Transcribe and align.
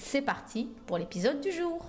c'est 0.00 0.22
parti 0.22 0.68
pour 0.86 0.98
l'épisode 0.98 1.40
du 1.40 1.52
jour. 1.52 1.84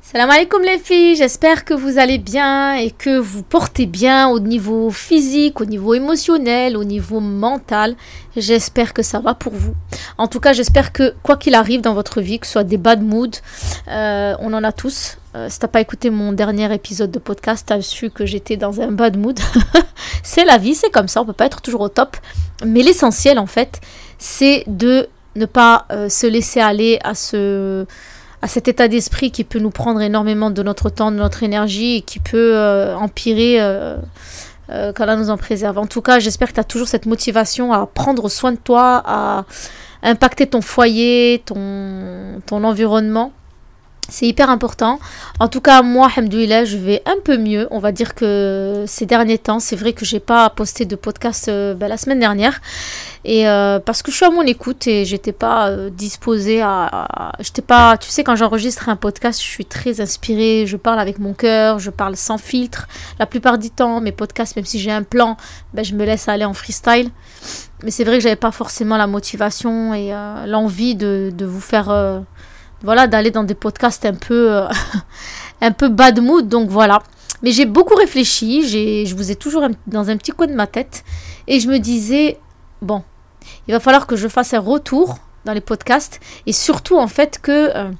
Salam 0.00 0.30
alaikum 0.30 0.62
les 0.62 0.78
filles, 0.78 1.16
j'espère 1.16 1.64
que 1.64 1.74
vous 1.74 1.98
allez 1.98 2.18
bien 2.18 2.76
et 2.76 2.92
que 2.92 3.18
vous 3.18 3.42
portez 3.42 3.84
bien 3.84 4.28
au 4.28 4.38
niveau 4.38 4.90
physique, 4.90 5.60
au 5.60 5.64
niveau 5.64 5.92
émotionnel, 5.92 6.76
au 6.76 6.84
niveau 6.84 7.18
mental. 7.18 7.96
J'espère 8.36 8.94
que 8.94 9.02
ça 9.02 9.18
va 9.18 9.34
pour 9.34 9.52
vous. 9.52 9.74
En 10.16 10.28
tout 10.28 10.38
cas, 10.38 10.52
j'espère 10.52 10.92
que 10.92 11.14
quoi 11.24 11.36
qu'il 11.36 11.54
arrive 11.54 11.80
dans 11.80 11.94
votre 11.94 12.20
vie, 12.20 12.38
que 12.38 12.46
ce 12.46 12.52
soit 12.52 12.64
des 12.64 12.78
bad 12.78 13.02
moods, 13.02 13.40
euh, 13.88 14.34
on 14.38 14.54
en 14.54 14.62
a 14.62 14.70
tous. 14.70 15.18
Euh, 15.34 15.48
si 15.50 15.58
t'as 15.58 15.68
pas 15.68 15.80
écouté 15.80 16.10
mon 16.10 16.32
dernier 16.32 16.72
épisode 16.72 17.10
de 17.10 17.18
podcast, 17.18 17.66
t'as 17.66 17.82
su 17.82 18.10
que 18.10 18.24
j'étais 18.24 18.56
dans 18.56 18.80
un 18.80 18.92
bad 18.92 19.16
mood. 19.16 19.38
c'est 20.22 20.44
la 20.44 20.58
vie, 20.58 20.76
c'est 20.76 20.90
comme 20.90 21.08
ça, 21.08 21.20
on 21.20 21.26
peut 21.26 21.32
pas 21.32 21.46
être 21.46 21.60
toujours 21.60 21.82
au 21.82 21.88
top. 21.88 22.16
Mais 22.64 22.82
l'essentiel 22.82 23.38
en 23.38 23.46
fait, 23.46 23.80
c'est 24.16 24.62
de 24.68 25.08
ne 25.38 25.46
pas 25.46 25.86
euh, 25.90 26.08
se 26.08 26.26
laisser 26.26 26.60
aller 26.60 26.98
à 27.02 27.14
ce 27.14 27.86
à 28.40 28.46
cet 28.46 28.68
état 28.68 28.86
d'esprit 28.86 29.32
qui 29.32 29.42
peut 29.42 29.58
nous 29.58 29.70
prendre 29.70 30.00
énormément 30.00 30.50
de 30.50 30.62
notre 30.62 30.90
temps, 30.90 31.10
de 31.10 31.16
notre 31.16 31.42
énergie 31.42 31.96
et 31.96 32.00
qui 32.02 32.20
peut 32.20 32.52
euh, 32.54 32.94
empirer 32.94 33.56
euh, 33.58 33.96
quand 34.68 35.06
là 35.06 35.16
nous 35.16 35.30
en 35.30 35.36
préserve. 35.36 35.76
En 35.76 35.86
tout 35.86 36.02
cas, 36.02 36.20
j'espère 36.20 36.48
que 36.50 36.54
tu 36.54 36.60
as 36.60 36.64
toujours 36.64 36.86
cette 36.86 37.06
motivation 37.06 37.72
à 37.72 37.84
prendre 37.86 38.28
soin 38.28 38.52
de 38.52 38.58
toi, 38.58 39.02
à 39.04 39.44
impacter 40.04 40.46
ton 40.46 40.60
foyer, 40.60 41.42
ton, 41.46 42.40
ton 42.46 42.62
environnement. 42.62 43.32
C'est 44.10 44.26
hyper 44.26 44.48
important. 44.48 44.98
En 45.38 45.48
tout 45.48 45.60
cas, 45.60 45.82
moi, 45.82 46.08
Alhamdoulilah, 46.16 46.64
je 46.64 46.78
vais 46.78 47.02
un 47.04 47.16
peu 47.22 47.36
mieux. 47.36 47.68
On 47.70 47.78
va 47.78 47.92
dire 47.92 48.14
que 48.14 48.84
ces 48.86 49.04
derniers 49.04 49.36
temps, 49.36 49.60
c'est 49.60 49.76
vrai 49.76 49.92
que 49.92 50.06
j'ai 50.06 50.18
pas 50.18 50.48
posté 50.48 50.86
de 50.86 50.96
podcast 50.96 51.48
euh, 51.48 51.74
ben, 51.74 51.88
la 51.88 51.98
semaine 51.98 52.18
dernière. 52.18 52.62
Et 53.26 53.46
euh, 53.46 53.78
parce 53.80 54.00
que 54.00 54.10
je 54.10 54.16
suis 54.16 54.24
à 54.24 54.30
mon 54.30 54.42
écoute 54.42 54.86
et 54.86 55.04
j'étais 55.04 55.32
pas 55.32 55.68
euh, 55.68 55.90
disposée 55.90 56.62
à. 56.62 57.34
j'étais 57.40 57.60
pas. 57.60 57.98
Tu 57.98 58.08
sais, 58.08 58.24
quand 58.24 58.34
j'enregistre 58.34 58.88
un 58.88 58.96
podcast, 58.96 59.42
je 59.42 59.46
suis 59.46 59.66
très 59.66 60.00
inspirée. 60.00 60.64
Je 60.66 60.78
parle 60.78 61.00
avec 61.00 61.18
mon 61.18 61.34
cœur, 61.34 61.78
je 61.78 61.90
parle 61.90 62.16
sans 62.16 62.38
filtre. 62.38 62.88
La 63.18 63.26
plupart 63.26 63.58
du 63.58 63.68
temps, 63.68 64.00
mes 64.00 64.12
podcasts, 64.12 64.56
même 64.56 64.64
si 64.64 64.78
j'ai 64.78 64.90
un 64.90 65.02
plan, 65.02 65.36
ben, 65.74 65.84
je 65.84 65.94
me 65.94 66.06
laisse 66.06 66.28
aller 66.28 66.46
en 66.46 66.54
freestyle. 66.54 67.10
Mais 67.82 67.90
c'est 67.90 68.04
vrai 68.04 68.16
que 68.16 68.22
j'avais 68.22 68.36
pas 68.36 68.52
forcément 68.52 68.96
la 68.96 69.06
motivation 69.06 69.92
et 69.92 70.12
l'envie 70.46 70.94
de, 70.94 71.30
vous 71.44 71.60
faire 71.60 72.24
voilà, 72.82 73.06
d'aller 73.06 73.30
dans 73.30 73.44
des 73.44 73.54
podcasts 73.54 74.04
un 74.04 74.14
peu, 74.14 74.56
euh, 74.56 74.68
un 75.60 75.72
peu 75.72 75.88
bad 75.88 76.20
mood. 76.20 76.48
Donc 76.48 76.68
voilà. 76.68 77.02
Mais 77.42 77.52
j'ai 77.52 77.66
beaucoup 77.66 77.94
réfléchi. 77.94 79.06
je 79.06 79.14
vous 79.14 79.30
ai 79.30 79.36
toujours 79.36 79.66
dans 79.86 80.10
un 80.10 80.16
petit 80.16 80.32
coin 80.32 80.46
de 80.46 80.54
ma 80.54 80.66
tête. 80.66 81.04
Et 81.46 81.60
je 81.60 81.68
me 81.68 81.78
disais, 81.78 82.38
bon, 82.82 83.02
il 83.66 83.72
va 83.72 83.80
falloir 83.80 84.06
que 84.06 84.16
je 84.16 84.28
fasse 84.28 84.54
un 84.54 84.60
retour 84.60 85.18
dans 85.44 85.52
les 85.52 85.60
podcasts. 85.60 86.20
Et 86.46 86.52
surtout, 86.52 86.98
en 86.98 87.06
fait, 87.06 87.38
que 87.40 87.70
euh, 87.74 87.90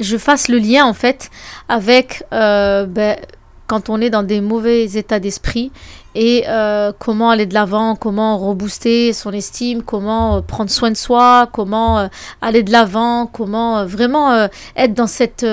je 0.00 0.16
fasse 0.16 0.48
le 0.48 0.58
lien, 0.58 0.84
en 0.84 0.94
fait, 0.94 1.30
avec 1.68 2.24
euh, 2.32 2.86
ben, 2.86 3.18
quand 3.66 3.88
on 3.88 4.00
est 4.00 4.10
dans 4.10 4.22
des 4.22 4.40
mauvais 4.40 4.84
états 4.84 5.20
d'esprit 5.20 5.72
et 6.14 6.44
euh, 6.48 6.92
comment 6.98 7.30
aller 7.30 7.46
de 7.46 7.54
l'avant, 7.54 7.96
comment 7.96 8.38
rebooster 8.38 9.12
son 9.12 9.32
estime, 9.32 9.82
comment 9.82 10.36
euh, 10.36 10.40
prendre 10.42 10.70
soin 10.70 10.90
de 10.90 10.96
soi, 10.96 11.48
comment 11.52 11.98
euh, 11.98 12.06
aller 12.40 12.62
de 12.62 12.70
l'avant, 12.70 13.26
comment 13.26 13.84
vraiment 13.86 14.48
être 14.76 14.94
dans 14.94 15.06
cet 15.06 15.46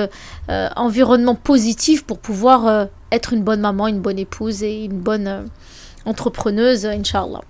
environnement 0.49 1.35
positif 1.35 2.03
pour 2.03 2.19
pouvoir 2.19 2.87
être 3.11 3.33
une 3.33 3.43
bonne 3.43 3.61
maman, 3.61 3.87
une 3.87 4.01
bonne 4.01 4.19
épouse 4.19 4.63
et 4.63 4.85
une 4.85 4.99
bonne 4.99 5.49
entrepreneuse, 6.05 6.85
Inch'Allah. 6.85 7.41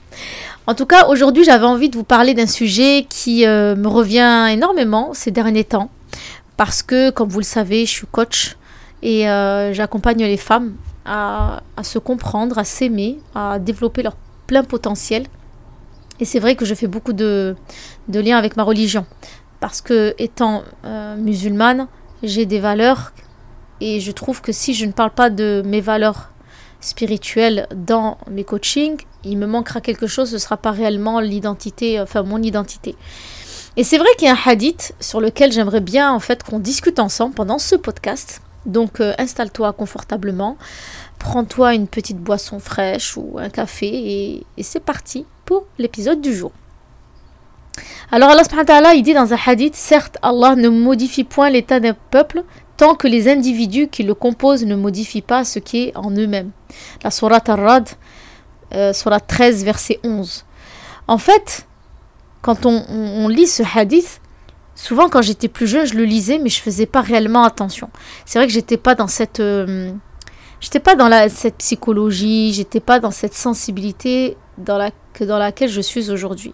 En 0.68 0.76
tout 0.76 0.86
cas, 0.86 1.08
aujourd'hui, 1.08 1.44
j'avais 1.44 1.66
envie 1.66 1.90
de 1.90 1.98
vous 1.98 2.04
parler 2.04 2.34
d'un 2.34 2.48
sujet 2.48 3.06
qui 3.10 3.46
me 3.46 3.88
revient 3.88 4.48
énormément 4.52 5.12
ces 5.14 5.32
derniers 5.32 5.64
temps 5.64 5.90
parce 6.58 6.84
que, 6.84 7.10
comme 7.10 7.30
vous 7.30 7.40
le 7.40 7.46
savez, 7.46 7.86
je 7.86 7.92
suis 7.92 8.08
coach 8.12 8.56
et 9.02 9.24
j'accompagne 9.74 10.24
les 10.24 10.38
femmes 10.38 10.76
à, 11.06 11.62
se 11.84 12.00
comprendre, 12.00 12.58
à 12.58 12.64
s'aimer, 12.64 13.20
à 13.36 13.60
développer 13.60 14.04
leur 14.04 14.16
plein 14.48 14.64
potentiel. 14.64 15.26
Et 16.20 16.26
c'est 16.26 16.40
vrai 16.40 16.56
que 16.56 16.66
je 16.66 16.76
fais 16.76 16.88
beaucoup 16.88 17.14
de, 17.14 17.56
liens 18.08 18.38
avec 18.38 18.56
ma 18.56 18.64
religion. 18.64 19.06
Parce 19.60 19.82
que 19.82 20.16
étant 20.18 20.64
euh, 20.86 21.16
musulmane, 21.18 21.88
j'ai 22.24 22.46
des 22.46 22.60
valeurs 22.60 23.14
et 23.80 24.00
je 24.00 24.12
trouve 24.12 24.42
que 24.42 24.52
si 24.52 24.74
je 24.74 24.86
ne 24.86 24.92
parle 24.92 25.12
pas 25.12 25.30
de 25.30 25.64
mes 25.66 25.82
valeurs 25.82 26.32
spirituelles 26.80 27.68
dans 27.76 28.18
mes 28.30 28.44
coachings, 28.44 29.02
il 29.24 29.38
me 29.38 29.46
manquera 29.46 29.82
quelque 29.82 30.08
chose, 30.08 30.30
ce 30.30 30.36
ne 30.36 30.40
sera 30.40 30.58
pas 30.58 30.72
réellement 30.72 31.20
l'identité, 31.20 32.00
enfin 32.00 32.24
mon 32.24 32.42
identité. 32.42 32.96
Et 33.78 33.84
c'est 33.84 34.00
vrai 34.00 34.08
qu'il 34.18 34.28
y 34.28 34.32
a 34.32 34.34
un 34.34 34.52
hadith 34.52 34.94
sur 35.00 35.22
lequel 35.22 35.52
j'aimerais 35.52 35.80
bien 35.80 36.12
en 36.12 36.20
fait 36.20 36.44
qu'on 36.44 36.60
discute 36.60 37.00
ensemble 37.00 37.36
pendant 37.36 37.60
ce 37.60 37.76
podcast. 37.76 38.42
Donc 38.66 39.00
euh, 39.00 39.14
installe-toi 39.18 39.74
confortablement, 39.74 40.58
prends-toi 41.18 41.74
une 41.74 41.88
petite 41.88 42.18
boisson 42.18 42.60
fraîche 42.60 43.18
ou 43.18 43.38
un 43.40 43.50
café 43.50 43.88
et, 44.58 44.64
c'est 44.64 44.80
parti 44.80 45.26
pour 45.46 45.66
l'épisode 45.80 46.22
du 46.22 46.36
jour. 46.36 46.52
Alors 48.12 48.30
Allah 48.30 48.44
subhanahu 48.44 48.98
il 48.98 49.04
dit 49.04 49.14
dans 49.14 49.34
un 49.34 49.38
hadith, 49.46 49.76
certes 49.76 50.18
Allah 50.22 50.56
ne 50.56 50.70
modifie 50.70 51.24
point 51.24 51.50
l'état 51.50 51.80
d'un 51.80 51.96
peuple 52.12 52.44
tant 52.78 52.96
que 52.96 53.08
les 53.08 53.30
individus 53.30 53.88
qui 53.88 54.04
le 54.04 54.14
composent 54.14 54.66
ne 54.66 54.76
modifient 54.76 55.22
pas 55.22 55.44
ce 55.44 55.60
qui 55.60 55.86
est 55.86 55.98
en 55.98 56.12
eux-mêmes. 56.12 56.52
La 57.04 57.12
Surat 57.12 57.42
Ar-Rad, 57.48 57.90
euh, 58.74 58.94
Surat 58.94 59.20
13, 59.20 59.64
verset 59.64 60.00
11. 60.04 60.46
En 61.08 61.18
fait, 61.18 61.68
quand 62.42 62.66
on 62.66 63.28
lit 63.28 63.48
ce 63.48 63.64
hadith, 63.76 64.21
souvent 64.76 65.10
quand 65.10 65.22
j'étais 65.22 65.48
plus 65.48 65.68
jeune, 65.68 65.86
je 65.86 65.96
le 65.96 66.04
lisais, 66.04 66.40
mais 66.40 66.50
je 66.50 66.62
faisais 66.62 66.86
pas 66.86 67.02
réellement 67.02 67.44
attention. 67.44 67.90
C'est 68.26 68.40
vrai 68.40 68.48
que 68.48 68.54
j'étais 68.54 68.78
pas 68.78 68.96
dans 68.96 69.08
cette, 69.08 69.40
euh, 69.40 69.92
j'étais 70.60 70.80
pas 70.80 70.96
dans 70.96 71.08
la, 71.08 71.30
cette 71.30 71.58
psychologie, 71.58 72.54
j'étais 72.54 72.80
pas 72.80 73.00
dans 73.00 73.12
cette 73.12 73.34
sensibilité 73.34 74.38
dans 74.58 74.78
la, 74.78 74.92
que 75.14 75.24
dans 75.24 75.38
laquelle 75.38 75.70
je 75.70 75.82
suis 75.82 76.10
aujourd'hui. 76.10 76.54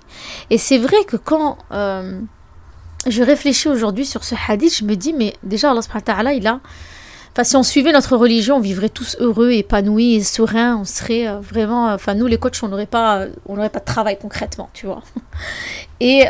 Et 0.49 0.57
c'est 0.57 0.77
vrai 0.77 1.03
que 1.05 1.17
quand 1.17 1.57
euh, 1.71 2.19
je 3.07 3.23
réfléchis 3.23 3.69
aujourd'hui 3.69 4.05
sur 4.05 4.23
ce 4.23 4.35
hadith, 4.47 4.77
je 4.77 4.85
me 4.85 4.95
dis, 4.95 5.13
mais 5.13 5.33
déjà 5.43 5.71
Allah 5.71 5.81
subhanahu 5.81 6.37
il 6.37 6.47
a, 6.47 6.59
Enfin, 7.33 7.43
si 7.43 7.55
on 7.55 7.61
suivait 7.61 7.91
notre 7.91 8.17
religion, 8.17 8.55
on 8.55 8.59
vivrait 8.59 8.89
tous 8.89 9.15
heureux, 9.19 9.51
épanouis 9.51 10.15
et 10.15 10.23
sereins. 10.23 10.75
On 10.77 10.85
serait 10.85 11.27
euh, 11.27 11.39
vraiment. 11.39 11.93
Enfin, 11.93 12.15
nous, 12.15 12.25
les 12.25 12.39
coachs, 12.39 12.57
on 12.63 12.67
n'aurait 12.67 12.87
pas, 12.87 13.27
on 13.45 13.55
n'aurait 13.55 13.69
pas 13.69 13.77
de 13.77 13.85
travail 13.85 14.17
concrètement, 14.19 14.71
tu 14.73 14.87
vois. 14.87 15.03
Et, 15.99 16.25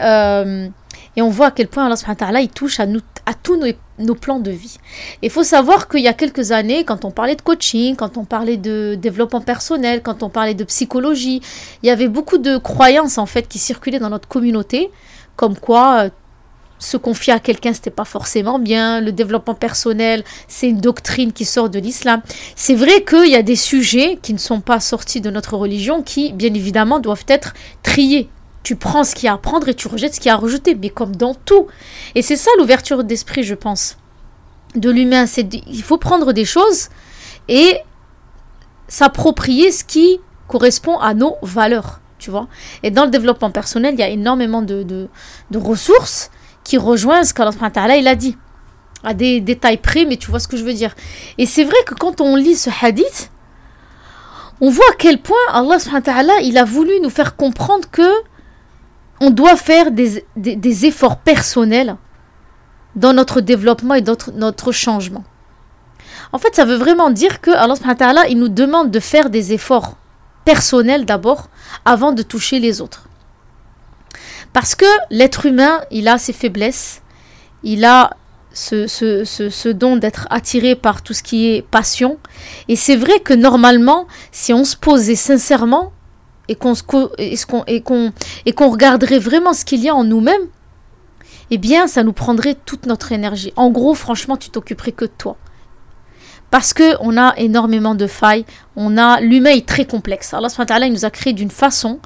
et 1.17 1.21
on 1.23 1.29
voit 1.29 1.47
à 1.47 1.51
quel 1.51 1.67
point 1.67 1.87
Allah 1.87 1.97
subhanahu 1.97 2.43
il 2.43 2.49
touche 2.49 2.79
à, 2.79 2.85
nous, 2.85 3.01
à 3.25 3.33
tous 3.33 3.59
nos, 3.97 4.15
plans 4.15 4.39
de 4.39 4.51
vie. 4.51 4.77
Il 5.23 5.31
faut 5.31 5.43
savoir 5.43 5.89
qu'il 5.89 6.01
y 6.01 6.07
a 6.07 6.13
quelques 6.13 6.51
années, 6.51 6.83
quand 6.85 7.05
on 7.05 7.11
parlait 7.11 7.35
de 7.35 7.41
coaching, 7.41 7.95
quand 7.95 8.17
on 8.17 8.23
parlait 8.23 8.57
de 8.57 8.95
développement 8.95 9.41
personnel, 9.41 10.03
quand 10.03 10.21
on 10.21 10.29
parlait 10.29 10.53
de 10.53 10.63
psychologie, 10.63 11.41
il 11.81 11.87
y 11.87 11.89
avait 11.89 12.07
beaucoup 12.07 12.37
de 12.37 12.57
croyances 12.57 13.17
en 13.17 13.25
fait 13.25 13.47
qui 13.47 13.57
circulaient 13.57 13.97
dans 13.97 14.11
notre 14.11 14.27
communauté, 14.27 14.91
comme 15.35 15.57
quoi 15.57 16.03
euh, 16.03 16.09
se 16.77 16.97
confier 16.97 17.33
à 17.33 17.39
quelqu'un, 17.39 17.73
c'était 17.73 17.89
pas 17.89 18.05
forcément 18.05 18.59
bien. 18.59 19.01
Le 19.01 19.11
développement 19.11 19.55
personnel, 19.55 20.23
c'est 20.47 20.69
une 20.69 20.79
doctrine 20.79 21.33
qui 21.33 21.45
sort 21.45 21.71
de 21.71 21.79
l'islam. 21.79 22.21
C'est 22.55 22.75
vrai 22.75 23.03
qu'il 23.03 23.31
y 23.31 23.35
a 23.35 23.41
des 23.41 23.55
sujets 23.55 24.19
qui 24.21 24.33
ne 24.33 24.39
sont 24.39 24.61
pas 24.61 24.79
sortis 24.79 25.19
de 25.19 25.31
notre 25.31 25.57
religion 25.57 26.03
qui, 26.03 26.31
bien 26.33 26.53
évidemment, 26.53 26.99
doivent 26.99 27.25
être 27.27 27.55
triés. 27.81 28.29
Tu 28.67 28.75
prends 28.75 29.05
ce 29.05 29.15
qu'il 29.15 29.27
y 29.27 29.29
a 29.29 29.33
à 29.33 29.37
prendre 29.37 29.69
et 29.69 29.73
tu 29.73 29.87
rejettes 29.87 30.15
ce 30.15 30.19
qu'il 30.19 30.27
y 30.27 30.29
a 30.29 30.33
à 30.33 30.37
rejeter, 30.37 30.75
mais 30.75 30.89
comme 30.89 31.15
dans 31.15 31.33
tout. 31.33 31.67
Et 32.15 32.21
c'est 32.21 32.35
ça 32.35 32.51
l'ouverture 32.57 33.05
d'esprit, 33.05 33.43
je 33.43 33.55
pense, 33.55 33.97
de 34.75 34.89
l'humain. 34.89 35.25
C'est 35.25 35.47
il 35.53 35.83
faut 35.83 35.97
prendre 35.97 36.33
des 36.33 36.43
choses 36.43 36.89
et 37.47 37.77
s'approprier 38.89 39.71
ce 39.71 39.85
qui 39.85 40.19
correspond 40.49 40.97
à 40.97 41.13
nos 41.13 41.37
valeurs, 41.43 42.01
tu 42.19 42.29
vois. 42.29 42.49
Et 42.83 42.91
dans 42.91 43.05
le 43.05 43.09
développement 43.09 43.51
personnel, 43.51 43.93
il 43.93 44.01
y 44.01 44.03
a 44.03 44.09
énormément 44.09 44.61
de, 44.61 45.07
ressources 45.55 46.29
qui 46.65 46.77
rejoignent 46.77 47.23
ce 47.23 47.33
qu'Allah 47.33 47.95
il 47.95 48.07
a 48.09 48.15
dit. 48.15 48.35
À 49.01 49.13
des 49.13 49.39
détails 49.39 49.77
près, 49.77 50.03
mais 50.03 50.17
tu 50.17 50.29
vois 50.29 50.41
ce 50.41 50.49
que 50.49 50.57
je 50.57 50.65
veux 50.65 50.73
dire. 50.73 50.93
Et 51.37 51.45
c'est 51.45 51.63
vrai 51.63 51.77
que 51.85 51.93
quand 51.93 52.19
on 52.19 52.35
lit 52.35 52.57
ce 52.57 52.69
hadith, 52.81 53.31
on 54.59 54.69
voit 54.69 54.89
à 54.91 54.95
quel 54.99 55.21
point 55.21 55.37
Allah 55.53 56.41
il 56.43 56.57
a 56.57 56.65
voulu 56.65 56.99
nous 56.99 57.09
faire 57.09 57.37
comprendre 57.37 57.89
que 57.89 58.11
on 59.19 59.31
doit 59.31 59.55
faire 59.55 59.91
des, 59.91 60.85
efforts 60.85 61.17
personnels 61.19 61.95
dans 62.95 63.13
notre 63.13 63.41
développement 63.41 63.95
et 63.95 64.01
dans 64.01 64.17
notre, 64.33 64.71
changement. 64.71 65.23
En 66.33 66.37
fait, 66.37 66.55
ça 66.55 66.65
veut 66.65 66.75
vraiment 66.75 67.09
dire 67.09 67.41
que 67.41 67.51
Allah 67.51 68.27
il 68.29 68.37
nous 68.37 68.49
demande 68.49 68.91
de 68.91 68.99
faire 68.99 69.29
des 69.29 69.53
efforts 69.53 69.97
personnels 70.45 71.05
d'abord 71.05 71.49
avant 71.85 72.11
de 72.11 72.21
toucher 72.21 72.59
les 72.59 72.81
autres. 72.81 73.07
Parce 74.53 74.75
que 74.75 74.85
l'être 75.09 75.45
humain, 75.45 75.81
il 75.91 76.07
a 76.07 76.17
ses 76.17 76.33
faiblesses, 76.33 77.01
il 77.63 77.85
a 77.85 78.11
ce, 78.53 79.71
don 79.71 79.97
d'être 79.97 80.27
attiré 80.29 80.75
par 80.75 81.01
tout 81.01 81.13
ce 81.13 81.23
qui 81.23 81.49
est 81.49 81.61
passion. 81.61 82.17
Et 82.67 82.75
c'est 82.75 82.95
vrai 82.95 83.19
que 83.19 83.33
normalement, 83.33 84.07
si 84.31 84.53
on 84.53 84.63
se 84.63 84.75
posait 84.75 85.15
sincèrement 85.15 85.91
et 86.47 86.55
qu'on 86.55 86.73
et 87.67 87.81
qu'on 87.81 88.11
et 88.45 88.53
qu'on 88.53 88.69
regarderait 88.69 89.19
vraiment 89.19 89.53
ce 89.53 89.65
qu'il 89.65 89.81
y 89.83 89.89
a 89.89 89.95
en 89.95 90.03
nous-mêmes, 90.03 90.47
eh 91.51 91.57
bien, 91.57 91.87
ça 91.87 92.03
nous 92.03 92.13
prendrait 92.13 92.55
toute 92.65 92.85
notre 92.85 93.11
énergie. 93.11 93.53
En 93.55 93.69
gros, 93.69 93.93
franchement, 93.93 94.37
tu 94.37 94.49
t'occuperais 94.49 94.91
que 94.91 95.05
de 95.05 95.11
toi 95.17 95.37
parce 96.49 96.73
qu'on 96.73 97.17
a 97.17 97.33
énormément 97.37 97.95
de 97.95 98.07
failles, 98.07 98.45
on 98.75 98.97
a 98.97 99.19
l'humain 99.19 99.49
est 99.49 99.67
très 99.67 99.85
complexe. 99.85 100.33
Allah 100.33 100.47
il 100.87 100.93
nous 100.93 101.05
a 101.05 101.09
créé 101.09 101.33
d'une 101.33 101.51
façon, 101.51 101.99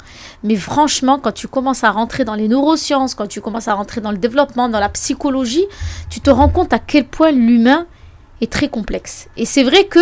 mais 0.43 0.55
franchement, 0.55 1.19
quand 1.19 1.31
tu 1.31 1.47
commences 1.47 1.83
à 1.83 1.91
rentrer 1.91 2.25
dans 2.25 2.33
les 2.33 2.47
neurosciences, 2.47 3.13
quand 3.13 3.27
tu 3.27 3.39
commences 3.41 3.67
à 3.67 3.75
rentrer 3.75 4.01
dans 4.01 4.11
le 4.11 4.17
développement, 4.17 4.67
dans 4.67 4.79
la 4.79 4.89
psychologie, 4.89 5.65
tu 6.09 6.21
te 6.21 6.29
rends 6.29 6.49
compte 6.49 6.73
à 6.73 6.79
quel 6.79 7.05
point 7.05 7.31
l'humain 7.31 7.85
est 8.41 8.51
très 8.51 8.67
complexe. 8.67 9.27
Et 9.37 9.45
c'est 9.45 9.63
vrai 9.63 9.85
que 9.85 9.99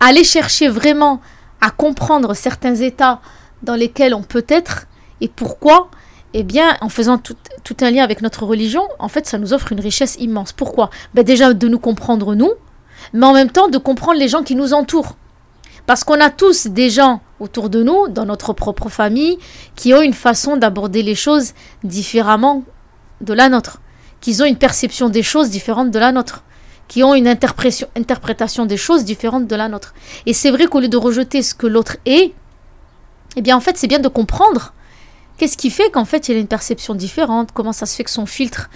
aller 0.00 0.24
chercher 0.24 0.68
vraiment 0.68 1.20
à 1.60 1.70
comprendre 1.70 2.34
certains 2.34 2.74
états 2.74 3.20
dans 3.62 3.74
lesquels 3.74 4.14
on 4.14 4.22
peut 4.22 4.44
être 4.48 4.86
et 5.20 5.28
pourquoi, 5.28 5.90
eh 6.34 6.42
bien, 6.42 6.76
en 6.80 6.88
faisant 6.88 7.18
tout, 7.18 7.36
un 7.80 7.90
lien 7.90 8.04
avec 8.04 8.22
notre 8.22 8.44
religion, 8.44 8.82
en 8.98 9.08
fait, 9.08 9.26
ça 9.26 9.38
nous 9.38 9.52
offre 9.52 9.72
une 9.72 9.80
richesse 9.80 10.16
immense. 10.18 10.52
Pourquoi? 10.52 10.90
Ben 11.14 11.24
Déjà 11.24 11.52
de 11.52 11.68
nous 11.68 11.78
comprendre 11.78 12.34
nous, 12.34 12.52
mais 13.12 13.26
en 13.26 13.32
même 13.32 13.50
temps 13.50 13.68
de 13.68 13.78
comprendre 13.78 14.18
les 14.18 14.28
gens 14.28 14.42
qui 14.42 14.56
nous 14.56 14.72
entourent. 14.72 15.16
Parce 15.86 16.04
qu'on 16.04 16.20
a 16.20 16.30
tous 16.30 16.66
des 16.66 16.90
gens 16.90 17.20
autour 17.40 17.70
de 17.70 17.82
nous, 17.82 18.08
dans 18.08 18.26
notre 18.26 18.52
propre 18.52 18.88
famille, 18.88 19.38
qui 19.76 19.94
ont 19.94 20.02
une 20.02 20.14
façon 20.14 20.56
d'aborder 20.56 21.02
les 21.02 21.14
choses 21.14 21.52
différemment 21.84 22.64
de 23.20 23.32
la 23.32 23.48
nôtre, 23.48 23.80
qui 24.20 24.40
ont 24.40 24.44
une 24.44 24.58
perception 24.58 25.08
des 25.08 25.22
choses 25.22 25.50
différente 25.50 25.90
de 25.90 25.98
la 25.98 26.12
nôtre, 26.12 26.44
qui 26.86 27.02
ont 27.02 27.14
une 27.14 27.28
interprétation 27.28 28.66
des 28.66 28.76
choses 28.76 29.04
différente 29.04 29.46
de 29.46 29.56
la 29.56 29.68
nôtre. 29.68 29.94
Et 30.26 30.32
c'est 30.32 30.50
vrai 30.50 30.66
qu'au 30.66 30.80
lieu 30.80 30.88
de 30.88 30.96
rejeter 30.96 31.42
ce 31.42 31.54
que 31.54 31.66
l'autre 31.66 31.96
est, 32.04 32.34
eh 33.36 33.42
bien 33.42 33.56
en 33.56 33.60
fait 33.60 33.76
c'est 33.76 33.86
bien 33.86 33.98
de 33.98 34.08
comprendre 34.08 34.74
qu'est-ce 35.36 35.56
qui 35.56 35.70
fait 35.70 35.90
qu'en 35.90 36.04
fait 36.04 36.28
il 36.28 36.36
a 36.36 36.38
une 36.38 36.46
perception 36.46 36.94
différente, 36.94 37.50
comment 37.52 37.72
ça 37.72 37.86
se 37.86 37.96
fait 37.96 38.04
que 38.04 38.10
son 38.10 38.26
filtre 38.26 38.68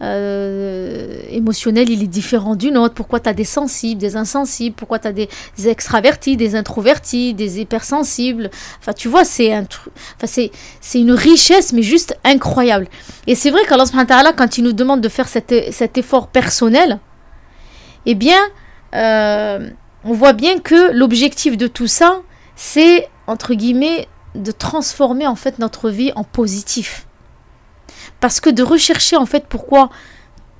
euh, 0.00 1.20
émotionnel, 1.30 1.90
il 1.90 2.02
est 2.02 2.08
différent 2.08 2.54
du 2.54 2.70
nôtre. 2.70 2.94
Pourquoi 2.94 3.18
tu 3.20 3.28
as 3.28 3.32
des 3.32 3.44
sensibles, 3.44 4.00
des 4.00 4.16
insensibles 4.16 4.76
Pourquoi 4.76 4.98
tu 4.98 5.08
as 5.08 5.12
des 5.12 5.28
extravertis, 5.64 6.36
des 6.36 6.54
introvertis, 6.54 7.34
des 7.34 7.60
hypersensibles 7.60 8.50
Enfin, 8.80 8.92
tu 8.92 9.08
vois, 9.08 9.24
c'est 9.24 9.52
un 9.52 9.66
enfin, 10.22 10.46
une 10.94 11.12
richesse, 11.12 11.72
mais 11.72 11.82
juste 11.82 12.16
incroyable. 12.24 12.86
Et 13.26 13.34
c'est 13.34 13.50
vrai 13.50 13.62
qu'Allah, 13.64 14.32
quand 14.32 14.58
il 14.58 14.64
nous 14.64 14.72
demande 14.72 15.00
de 15.00 15.08
faire 15.08 15.28
cet, 15.28 15.52
cet 15.72 15.98
effort 15.98 16.28
personnel, 16.28 17.00
eh 18.06 18.14
bien, 18.14 18.38
euh, 18.94 19.68
on 20.04 20.12
voit 20.12 20.32
bien 20.32 20.58
que 20.60 20.92
l'objectif 20.92 21.56
de 21.56 21.66
tout 21.66 21.88
ça, 21.88 22.20
c'est, 22.54 23.08
entre 23.28 23.54
guillemets, 23.54 24.08
de 24.34 24.50
transformer 24.50 25.26
en 25.26 25.36
fait 25.36 25.58
notre 25.58 25.90
vie 25.90 26.12
en 26.16 26.24
positif. 26.24 27.06
Parce 28.20 28.40
que 28.40 28.50
de 28.50 28.62
rechercher 28.62 29.16
en 29.16 29.26
fait 29.26 29.46
pourquoi 29.48 29.90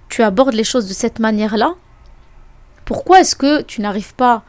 tu 0.08 0.22
abordes 0.22 0.54
les 0.54 0.64
choses 0.64 0.86
de 0.86 0.92
cette 0.94 1.18
manière-là, 1.18 1.74
pourquoi 2.84 3.20
est-ce 3.20 3.34
que 3.34 3.62
tu 3.62 3.80
n'arrives 3.80 4.14
pas 4.14 4.44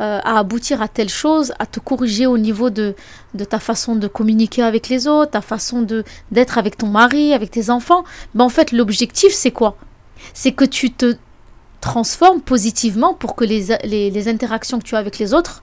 euh, 0.00 0.20
à 0.24 0.38
aboutir 0.38 0.82
à 0.82 0.88
telle 0.88 1.08
chose, 1.08 1.52
à 1.58 1.66
te 1.66 1.78
corriger 1.78 2.26
au 2.26 2.38
niveau 2.38 2.70
de, 2.70 2.94
de 3.34 3.44
ta 3.44 3.58
façon 3.58 3.94
de 3.96 4.08
communiquer 4.08 4.62
avec 4.62 4.88
les 4.88 5.06
autres, 5.06 5.32
ta 5.32 5.40
façon 5.40 5.82
de 5.82 6.04
d'être 6.32 6.58
avec 6.58 6.76
ton 6.76 6.88
mari, 6.88 7.32
avec 7.32 7.50
tes 7.50 7.70
enfants, 7.70 8.04
ben 8.34 8.44
en 8.44 8.48
fait 8.48 8.72
l'objectif 8.72 9.32
c'est 9.32 9.52
quoi? 9.52 9.76
C'est 10.32 10.52
que 10.52 10.64
tu 10.64 10.92
te 10.92 11.16
transformes 11.80 12.40
positivement 12.40 13.14
pour 13.14 13.36
que 13.36 13.44
les, 13.44 13.66
les, 13.84 14.10
les 14.10 14.28
interactions 14.28 14.78
que 14.78 14.84
tu 14.84 14.96
as 14.96 14.98
avec 14.98 15.18
les 15.18 15.34
autres 15.34 15.62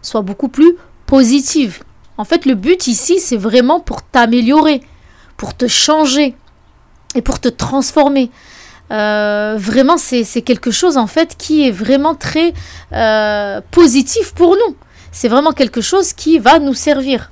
soient 0.00 0.22
beaucoup 0.22 0.48
plus 0.48 0.76
positives. 1.06 1.82
En 2.18 2.24
fait 2.24 2.46
le 2.46 2.54
but 2.54 2.86
ici 2.86 3.20
c'est 3.20 3.36
vraiment 3.36 3.80
pour 3.80 4.02
t'améliorer 4.02 4.82
pour 5.36 5.56
te 5.56 5.66
changer 5.66 6.34
et 7.14 7.22
pour 7.22 7.40
te 7.40 7.48
transformer. 7.48 8.30
Euh, 8.92 9.56
vraiment, 9.58 9.96
c'est 9.96 10.42
quelque 10.42 10.70
chose 10.70 10.96
en 10.96 11.06
fait 11.06 11.36
qui 11.36 11.66
est 11.66 11.70
vraiment 11.70 12.14
très 12.14 12.52
euh, 12.92 13.60
positif 13.70 14.32
pour 14.32 14.54
nous. 14.54 14.76
C'est 15.12 15.28
vraiment 15.28 15.52
quelque 15.52 15.80
chose 15.80 16.12
qui 16.12 16.38
va 16.38 16.58
nous 16.58 16.74
servir. 16.74 17.30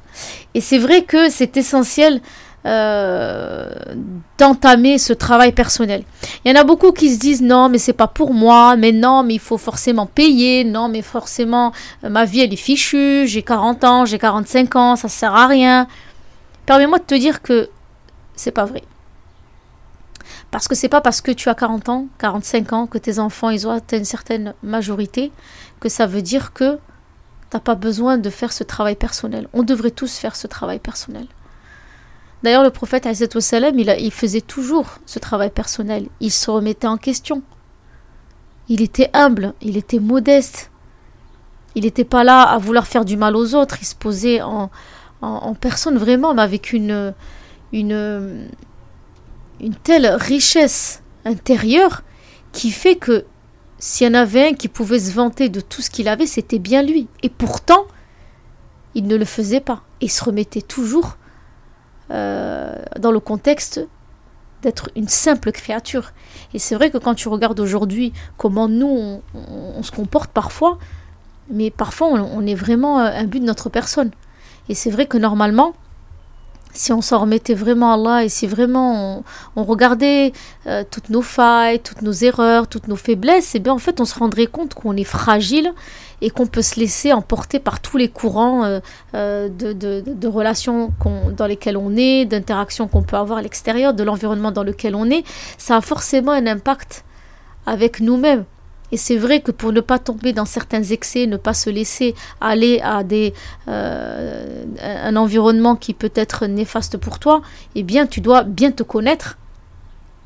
Et 0.55 0.61
c'est 0.61 0.79
vrai 0.79 1.03
que 1.03 1.29
c'est 1.29 1.57
essentiel 1.57 2.21
euh, 2.67 3.71
d'entamer 4.39 4.97
ce 4.99 5.13
travail 5.13 5.53
personnel. 5.53 6.03
Il 6.45 6.51
y 6.51 6.57
en 6.57 6.59
a 6.59 6.65
beaucoup 6.65 6.93
qui 6.93 7.15
se 7.15 7.19
disent 7.19 7.43
non, 7.43 7.69
mais 7.69 7.79
c'est 7.79 7.93
pas 7.93 8.07
pour 8.07 8.33
moi, 8.33 8.77
mais 8.77 8.91
non, 8.91 9.23
mais 9.23 9.35
il 9.35 9.41
faut 9.41 9.59
forcément 9.59 10.07
payer, 10.07 10.65
non, 10.65 10.89
mais 10.89 11.03
forcément 11.03 11.73
ma 12.03 12.25
vie 12.25 12.41
elle 12.41 12.53
est 12.53 12.57
fichue, 12.57 13.27
j'ai 13.27 13.43
40 13.43 13.85
ans, 13.85 14.05
j'ai 14.07 14.19
45 14.19 14.77
ans, 14.77 14.97
ça 14.97 15.09
sert 15.09 15.35
à 15.35 15.47
rien. 15.47 15.87
Permets-moi 16.67 16.99
de 16.99 17.05
te 17.05 17.15
dire 17.15 17.43
que 17.43 17.69
c'est 18.35 18.51
pas 18.51 18.65
vrai. 18.65 18.83
Parce 20.51 20.67
que 20.67 20.75
c'est 20.75 20.89
pas 20.89 21.01
parce 21.01 21.21
que 21.21 21.33
tu 21.33 21.49
as 21.49 21.55
40 21.55 21.89
ans, 21.91 22.07
45 22.19 22.73
ans, 22.73 22.87
que 22.87 22.97
tes 22.97 23.19
enfants 23.19 23.51
ils 23.51 23.69
ont 23.69 23.79
une 23.93 24.05
certaine 24.05 24.55
majorité, 24.63 25.33
que 25.81 25.89
ça 25.89 26.07
veut 26.07 26.23
dire 26.23 26.53
que 26.55 26.79
t'as 27.51 27.61
pas 27.61 27.75
besoin 27.75 28.19
de 28.19 28.31
faire 28.31 28.53
ce 28.53 28.65
travail 28.65 28.97
personnel. 28.97 29.49
On 29.53 29.63
devrait 29.63 29.91
tous 29.91 30.17
faire 30.17 30.35
ce 30.35 30.47
travail 30.47 30.79
personnel. 30.79 31.27
D'ailleurs, 32.45 32.63
le 32.63 32.69
prophète 32.69 33.09
il, 33.09 33.97
il 34.01 34.13
faisait 34.13 34.43
toujours 34.43 34.99
ce 35.07 35.19
travail 35.19 35.49
personnel. 35.49 36.09
Il 36.21 36.31
se 36.31 36.51
remettait 36.51 36.87
en 36.87 36.99
question. 36.99 37.43
Il 38.69 38.83
était 38.83 39.09
humble, 39.15 39.55
il 39.63 39.79
était 39.79 39.99
modeste. 39.99 40.71
Il 41.75 41.85
n'était 41.85 42.05
pas 42.05 42.23
là 42.23 42.43
à 42.43 42.59
vouloir 42.59 42.87
faire 42.87 43.07
du 43.07 43.17
mal 43.17 43.35
aux 43.35 43.55
autres. 43.55 43.79
Il 43.81 43.87
se 43.87 43.95
posait 43.95 44.43
en, 44.43 44.71
en 45.23 45.55
personne 45.55 45.97
vraiment, 45.97 46.35
mais 46.35 46.43
avec 46.43 46.75
une, 46.75 47.15
une, 47.73 48.47
une 49.59 49.75
telle 49.77 50.07
richesse 50.07 51.03
intérieure 51.25 52.03
qui 52.53 52.71
fait 52.71 52.97
que 52.97 53.25
s'il 53.79 54.07
y 54.07 54.11
en 54.11 54.15
avait 54.15 54.49
un 54.49 54.53
qui 54.53 54.69
pouvait 54.69 54.99
se 54.99 55.13
vanter 55.13 55.49
de 55.49 55.63
tout 55.63 55.81
ce 55.81 55.89
qu'il 55.89 56.09
avait, 56.09 56.27
c'était 56.27 56.59
bien 56.59 56.83
lui. 56.83 57.09
Et 57.23 57.31
pourtant, 57.31 57.87
il 58.95 59.07
ne 59.07 59.17
le 59.17 59.25
faisait 59.25 59.61
pas. 59.61 59.83
Et 60.03 60.09
se 60.09 60.23
remettait 60.23 60.61
toujours 60.61 61.17
euh, 62.11 62.75
dans 62.99 63.13
le 63.13 63.21
contexte 63.21 63.87
d'être 64.63 64.91
une 64.97 65.09
simple 65.09 65.53
créature. 65.53 66.13
Et 66.55 66.59
c'est 66.59 66.75
vrai 66.75 66.91
que 66.91 66.99
quand 66.99 67.15
tu 67.15 67.29
regardes 67.29 67.61
aujourd'hui 67.61 68.13
comment 68.39 68.69
nous, 68.69 69.23
on, 69.35 69.83
se 69.83 69.93
comporte 69.93 70.31
parfois, 70.31 70.79
mais 71.51 71.71
parfois 71.71 72.09
on, 72.09 72.39
on 72.39 72.47
est 72.47 72.55
vraiment 72.55 72.99
un 72.99 73.25
but 73.25 73.41
de 73.41 73.45
notre 73.45 73.69
personne. 73.69 74.11
Et 74.69 74.75
c'est 74.75 74.91
vrai 74.91 75.07
que 75.07 75.19
normalement, 75.19 75.75
si 76.75 76.93
on 76.93 77.01
s'en 77.01 77.21
remettait 77.21 77.55
vraiment 77.55 77.93
à 77.93 77.95
Allah 77.95 78.25
et 78.25 78.29
si 78.29 78.47
vraiment 78.47 79.25
on, 79.57 79.65
regardait 79.65 80.33
euh, 80.67 80.85
toutes 80.91 81.09
nos 81.09 81.23
failles, 81.23 81.81
toutes 81.81 82.03
nos 82.03 82.13
erreurs, 82.13 82.69
toutes 82.69 82.89
nos 82.89 82.97
faiblesses, 82.97 83.55
et 83.55 83.59
eh 83.59 83.61
bien 83.61 83.73
en 83.73 83.79
fait 83.79 84.01
on 84.01 84.05
se 84.05 84.19
rendrait 84.19 84.47
compte 84.47 84.75
qu'on 84.75 84.97
est 84.97 85.05
fragile 85.05 85.73
et 86.21 86.31
qu'on 86.31 86.47
peut 86.47 86.63
se 86.63 86.79
laisser 86.79 87.13
emporter 87.13 87.59
par 87.59 87.81
tous 87.81 87.97
les 87.97 88.09
courants 88.09 88.65
euh, 88.65 88.81
euh, 89.15 89.49
de, 89.49 89.73
de, 89.73 90.29
relations 90.29 90.93
dans 91.37 91.47
lesquelles 91.47 91.77
on 91.77 91.97
est, 91.97 92.25
d'interactions 92.25 92.89
qu'on 92.89 93.03
peut 93.03 93.17
avoir 93.17 93.39
à 93.39 93.43
l'extérieur, 93.43 93.95
de 93.95 94.03
l'environnement 94.03 94.51
dans 94.51 94.63
lequel 94.63 94.95
on 94.95 95.11
est. 95.11 95.25
Ça 95.59 95.77
a 95.77 95.81
forcément 95.81 96.33
un 96.33 96.47
impact 96.47 97.05
avec 97.67 98.01
nous-mêmes. 98.01 98.45
Et 98.95 98.97
c'est 98.97 99.17
vrai 99.17 99.41
que 99.41 99.51
pour 99.51 99.73
ne 99.73 99.81
pas 99.81 99.99
tomber 99.99 100.33
dans 100.33 100.45
certains 100.45 100.85
excès, 100.85 101.27
ne 101.27 101.37
pas 101.37 101.53
se 101.53 101.69
laisser 101.69 102.15
aller 102.41 102.81
à 102.81 103.03
des, 103.03 103.35
euh, 103.67 104.65
un 104.81 105.17
environnement 105.17 105.75
qui 105.75 105.95
peut 105.95 106.13
être 106.15 106.47
néfaste 106.47 106.97
pour 106.97 107.19
toi, 107.19 107.43
eh 107.75 107.83
bien, 107.83 108.07
tu 108.07 108.21
dois 108.21 108.45
bien 108.45 108.71
te 108.71 108.85
connaître. 108.85 109.37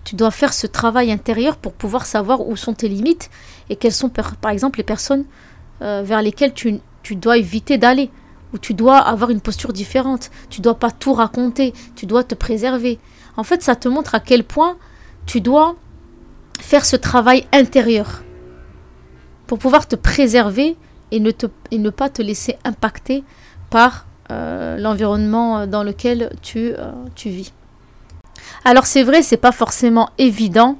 Tu 0.04 0.16
dois 0.16 0.30
faire 0.30 0.52
ce 0.52 0.66
travail 0.66 1.10
intérieur 1.10 1.56
pour 1.56 1.72
pouvoir 1.72 2.04
savoir 2.04 2.46
où 2.46 2.56
sont 2.56 2.74
tes 2.74 2.90
limites 2.90 3.30
et 3.70 3.76
quelles 3.76 3.94
sont, 3.94 4.10
par 4.10 4.50
exemple, 4.50 4.76
les 4.80 4.84
personnes 4.84 5.24
euh, 5.80 6.02
vers 6.04 6.20
lesquelles 6.20 6.52
tu, 6.52 6.78
tu 7.02 7.16
dois 7.16 7.38
éviter 7.38 7.78
d'aller, 7.78 8.10
où 8.52 8.58
tu 8.58 8.74
dois 8.74 8.98
avoir 8.98 9.30
une 9.30 9.40
posture 9.40 9.72
différente, 9.72 10.30
tu 10.50 10.60
dois 10.60 10.78
pas 10.78 10.90
tout 10.90 11.14
raconter, 11.14 11.72
tu 11.96 12.04
dois 12.04 12.22
te 12.22 12.34
préserver. 12.34 12.98
En 13.38 13.44
fait, 13.44 13.62
ça 13.62 13.76
te 13.76 13.88
montre 13.88 14.14
à 14.14 14.20
quel 14.20 14.44
point 14.44 14.76
tu 15.24 15.40
dois 15.40 15.74
faire 16.60 16.84
ce 16.84 16.96
travail 16.96 17.46
intérieur 17.54 18.24
pour 19.48 19.58
pouvoir 19.58 19.88
te 19.88 19.96
préserver 19.96 20.76
et 21.10 21.18
ne, 21.18 21.32
te, 21.32 21.46
et 21.72 21.78
ne 21.78 21.90
pas 21.90 22.08
te 22.08 22.22
laisser 22.22 22.56
impacter 22.64 23.24
par 23.70 24.06
euh, 24.30 24.76
l'environnement 24.76 25.66
dans 25.66 25.82
lequel 25.82 26.30
tu, 26.42 26.74
euh, 26.78 26.92
tu 27.16 27.30
vis. 27.30 27.52
Alors 28.64 28.86
c'est 28.86 29.02
vrai, 29.02 29.22
c'est 29.22 29.38
pas 29.38 29.52
forcément 29.52 30.10
évident 30.18 30.78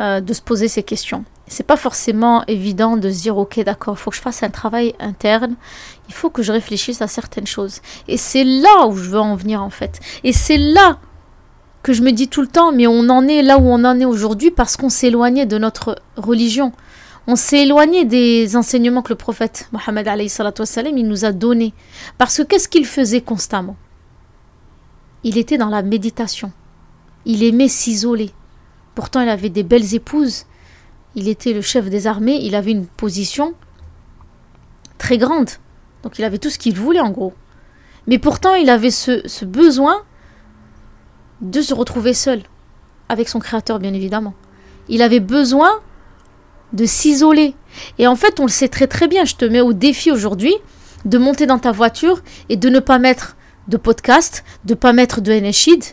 euh, 0.00 0.20
de 0.20 0.34
se 0.34 0.42
poser 0.42 0.68
ces 0.68 0.82
questions. 0.82 1.24
C'est 1.46 1.66
pas 1.66 1.76
forcément 1.76 2.44
évident 2.46 2.96
de 2.96 3.10
se 3.10 3.22
dire 3.22 3.38
ok 3.38 3.60
d'accord, 3.60 3.94
il 3.96 4.00
faut 4.00 4.10
que 4.10 4.16
je 4.16 4.22
fasse 4.22 4.42
un 4.42 4.50
travail 4.50 4.94
interne, 5.00 5.54
il 6.08 6.14
faut 6.14 6.30
que 6.30 6.42
je 6.42 6.52
réfléchisse 6.52 7.02
à 7.02 7.06
certaines 7.06 7.46
choses. 7.46 7.80
Et 8.08 8.16
c'est 8.16 8.44
là 8.44 8.86
où 8.86 8.96
je 8.96 9.08
veux 9.08 9.20
en 9.20 9.36
venir 9.36 9.62
en 9.62 9.70
fait. 9.70 10.00
Et 10.24 10.32
c'est 10.32 10.58
là 10.58 10.98
que 11.82 11.92
je 11.92 12.02
me 12.02 12.12
dis 12.12 12.28
tout 12.28 12.42
le 12.42 12.46
temps, 12.46 12.72
mais 12.72 12.86
on 12.86 13.08
en 13.08 13.26
est 13.26 13.42
là 13.42 13.58
où 13.58 13.66
on 13.66 13.84
en 13.84 13.98
est 13.98 14.04
aujourd'hui 14.04 14.50
parce 14.50 14.76
qu'on 14.76 14.88
éloigné 14.88 15.46
de 15.46 15.58
notre 15.58 15.96
religion. 16.16 16.72
On 17.32 17.36
s'est 17.36 17.62
éloigné 17.62 18.06
des 18.06 18.56
enseignements 18.56 19.02
que 19.02 19.10
le 19.10 19.16
prophète 19.16 19.68
Mohammed 19.70 20.10
il 20.96 21.06
nous 21.06 21.24
a 21.24 21.30
donnés. 21.30 21.72
Parce 22.18 22.38
que 22.38 22.42
qu'est-ce 22.42 22.68
qu'il 22.68 22.84
faisait 22.84 23.20
constamment? 23.20 23.76
Il 25.22 25.38
était 25.38 25.56
dans 25.56 25.68
la 25.68 25.82
méditation. 25.82 26.50
Il 27.26 27.44
aimait 27.44 27.68
s'isoler. 27.68 28.32
Pourtant, 28.96 29.20
il 29.20 29.28
avait 29.28 29.48
des 29.48 29.62
belles 29.62 29.94
épouses. 29.94 30.46
Il 31.14 31.28
était 31.28 31.52
le 31.52 31.60
chef 31.60 31.88
des 31.88 32.08
armées. 32.08 32.40
Il 32.42 32.56
avait 32.56 32.72
une 32.72 32.88
position 32.88 33.54
très 34.98 35.16
grande. 35.16 35.50
Donc, 36.02 36.18
il 36.18 36.24
avait 36.24 36.38
tout 36.38 36.50
ce 36.50 36.58
qu'il 36.58 36.74
voulait, 36.74 36.98
en 36.98 37.10
gros. 37.10 37.34
Mais 38.08 38.18
pourtant, 38.18 38.56
il 38.56 38.68
avait 38.68 38.90
ce, 38.90 39.22
ce 39.28 39.44
besoin 39.44 40.02
de 41.42 41.62
se 41.62 41.74
retrouver 41.74 42.12
seul. 42.12 42.42
Avec 43.08 43.28
son 43.28 43.38
créateur, 43.38 43.78
bien 43.78 43.94
évidemment. 43.94 44.34
Il 44.88 45.00
avait 45.00 45.20
besoin 45.20 45.80
de 46.72 46.86
s'isoler. 46.86 47.54
Et 47.98 48.06
en 48.06 48.16
fait, 48.16 48.40
on 48.40 48.44
le 48.44 48.50
sait 48.50 48.68
très 48.68 48.86
très 48.86 49.08
bien. 49.08 49.24
Je 49.24 49.36
te 49.36 49.44
mets 49.44 49.60
au 49.60 49.72
défi 49.72 50.10
aujourd'hui 50.10 50.54
de 51.04 51.18
monter 51.18 51.46
dans 51.46 51.58
ta 51.58 51.72
voiture 51.72 52.22
et 52.48 52.56
de 52.56 52.68
ne 52.68 52.80
pas 52.80 52.98
mettre 52.98 53.36
de 53.68 53.76
podcast, 53.76 54.44
de 54.64 54.74
pas 54.74 54.92
mettre 54.92 55.20
de 55.20 55.32
NSHID 55.32 55.84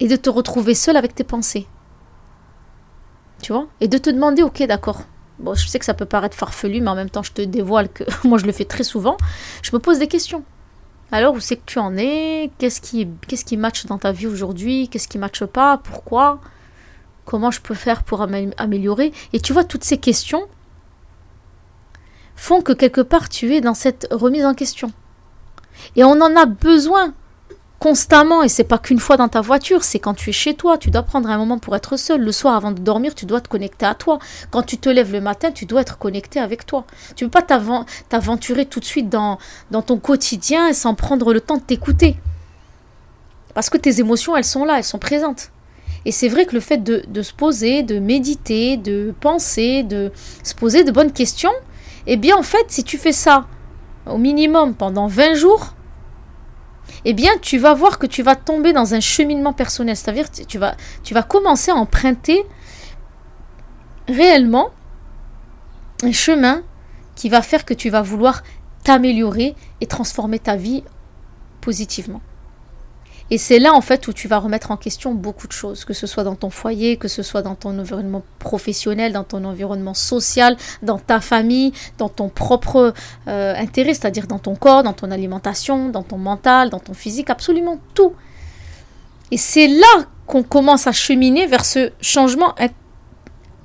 et 0.00 0.08
de 0.08 0.16
te 0.16 0.30
retrouver 0.30 0.74
seul 0.74 0.96
avec 0.96 1.14
tes 1.14 1.24
pensées. 1.24 1.66
Tu 3.42 3.52
vois? 3.52 3.66
Et 3.80 3.88
de 3.88 3.98
te 3.98 4.10
demander, 4.10 4.42
ok, 4.42 4.62
d'accord. 4.64 5.02
Bon, 5.38 5.54
je 5.54 5.66
sais 5.68 5.78
que 5.78 5.84
ça 5.84 5.94
peut 5.94 6.04
paraître 6.04 6.36
farfelu, 6.36 6.80
mais 6.80 6.90
en 6.90 6.96
même 6.96 7.10
temps, 7.10 7.22
je 7.22 7.32
te 7.32 7.42
dévoile 7.42 7.88
que 7.88 8.04
moi, 8.26 8.38
je 8.38 8.46
le 8.46 8.52
fais 8.52 8.64
très 8.64 8.84
souvent. 8.84 9.16
Je 9.62 9.70
me 9.72 9.78
pose 9.78 9.98
des 9.98 10.08
questions. 10.08 10.44
Alors, 11.10 11.34
où 11.34 11.40
c'est 11.40 11.56
que 11.56 11.62
tu 11.64 11.78
en 11.78 11.96
es? 11.96 12.50
Qu'est-ce 12.58 12.80
qui, 12.80 13.08
qu'est-ce 13.26 13.44
qui 13.44 13.56
match 13.56 13.86
dans 13.86 13.98
ta 13.98 14.12
vie 14.12 14.26
aujourd'hui? 14.26 14.88
Qu'est-ce 14.88 15.08
qui 15.08 15.18
matche 15.18 15.44
pas? 15.44 15.78
Pourquoi? 15.78 16.40
Comment 17.28 17.50
je 17.50 17.60
peux 17.60 17.74
faire 17.74 18.04
pour 18.04 18.22
améliorer 18.22 19.12
Et 19.34 19.40
tu 19.40 19.52
vois, 19.52 19.62
toutes 19.62 19.84
ces 19.84 19.98
questions 19.98 20.48
font 22.36 22.62
que 22.62 22.72
quelque 22.72 23.02
part, 23.02 23.28
tu 23.28 23.54
es 23.54 23.60
dans 23.60 23.74
cette 23.74 24.08
remise 24.10 24.46
en 24.46 24.54
question. 24.54 24.90
Et 25.94 26.04
on 26.04 26.22
en 26.22 26.34
a 26.36 26.46
besoin 26.46 27.12
constamment, 27.80 28.42
et 28.42 28.48
c'est 28.48 28.64
pas 28.64 28.78
qu'une 28.78 28.98
fois 28.98 29.18
dans 29.18 29.28
ta 29.28 29.42
voiture, 29.42 29.84
c'est 29.84 29.98
quand 29.98 30.14
tu 30.14 30.30
es 30.30 30.32
chez 30.32 30.54
toi, 30.54 30.78
tu 30.78 30.90
dois 30.90 31.02
prendre 31.02 31.28
un 31.28 31.36
moment 31.36 31.58
pour 31.58 31.76
être 31.76 31.98
seul. 31.98 32.22
Le 32.22 32.32
soir, 32.32 32.54
avant 32.56 32.70
de 32.70 32.80
dormir, 32.80 33.14
tu 33.14 33.26
dois 33.26 33.42
te 33.42 33.48
connecter 33.50 33.84
à 33.84 33.94
toi. 33.94 34.18
Quand 34.50 34.62
tu 34.62 34.78
te 34.78 34.88
lèves 34.88 35.12
le 35.12 35.20
matin, 35.20 35.52
tu 35.52 35.66
dois 35.66 35.82
être 35.82 35.98
connecté 35.98 36.40
avec 36.40 36.64
toi. 36.64 36.86
Tu 37.14 37.24
ne 37.24 37.28
peux 37.28 37.42
pas 37.42 37.60
t'aventurer 38.08 38.64
tout 38.64 38.80
de 38.80 38.86
suite 38.86 39.10
dans, 39.10 39.36
dans 39.70 39.82
ton 39.82 39.98
quotidien 39.98 40.72
sans 40.72 40.94
prendre 40.94 41.34
le 41.34 41.42
temps 41.42 41.58
de 41.58 41.62
t'écouter. 41.62 42.16
Parce 43.52 43.68
que 43.68 43.76
tes 43.76 44.00
émotions, 44.00 44.34
elles 44.34 44.44
sont 44.44 44.64
là, 44.64 44.78
elles 44.78 44.84
sont 44.84 44.98
présentes. 44.98 45.50
Et 46.08 46.10
c'est 46.10 46.28
vrai 46.28 46.46
que 46.46 46.54
le 46.54 46.60
fait 46.60 46.78
de, 46.78 47.20
se 47.20 47.34
poser, 47.34 47.82
de 47.82 47.98
méditer, 47.98 48.78
de 48.78 49.14
penser, 49.20 49.82
de 49.82 50.10
se 50.42 50.54
poser 50.54 50.82
de 50.82 50.90
bonnes 50.90 51.12
questions, 51.12 51.52
eh 52.06 52.16
bien 52.16 52.34
en 52.34 52.42
fait, 52.42 52.64
si 52.68 52.82
tu 52.82 52.96
fais 52.96 53.12
ça 53.12 53.46
au 54.06 54.16
minimum 54.16 54.74
pendant 54.74 55.06
20 55.06 55.34
jours, 55.34 55.74
eh 57.04 57.12
bien, 57.12 57.32
tu 57.42 57.58
vas 57.58 57.74
voir 57.74 57.98
que 57.98 58.06
tu 58.06 58.22
vas 58.22 58.36
tomber 58.36 58.72
dans 58.72 58.94
un 58.94 59.00
cheminement 59.00 59.52
personnel. 59.52 59.96
C'est-à-dire, 59.96 60.28
vas, 60.54 60.78
tu 61.04 61.12
vas 61.12 61.22
commencer 61.22 61.72
à 61.72 61.74
emprunter 61.74 62.42
réellement 64.08 64.70
un 66.02 66.12
chemin 66.12 66.62
qui 67.16 67.28
va 67.28 67.42
faire 67.42 67.66
que 67.66 67.74
tu 67.74 67.90
vas 67.90 68.00
vouloir 68.00 68.44
t'améliorer 68.82 69.54
et 69.82 69.86
transformer 69.86 70.38
ta 70.38 70.56
vie 70.56 70.84
positivement. 71.60 72.22
Et 73.30 73.36
c'est 73.36 73.58
là 73.58 73.74
en 73.74 73.82
fait 73.82 74.08
où 74.08 74.12
tu 74.12 74.26
vas 74.26 74.38
remettre 74.38 74.70
en 74.70 74.76
question 74.76 75.12
beaucoup 75.12 75.46
de 75.46 75.52
choses, 75.52 75.84
que 75.84 75.92
ce 75.92 76.06
soit 76.06 76.24
dans 76.24 76.34
ton 76.34 76.48
foyer, 76.48 76.96
que 76.96 77.08
ce 77.08 77.22
soit 77.22 77.42
dans 77.42 77.54
ton 77.54 77.78
environnement 77.78 78.22
professionnel, 78.38 79.12
dans 79.12 79.24
ton 79.24 79.44
environnement 79.44 79.94
social, 79.94 80.56
dans 80.82 80.98
ta 80.98 81.20
famille, 81.20 81.72
dans 81.98 82.08
ton 82.08 82.30
propre 82.30 82.94
euh, 83.26 83.54
intérêt, 83.54 83.92
c'est-à-dire 83.92 84.26
dans 84.26 84.38
ton 84.38 84.56
corps, 84.56 84.82
dans 84.82 84.94
ton 84.94 85.10
alimentation, 85.10 85.90
dans 85.90 86.02
ton 86.02 86.16
mental, 86.16 86.70
dans 86.70 86.80
ton 86.80 86.94
physique, 86.94 87.28
absolument 87.28 87.78
tout. 87.94 88.14
Et 89.30 89.36
c'est 89.36 89.68
là 89.68 90.06
qu'on 90.26 90.42
commence 90.42 90.86
à 90.86 90.92
cheminer 90.92 91.46
vers 91.46 91.66
ce 91.66 91.90
changement 92.00 92.54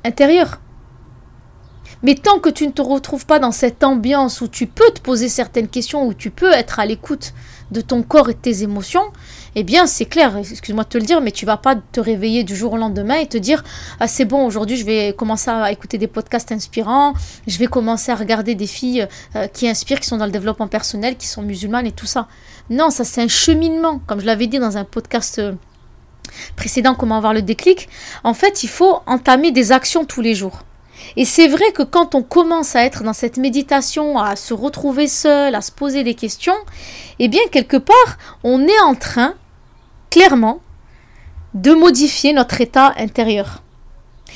intérieur. 0.03 0.59
Mais 2.03 2.15
tant 2.15 2.39
que 2.39 2.49
tu 2.49 2.67
ne 2.67 2.73
te 2.73 2.81
retrouves 2.81 3.25
pas 3.25 3.39
dans 3.39 3.53
cette 3.53 3.81
ambiance 3.81 4.41
où 4.41 4.49
tu 4.49 4.67
peux 4.67 4.91
te 4.91 4.99
poser 4.99 5.29
certaines 5.29 5.69
questions, 5.69 6.05
où 6.05 6.13
tu 6.13 6.31
peux 6.31 6.51
être 6.51 6.81
à 6.81 6.85
l'écoute 6.85 7.33
de 7.71 7.79
ton 7.79 8.03
corps 8.03 8.29
et 8.29 8.33
de 8.33 8.39
tes 8.39 8.61
émotions, 8.63 9.05
eh 9.55 9.63
bien 9.63 9.87
c'est 9.87 10.05
clair, 10.05 10.35
excuse-moi 10.37 10.83
de 10.83 10.89
te 10.89 10.97
le 10.97 11.05
dire, 11.05 11.21
mais 11.21 11.31
tu 11.31 11.45
vas 11.45 11.57
pas 11.57 11.75
te 11.75 11.99
réveiller 11.99 12.43
du 12.43 12.55
jour 12.55 12.73
au 12.73 12.77
lendemain 12.77 13.15
et 13.15 13.27
te 13.27 13.37
dire 13.37 13.63
ah 13.99 14.07
c'est 14.07 14.25
bon 14.25 14.45
aujourd'hui 14.45 14.77
je 14.77 14.85
vais 14.85 15.13
commencer 15.13 15.49
à 15.49 15.71
écouter 15.71 15.97
des 15.97 16.07
podcasts 16.07 16.51
inspirants, 16.51 17.13
je 17.47 17.57
vais 17.57 17.67
commencer 17.67 18.11
à 18.11 18.15
regarder 18.15 18.55
des 18.55 18.67
filles 18.67 19.07
euh, 19.35 19.47
qui 19.47 19.67
inspirent, 19.67 19.99
qui 19.99 20.07
sont 20.07 20.17
dans 20.17 20.25
le 20.25 20.31
développement 20.31 20.67
personnel, 20.67 21.15
qui 21.17 21.27
sont 21.27 21.41
musulmanes 21.41 21.87
et 21.87 21.91
tout 21.91 22.07
ça. 22.07 22.27
Non, 22.69 22.89
ça 22.89 23.03
c'est 23.03 23.21
un 23.21 23.27
cheminement, 23.27 23.99
comme 24.07 24.19
je 24.19 24.25
l'avais 24.25 24.47
dit 24.47 24.59
dans 24.59 24.77
un 24.77 24.85
podcast 24.85 25.39
euh, 25.39 25.53
précédent, 26.55 26.95
comment 26.95 27.17
avoir 27.17 27.33
le 27.33 27.41
déclic. 27.41 27.89
En 28.23 28.33
fait, 28.33 28.63
il 28.63 28.69
faut 28.69 28.99
entamer 29.05 29.51
des 29.51 29.71
actions 29.71 30.05
tous 30.05 30.21
les 30.21 30.35
jours. 30.35 30.63
Et 31.17 31.25
c'est 31.25 31.47
vrai 31.47 31.71
que 31.73 31.83
quand 31.83 32.15
on 32.15 32.23
commence 32.23 32.75
à 32.75 32.85
être 32.85 33.03
dans 33.03 33.13
cette 33.13 33.37
méditation, 33.37 34.19
à 34.19 34.35
se 34.35 34.53
retrouver 34.53 35.07
seul, 35.07 35.55
à 35.55 35.61
se 35.61 35.71
poser 35.71 36.03
des 36.03 36.13
questions, 36.13 36.55
eh 37.19 37.27
bien 37.27 37.41
quelque 37.51 37.77
part, 37.77 38.17
on 38.43 38.65
est 38.67 38.79
en 38.85 38.95
train, 38.95 39.33
clairement, 40.13 40.59
de 41.55 41.73
modifier 41.73 42.33
notre 42.33 42.61
état 42.61 42.93
intérieur. 42.97 43.63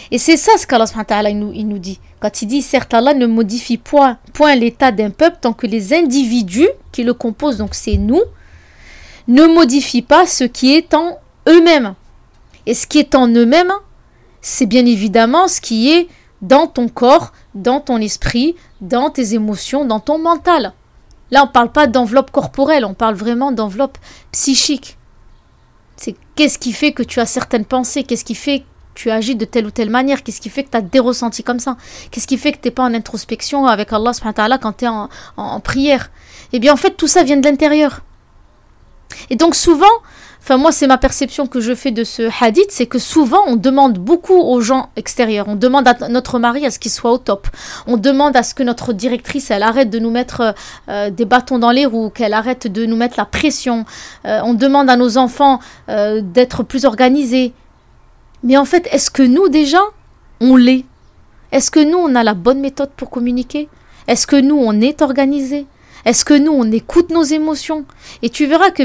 Et 0.09 0.17
c'est 0.17 0.35
ça 0.35 0.57
ce 0.57 0.65
qu'Allah 0.65 1.31
nous, 1.33 1.51
il 1.53 1.67
dit. 1.79 1.99
Quand 2.19 2.41
il 2.41 2.47
dit, 2.47 2.63
certes, 2.63 2.95
Allah 2.95 3.13
ne 3.13 3.27
modifie 3.27 3.77
point, 3.77 4.17
point 4.33 4.55
l'état 4.55 4.91
d'un 4.91 5.11
peuple 5.11 5.37
tant 5.39 5.53
que 5.53 5.67
les 5.67 5.93
individus 5.93 6.69
qui 6.91 7.03
le 7.03 7.13
composent, 7.13 7.57
donc 7.57 7.75
c'est 7.75 7.97
nous, 7.97 8.23
ne 9.27 9.45
modifient 9.45 10.01
pas 10.01 10.25
ce 10.25 10.45
qui 10.45 10.73
est 10.73 10.95
en 10.95 11.19
eux-mêmes. 11.47 11.93
Et 12.65 12.73
ce 12.73 12.87
qui 12.87 12.97
est 12.97 13.13
en 13.13 13.27
eux-mêmes, 13.27 13.73
c'est 14.41 14.65
bien 14.65 14.85
évidemment 14.87 15.47
ce 15.47 15.61
qui 15.61 15.91
est 15.91 16.07
dans 16.41 16.65
ton 16.65 16.89
corps, 16.89 17.33
dans 17.53 17.81
ton 17.81 17.97
esprit, 17.97 18.55
dans 18.81 19.11
tes 19.11 19.35
émotions, 19.35 19.85
dans 19.85 19.99
ton 19.99 20.17
mental. 20.17 20.73
Là, 21.29 21.43
on 21.43 21.47
ne 21.47 21.51
parle 21.51 21.71
pas 21.71 21.85
d'enveloppe 21.85 22.31
corporelle, 22.31 22.83
on 22.83 22.95
parle 22.95 23.13
vraiment 23.13 23.51
d'enveloppe 23.51 23.99
psychique. 24.31 24.96
Qu'est-ce 26.37 26.59
qui 26.59 26.71
fait 26.71 26.91
que 26.93 27.03
tu 27.03 27.19
as 27.19 27.25
certaines 27.25 27.65
pensées, 27.65 28.03
qu'est-ce 28.03 28.23
qui 28.23 28.35
fait 28.35 28.59
que 28.59 28.65
tu 28.93 29.11
agis 29.11 29.35
de 29.35 29.43
telle 29.43 29.65
ou 29.65 29.71
telle 29.71 29.89
manière, 29.89 30.23
qu'est-ce 30.23 30.39
qui 30.39 30.49
fait 30.49 30.63
que 30.63 30.69
tu 30.69 30.77
as 30.77 30.81
des 30.81 30.99
ressentis 30.99 31.43
comme 31.43 31.59
ça, 31.59 31.77
qu'est-ce 32.11 32.27
qui 32.27 32.37
fait 32.37 32.51
que 32.51 32.59
tu 32.59 32.67
n'es 32.67 32.71
pas 32.71 32.83
en 32.83 32.93
introspection 32.93 33.65
avec 33.65 33.91
Allah 33.91 34.57
quand 34.59 34.73
tu 34.73 34.85
es 34.85 34.87
en, 34.87 35.09
en 35.35 35.59
prière? 35.59 36.11
Eh 36.53 36.59
bien, 36.59 36.73
en 36.73 36.77
fait, 36.77 36.91
tout 36.91 37.07
ça 37.07 37.23
vient 37.23 37.37
de 37.37 37.43
l'intérieur. 37.45 38.01
Et 39.29 39.35
donc, 39.35 39.55
souvent, 39.55 39.85
Enfin, 40.47 40.55
moi, 40.55 40.71
c'est 40.71 40.87
ma 40.87 40.97
perception 40.97 41.45
que 41.45 41.59
je 41.59 41.75
fais 41.75 41.91
de 41.91 42.05
ce 42.05 42.29
hadith, 42.41 42.67
c'est 42.69 42.85
que 42.85 42.99
souvent, 42.99 43.41
on 43.47 43.57
demande 43.57 43.99
beaucoup 43.99 44.39
aux 44.39 44.61
gens 44.61 44.91
extérieurs. 44.95 45.45
On 45.49 45.57
demande 45.57 45.85
à 45.89 46.07
notre 46.07 46.39
mari 46.39 46.65
à 46.65 46.71
ce 46.71 46.79
qu'il 46.79 46.89
soit 46.89 47.11
au 47.11 47.17
top. 47.17 47.49
On 47.85 47.97
demande 47.97 48.33
à 48.37 48.43
ce 48.43 48.53
que 48.53 48.63
notre 48.63 48.93
directrice, 48.93 49.51
elle 49.51 49.61
arrête 49.61 49.89
de 49.89 49.99
nous 49.99 50.09
mettre 50.09 50.55
euh, 50.87 51.09
des 51.09 51.25
bâtons 51.25 51.59
dans 51.59 51.71
les 51.71 51.85
roues, 51.85 52.09
qu'elle 52.09 52.33
arrête 52.33 52.67
de 52.71 52.85
nous 52.85 52.95
mettre 52.95 53.15
la 53.17 53.25
pression. 53.25 53.83
Euh, 54.23 54.39
on 54.45 54.53
demande 54.53 54.89
à 54.89 54.95
nos 54.95 55.17
enfants 55.17 55.59
euh, 55.89 56.21
d'être 56.23 56.63
plus 56.63 56.85
organisés. 56.85 57.51
Mais 58.41 58.55
en 58.55 58.63
fait, 58.63 58.87
est-ce 58.93 59.11
que 59.11 59.23
nous, 59.23 59.49
déjà, 59.49 59.81
on 60.39 60.55
l'est? 60.55 60.85
Est-ce 61.51 61.71
que 61.71 61.81
nous, 61.81 61.97
on 61.97 62.15
a 62.15 62.23
la 62.23 62.35
bonne 62.35 62.61
méthode 62.61 62.91
pour 62.95 63.09
communiquer? 63.09 63.67
Est-ce 64.07 64.25
que 64.25 64.37
nous, 64.37 64.55
on 64.55 64.79
est 64.79 65.01
organisé 65.01 65.65
Est-ce 66.05 66.23
que 66.23 66.35
nous, 66.35 66.53
on 66.53 66.71
écoute 66.71 67.09
nos 67.09 67.23
émotions? 67.23 67.83
Et 68.21 68.29
tu 68.29 68.45
verras 68.45 68.71
que 68.71 68.83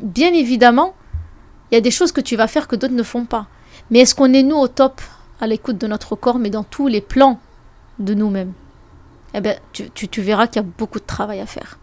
bien 0.00 0.32
évidemment, 0.32 0.94
il 1.70 1.74
y 1.74 1.78
a 1.78 1.80
des 1.80 1.90
choses 1.90 2.12
que 2.12 2.20
tu 2.20 2.36
vas 2.36 2.46
faire 2.46 2.68
que 2.68 2.76
d'autres 2.76 2.94
ne 2.94 3.02
font 3.02 3.24
pas. 3.24 3.46
Mais 3.90 4.00
est-ce 4.00 4.14
qu'on 4.14 4.32
est 4.32 4.42
nous 4.42 4.56
au 4.56 4.68
top 4.68 5.00
à 5.40 5.46
l'écoute 5.46 5.78
de 5.78 5.86
notre 5.86 6.16
corps, 6.16 6.38
mais 6.38 6.50
dans 6.50 6.64
tous 6.64 6.88
les 6.88 7.00
plans 7.00 7.38
de 7.98 8.14
nous-mêmes? 8.14 8.52
Eh 9.34 9.40
tu, 9.72 9.90
tu 9.90 10.20
verras 10.20 10.46
qu'il 10.46 10.62
y 10.62 10.64
a 10.64 10.68
beaucoup 10.78 11.00
de 11.00 11.06
travail 11.06 11.40
à 11.40 11.46
faire. 11.46 11.78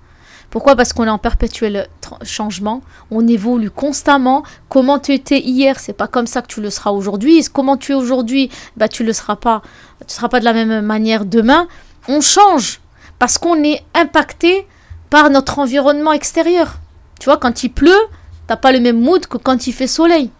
Pourquoi? 0.49 0.75
Parce 0.75 0.93
qu'on 0.93 1.05
est 1.05 1.09
en 1.09 1.19
perpétuel 1.19 1.87
changement, 2.23 2.81
on 3.11 3.27
évolue 3.27 3.69
constamment. 3.69 4.43
Comment 4.67 4.97
tu 4.97 5.13
étais 5.13 5.39
hier, 5.39 5.79
c'est 5.79 5.93
pas 5.93 6.07
comme 6.07 6.25
ça 6.25 6.41
que 6.41 6.47
tu 6.47 6.61
le 6.61 6.71
seras 6.71 6.91
aujourd'hui. 6.91 7.43
Comment 7.53 7.77
tu 7.77 7.91
es 7.91 7.95
aujourd'hui, 7.95 8.49
bah 8.75 8.87
tu 8.87 9.03
le 9.03 9.13
seras 9.13 9.35
pas. 9.35 9.61
Tu 10.07 10.13
seras 10.13 10.27
pas 10.27 10.39
de 10.39 10.45
la 10.45 10.53
même 10.53 10.83
manière 10.85 11.25
demain. 11.25 11.67
On 12.07 12.21
change 12.21 12.81
parce 13.19 13.37
qu'on 13.37 13.63
est 13.63 13.83
impacté 13.93 14.65
par 15.11 15.29
notre 15.29 15.59
environnement 15.59 16.13
extérieur. 16.13 16.77
Tu 17.19 17.25
vois, 17.25 17.37
quand 17.37 17.63
il 17.63 17.69
pleut, 17.69 18.07
t'as 18.47 18.55
pas 18.55 18.71
le 18.71 18.79
même 18.79 18.99
mood 18.99 19.25
que 19.27 19.37
quand 19.37 19.67
il 19.67 19.73
fait 19.73 19.87
soleil. 19.87 20.31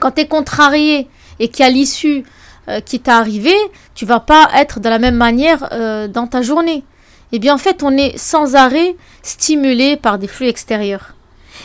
Quand 0.00 0.12
tu 0.12 0.22
es 0.22 0.26
contrarié 0.26 1.08
et 1.38 1.48
qu'il 1.48 1.64
y 1.64 1.68
a 1.68 1.70
l'issue 1.70 2.24
euh, 2.68 2.80
qui 2.80 3.00
t'est 3.00 3.10
arrivée, 3.10 3.58
tu 3.94 4.06
vas 4.06 4.20
pas 4.20 4.48
être 4.54 4.80
de 4.80 4.88
la 4.88 4.98
même 4.98 5.16
manière 5.16 5.68
euh, 5.72 6.08
dans 6.08 6.26
ta 6.26 6.42
journée 6.42 6.84
eh 7.32 7.38
bien 7.38 7.54
en 7.54 7.58
fait 7.58 7.82
on 7.82 7.96
est 7.96 8.16
sans 8.16 8.54
arrêt 8.54 8.96
stimulé 9.22 9.96
par 9.96 10.18
des 10.18 10.28
flux 10.28 10.48
extérieurs. 10.48 11.14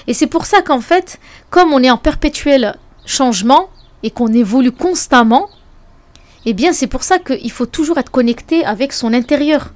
Et 0.08 0.14
c'est 0.14 0.28
pour 0.28 0.46
ça 0.46 0.62
qu'en 0.62 0.82
fait, 0.82 1.20
comme 1.50 1.72
on 1.72 1.82
est 1.82 1.90
en 1.90 1.98
perpétuel 1.98 2.76
changement 3.06 3.70
et 4.02 4.12
qu'on 4.12 4.34
évolue 4.34 4.72
constamment, 4.72 5.50
eh 6.46 6.54
bien 6.54 6.74
c'est 6.74 6.88
pour 6.88 7.04
ça 7.04 7.20
qu'il 7.20 7.52
faut 7.52 7.66
toujours 7.66 7.98
être 7.98 8.12
connecté 8.12 8.66
avec 8.66 8.92
son 8.92 9.14
intérieur 9.14 9.72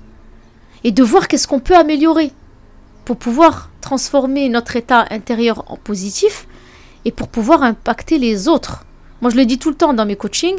et 0.83 0.91
de 0.91 1.03
voir 1.03 1.27
qu'est-ce 1.27 1.47
qu'on 1.47 1.59
peut 1.59 1.75
améliorer 1.75 2.31
pour 3.07 3.15
pouvoir 3.15 3.69
transformer 3.79 4.49
notre 4.49 4.75
état 4.75 5.05
intérieur 5.11 5.63
en 5.71 5.77
positif 5.77 6.45
et 7.05 7.13
pour 7.13 7.29
pouvoir 7.29 7.63
impacter 7.63 8.17
les 8.17 8.49
autres. 8.49 8.83
Moi 9.21 9.31
je 9.31 9.37
le 9.37 9.45
dis 9.45 9.57
tout 9.57 9.69
le 9.69 9.77
temps 9.77 9.93
dans 9.93 10.05
mes 10.05 10.17
coachings, 10.17 10.57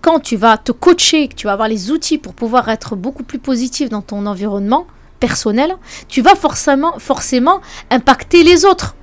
quand 0.00 0.20
tu 0.20 0.36
vas 0.36 0.58
te 0.58 0.70
coacher, 0.70 1.26
que 1.26 1.34
tu 1.34 1.48
vas 1.48 1.54
avoir 1.54 1.66
les 1.66 1.90
outils 1.90 2.16
pour 2.16 2.34
pouvoir 2.34 2.68
être 2.68 2.94
beaucoup 2.94 3.24
plus 3.24 3.40
positif 3.40 3.88
dans 3.88 4.00
ton 4.00 4.26
environnement 4.26 4.86
personnel, 5.18 5.76
tu 6.06 6.22
vas 6.22 6.36
forcément, 6.36 6.96
forcément 7.00 7.60
impacter 7.90 8.44
les 8.44 8.64
autres. 8.64 8.94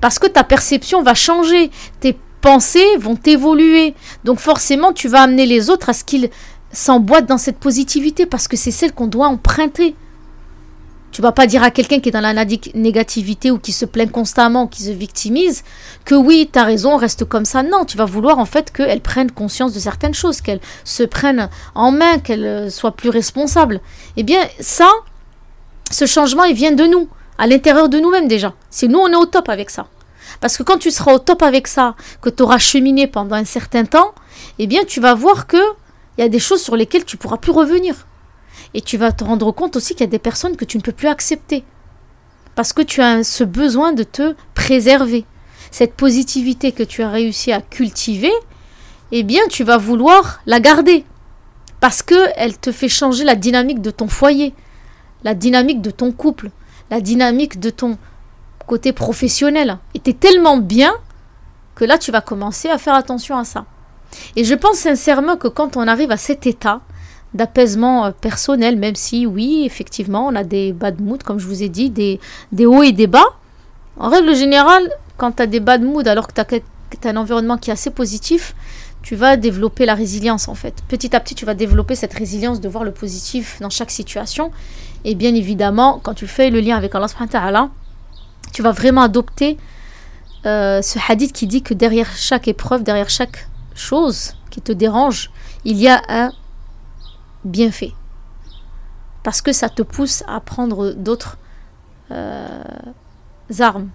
Parce 0.00 0.20
que 0.20 0.28
ta 0.28 0.44
perception 0.44 1.02
va 1.02 1.14
changer, 1.14 1.72
tes 1.98 2.16
pensées 2.40 2.98
vont 3.00 3.18
évoluer. 3.26 3.96
Donc 4.22 4.38
forcément, 4.38 4.92
tu 4.92 5.08
vas 5.08 5.22
amener 5.22 5.44
les 5.44 5.70
autres 5.70 5.88
à 5.88 5.92
ce 5.92 6.04
qu'ils 6.04 6.30
s'emboîtent 6.70 7.26
dans 7.26 7.36
cette 7.36 7.58
positivité 7.58 8.26
parce 8.26 8.46
que 8.46 8.56
c'est 8.56 8.70
celle 8.70 8.92
qu'on 8.92 9.08
doit 9.08 9.26
emprunter. 9.26 9.96
Tu 11.10 11.22
vas 11.22 11.32
pas 11.32 11.46
dire 11.46 11.62
à 11.62 11.70
quelqu'un 11.70 12.00
qui 12.00 12.10
est 12.10 12.12
dans 12.12 12.20
la 12.20 12.34
négativité 12.74 13.50
ou 13.50 13.58
qui 13.58 13.72
se 13.72 13.84
plaint 13.84 14.10
constamment, 14.10 14.66
qui 14.66 14.82
se 14.82 14.90
victimise, 14.90 15.64
que 16.04 16.14
oui, 16.14 16.48
tu 16.52 16.58
as 16.58 16.64
raison, 16.64 16.96
reste 16.96 17.24
comme 17.24 17.44
ça. 17.44 17.62
Non, 17.62 17.84
tu 17.84 17.96
vas 17.96 18.04
vouloir 18.04 18.38
en 18.38 18.44
fait 18.44 18.70
qu'elle 18.70 19.00
prenne 19.00 19.30
conscience 19.30 19.72
de 19.72 19.78
certaines 19.78 20.14
choses, 20.14 20.40
qu'elle 20.40 20.60
se 20.84 21.02
prenne 21.02 21.48
en 21.74 21.90
main, 21.90 22.18
qu'elle 22.18 22.44
euh, 22.44 22.70
soit 22.70 22.92
plus 22.92 23.08
responsable. 23.08 23.80
Eh 24.16 24.22
bien, 24.22 24.40
ça, 24.60 24.90
ce 25.90 26.06
changement, 26.06 26.44
il 26.44 26.54
vient 26.54 26.72
de 26.72 26.84
nous, 26.84 27.08
à 27.38 27.46
l'intérieur 27.46 27.88
de 27.88 27.98
nous-mêmes 27.98 28.28
déjà. 28.28 28.52
C'est 28.70 28.88
nous, 28.88 28.98
on 28.98 29.08
est 29.08 29.16
au 29.16 29.26
top 29.26 29.48
avec 29.48 29.70
ça. 29.70 29.86
Parce 30.40 30.56
que 30.56 30.62
quand 30.62 30.78
tu 30.78 30.90
seras 30.90 31.14
au 31.14 31.18
top 31.18 31.42
avec 31.42 31.66
ça, 31.66 31.96
que 32.20 32.28
tu 32.28 32.42
auras 32.42 32.58
cheminé 32.58 33.06
pendant 33.06 33.36
un 33.36 33.44
certain 33.44 33.84
temps, 33.84 34.12
eh 34.58 34.66
bien, 34.66 34.84
tu 34.84 35.00
vas 35.00 35.14
voir 35.14 35.46
que 35.46 35.56
il 36.16 36.22
y 36.22 36.24
a 36.24 36.28
des 36.28 36.40
choses 36.40 36.60
sur 36.60 36.76
lesquelles 36.76 37.04
tu 37.04 37.16
pourras 37.16 37.36
plus 37.36 37.52
revenir. 37.52 38.06
Et 38.74 38.80
tu 38.80 38.96
vas 38.96 39.12
te 39.12 39.24
rendre 39.24 39.50
compte 39.52 39.76
aussi 39.76 39.94
qu'il 39.94 40.02
y 40.02 40.08
a 40.08 40.10
des 40.10 40.18
personnes 40.18 40.56
que 40.56 40.64
tu 40.64 40.76
ne 40.76 40.82
peux 40.82 40.92
plus 40.92 41.08
accepter. 41.08 41.64
Parce 42.54 42.72
que 42.72 42.82
tu 42.82 43.00
as 43.00 43.24
ce 43.24 43.44
besoin 43.44 43.92
de 43.92 44.02
te 44.02 44.34
préserver. 44.54 45.24
Cette 45.70 45.94
positivité 45.94 46.72
que 46.72 46.82
tu 46.82 47.02
as 47.02 47.10
réussi 47.10 47.52
à 47.52 47.60
cultiver, 47.60 48.32
eh 49.12 49.22
bien, 49.22 49.42
tu 49.48 49.64
vas 49.64 49.78
vouloir 49.78 50.40
la 50.46 50.60
garder. 50.60 51.04
Parce 51.80 52.02
qu'elle 52.02 52.58
te 52.58 52.72
fait 52.72 52.88
changer 52.88 53.24
la 53.24 53.36
dynamique 53.36 53.80
de 53.80 53.90
ton 53.90 54.08
foyer, 54.08 54.54
la 55.24 55.34
dynamique 55.34 55.80
de 55.80 55.90
ton 55.90 56.12
couple, 56.12 56.50
la 56.90 57.00
dynamique 57.00 57.60
de 57.60 57.70
ton 57.70 57.98
côté 58.66 58.92
professionnel. 58.92 59.78
Et 59.94 60.00
tu 60.00 60.10
es 60.10 60.14
tellement 60.14 60.56
bien 60.56 60.92
que 61.74 61.84
là, 61.84 61.98
tu 61.98 62.10
vas 62.10 62.20
commencer 62.20 62.68
à 62.68 62.78
faire 62.78 62.94
attention 62.94 63.38
à 63.38 63.44
ça. 63.44 63.66
Et 64.36 64.44
je 64.44 64.54
pense 64.54 64.78
sincèrement 64.78 65.36
que 65.36 65.48
quand 65.48 65.76
on 65.76 65.86
arrive 65.86 66.10
à 66.10 66.16
cet 66.16 66.46
état, 66.46 66.80
d'apaisement 67.34 68.06
euh, 68.06 68.10
personnel, 68.10 68.76
même 68.76 68.94
si 68.94 69.26
oui, 69.26 69.62
effectivement, 69.64 70.26
on 70.26 70.34
a 70.34 70.44
des 70.44 70.72
bad 70.72 71.00
moods, 71.00 71.18
comme 71.24 71.38
je 71.38 71.46
vous 71.46 71.62
ai 71.62 71.68
dit, 71.68 71.90
des, 71.90 72.20
des 72.52 72.66
hauts 72.66 72.82
et 72.82 72.92
des 72.92 73.06
bas. 73.06 73.26
En 73.98 74.08
règle 74.08 74.34
générale, 74.34 74.88
quand 75.16 75.32
tu 75.32 75.42
as 75.42 75.46
des 75.46 75.60
bad 75.60 75.82
moods 75.82 76.06
alors 76.06 76.28
que 76.28 76.32
tu 76.32 76.40
as, 76.40 77.10
un 77.10 77.16
environnement 77.16 77.58
qui 77.58 77.70
est 77.70 77.72
assez 77.72 77.90
positif, 77.90 78.54
tu 79.02 79.14
vas 79.14 79.36
développer 79.36 79.86
la 79.86 79.94
résilience 79.94 80.48
en 80.48 80.54
fait. 80.54 80.74
Petit 80.88 81.14
à 81.14 81.20
petit, 81.20 81.34
tu 81.34 81.44
vas 81.44 81.54
développer 81.54 81.94
cette 81.94 82.14
résilience 82.14 82.60
de 82.60 82.68
voir 82.68 82.84
le 82.84 82.92
positif 82.92 83.58
dans 83.60 83.70
chaque 83.70 83.90
situation. 83.90 84.50
Et 85.04 85.14
bien 85.14 85.34
évidemment, 85.34 86.00
quand 86.02 86.14
tu 86.14 86.26
fais 86.26 86.50
le 86.50 86.60
lien 86.60 86.76
avec 86.76 86.94
Allah 86.94 87.08
subhanahu 87.08 87.68
tu 88.52 88.62
vas 88.62 88.72
vraiment 88.72 89.02
adopter 89.02 89.56
euh, 90.46 90.82
ce 90.82 90.98
hadith 91.08 91.32
qui 91.32 91.46
dit 91.46 91.62
que 91.62 91.74
derrière 91.74 92.10
chaque 92.16 92.48
épreuve, 92.48 92.82
derrière 92.82 93.10
chaque 93.10 93.48
chose 93.74 94.34
qui 94.50 94.60
te 94.60 94.72
dérange, 94.72 95.30
il 95.64 95.76
y 95.76 95.88
a 95.88 96.00
un 96.08 96.32
bien 97.44 97.70
fait. 97.70 97.92
Parce 99.22 99.42
que 99.42 99.52
ça 99.52 99.68
te 99.68 99.82
pousse 99.82 100.22
à 100.26 100.40
prendre 100.40 100.92
d'autres 100.92 101.38
euh, 102.10 102.62
armes 103.58 103.90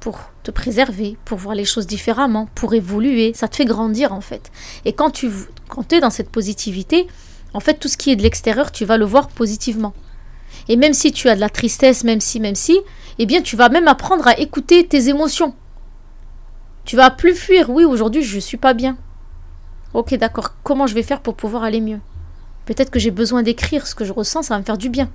pour 0.00 0.18
te 0.42 0.50
préserver, 0.50 1.16
pour 1.24 1.38
voir 1.38 1.54
les 1.54 1.64
choses 1.64 1.86
différemment, 1.86 2.48
pour 2.54 2.74
évoluer. 2.74 3.32
Ça 3.34 3.48
te 3.48 3.56
fait 3.56 3.64
grandir 3.64 4.12
en 4.12 4.20
fait. 4.20 4.50
Et 4.84 4.92
quand 4.92 5.10
tu 5.10 5.30
es 5.90 6.00
dans 6.00 6.10
cette 6.10 6.30
positivité, 6.30 7.06
en 7.54 7.60
fait, 7.60 7.74
tout 7.74 7.88
ce 7.88 7.96
qui 7.96 8.10
est 8.10 8.16
de 8.16 8.22
l'extérieur, 8.22 8.70
tu 8.70 8.84
vas 8.84 8.98
le 8.98 9.04
voir 9.04 9.28
positivement. 9.28 9.94
Et 10.68 10.76
même 10.76 10.92
si 10.92 11.12
tu 11.12 11.28
as 11.28 11.34
de 11.34 11.40
la 11.40 11.48
tristesse, 11.48 12.04
même 12.04 12.20
si, 12.20 12.40
même 12.40 12.54
si, 12.54 12.78
eh 13.18 13.26
bien, 13.26 13.40
tu 13.40 13.56
vas 13.56 13.68
même 13.68 13.88
apprendre 13.88 14.26
à 14.28 14.38
écouter 14.38 14.86
tes 14.86 15.08
émotions. 15.08 15.54
Tu 16.84 16.96
vas 16.96 17.10
plus 17.10 17.34
fuir. 17.34 17.70
Oui, 17.70 17.84
aujourd'hui, 17.84 18.22
je 18.22 18.38
suis 18.38 18.56
pas 18.58 18.74
bien. 18.74 18.96
Ok, 19.94 20.14
d'accord. 20.14 20.54
Comment 20.62 20.86
je 20.86 20.94
vais 20.94 21.02
faire 21.02 21.20
pour 21.20 21.34
pouvoir 21.34 21.64
aller 21.64 21.80
mieux? 21.80 22.00
Peut-être 22.66 22.90
que 22.90 22.98
j'ai 22.98 23.10
besoin 23.10 23.42
d'écrire 23.42 23.86
ce 23.86 23.94
que 23.94 24.04
je 24.04 24.12
ressens, 24.12 24.42
ça 24.42 24.54
va 24.54 24.60
me 24.60 24.64
faire 24.64 24.78
du 24.78 24.90
bien. 24.90 25.08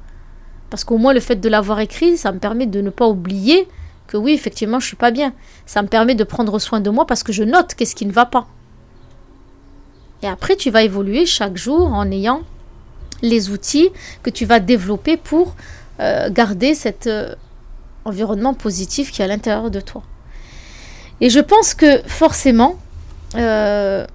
Parce 0.70 0.84
qu'au 0.84 0.98
moins 0.98 1.14
le 1.14 1.20
fait 1.20 1.36
de 1.36 1.50
l'avoir 1.50 1.80
écrit, 1.82 2.18
ça 2.18 2.32
me 2.32 2.40
permet 2.40 2.66
de 2.66 2.82
ne 2.82 2.90
pas 2.90 3.08
oublier 3.08 3.68
que 4.08 4.18
oui, 4.18 4.34
effectivement, 4.34 4.80
je 4.80 4.88
suis 4.88 4.96
pas 4.96 5.12
bien. 5.12 5.34
Ça 5.66 5.82
me 5.82 5.88
permet 5.88 6.16
de 6.16 6.24
prendre 6.24 6.58
soin 6.60 6.80
de 6.80 6.90
moi 6.90 7.06
parce 7.06 7.24
que 7.24 7.32
je 7.32 7.44
note 7.44 7.76
qu'est-ce 7.76 7.96
qui 7.96 8.06
ne 8.06 8.12
va 8.12 8.26
pas. 8.26 8.48
Et 10.24 10.28
après, 10.28 10.56
tu 10.56 10.70
vas 10.70 10.84
évoluer 10.84 11.26
chaque 11.26 11.58
jour 11.58 11.94
en 11.94 12.10
ayant 12.12 12.42
les 13.22 13.50
outils 13.50 13.90
que 14.24 14.30
tu 14.30 14.46
vas 14.46 14.60
développer 14.60 15.18
pour 15.18 15.56
euh, 16.00 16.30
garder 16.30 16.74
cet 16.74 17.08
euh, 17.08 17.36
environnement 18.06 18.54
positif 18.54 19.12
qui 19.12 19.22
est 19.22 19.26
à 19.26 19.28
l'intérieur 19.28 19.72
de 19.72 19.80
toi. 19.80 20.04
Et 21.22 21.30
je 21.30 21.40
pense 21.40 21.74
que 21.74 22.02
forcément, 22.08 22.76
euh, 23.36 24.06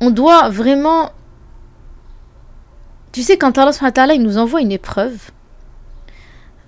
on 0.00 0.10
doit 0.10 0.48
vraiment 0.48 1.12
tu 3.12 3.22
sais, 3.22 3.36
quand 3.36 3.58
Allah 3.58 4.14
il 4.14 4.22
nous 4.22 4.38
envoie 4.38 4.60
une 4.60 4.72
épreuve, 4.72 5.30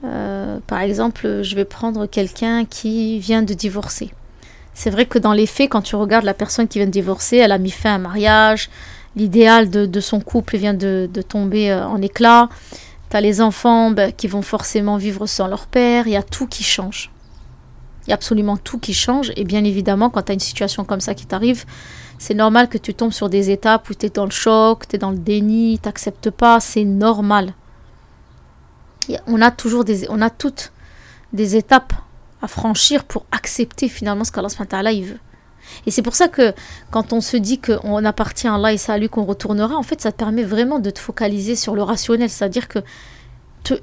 euh, 0.04 0.58
par 0.66 0.80
exemple, 0.80 1.42
je 1.42 1.54
vais 1.54 1.64
prendre 1.64 2.06
quelqu'un 2.06 2.64
qui 2.64 3.18
vient 3.18 3.42
de 3.42 3.54
divorcer. 3.54 4.10
C'est 4.72 4.90
vrai 4.90 5.06
que 5.06 5.18
dans 5.18 5.32
les 5.32 5.46
faits, 5.46 5.70
quand 5.70 5.82
tu 5.82 5.96
regardes 5.96 6.24
la 6.24 6.34
personne 6.34 6.68
qui 6.68 6.78
vient 6.78 6.86
de 6.86 6.92
divorcer, 6.92 7.36
elle 7.36 7.52
a 7.52 7.58
mis 7.58 7.70
fin 7.70 7.92
à 7.92 7.94
un 7.94 7.98
mariage, 7.98 8.70
l'idéal 9.16 9.68
de, 9.68 10.00
son 10.00 10.20
couple 10.20 10.56
vient 10.56 10.74
de, 10.74 11.08
tomber 11.28 11.70
euh, 11.70 11.86
en 11.86 12.00
éclats, 12.00 12.48
tu 13.10 13.16
as 13.16 13.20
les 13.20 13.40
enfants 13.40 13.90
ben, 13.90 14.12
qui 14.12 14.28
vont 14.28 14.42
forcément 14.42 14.96
vivre 14.96 15.26
sans 15.26 15.48
leur 15.48 15.66
père, 15.66 16.06
il 16.06 16.12
y 16.12 16.16
a 16.16 16.22
tout 16.22 16.46
qui 16.46 16.62
change. 16.62 17.10
Il 18.06 18.10
y 18.10 18.12
a 18.12 18.14
absolument 18.14 18.56
tout 18.56 18.78
qui 18.78 18.94
change, 18.94 19.32
et 19.36 19.44
bien 19.44 19.64
évidemment, 19.64 20.08
quand 20.08 20.22
tu 20.22 20.32
as 20.32 20.34
une 20.34 20.40
situation 20.40 20.84
comme 20.84 21.00
ça 21.00 21.14
qui 21.14 21.26
t'arrive, 21.26 21.66
c'est 22.20 22.34
normal 22.34 22.68
que 22.68 22.76
tu 22.76 22.92
tombes 22.92 23.14
sur 23.14 23.30
des 23.30 23.48
étapes 23.48 23.88
où 23.88 23.94
tu 23.94 24.04
es 24.04 24.10
dans 24.10 24.26
le 24.26 24.30
choc, 24.30 24.86
tu 24.86 24.96
es 24.96 24.98
dans 24.98 25.10
le 25.10 25.16
déni, 25.16 25.78
tu 25.82 25.88
n'acceptes 25.88 26.28
pas, 26.28 26.60
c'est 26.60 26.84
normal. 26.84 27.54
On 29.26 29.40
a 29.40 29.50
toujours 29.50 29.84
des, 29.84 30.06
on 30.10 30.20
a 30.20 30.28
toutes 30.28 30.70
des 31.32 31.56
étapes 31.56 31.94
à 32.42 32.46
franchir 32.46 33.04
pour 33.04 33.24
accepter 33.32 33.88
finalement 33.88 34.24
ce 34.24 34.32
qu'Allah 34.32 34.92
il 34.92 35.04
veut. 35.06 35.18
Et 35.86 35.90
c'est 35.90 36.02
pour 36.02 36.14
ça 36.14 36.28
que 36.28 36.52
quand 36.90 37.14
on 37.14 37.22
se 37.22 37.38
dit 37.38 37.58
qu'on 37.58 38.04
appartient 38.04 38.46
à 38.46 38.54
Allah 38.56 38.74
et 38.74 38.76
c'est 38.76 38.92
à 38.92 38.98
lui 38.98 39.08
qu'on 39.08 39.24
retournera, 39.24 39.76
en 39.76 39.82
fait, 39.82 40.02
ça 40.02 40.12
te 40.12 40.18
permet 40.18 40.42
vraiment 40.42 40.78
de 40.78 40.90
te 40.90 40.98
focaliser 40.98 41.56
sur 41.56 41.74
le 41.74 41.82
rationnel. 41.82 42.28
C'est-à-dire 42.28 42.68
que 42.68 42.80
tu, 43.64 43.74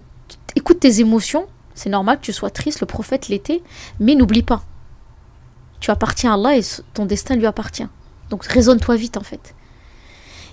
écoute 0.56 0.80
tes 0.80 1.00
émotions, 1.00 1.48
c'est 1.74 1.90
normal 1.90 2.20
que 2.20 2.26
tu 2.26 2.34
sois 2.34 2.52
triste, 2.52 2.82
le 2.82 2.88
prophète 2.88 3.30
l'était, 3.30 3.64
mais 4.00 4.14
n'oublie 4.14 4.44
pas. 4.44 4.62
Tu 5.80 5.90
appartiens 5.90 6.34
à 6.34 6.36
Allah 6.36 6.58
et 6.58 6.62
ton 6.94 7.08
destin 7.08 7.36
lui 7.36 7.48
appartient. 7.48 7.88
Donc 8.30 8.46
raisonne-toi 8.46 8.96
vite 8.96 9.18
en 9.18 9.24
fait. 9.24 9.54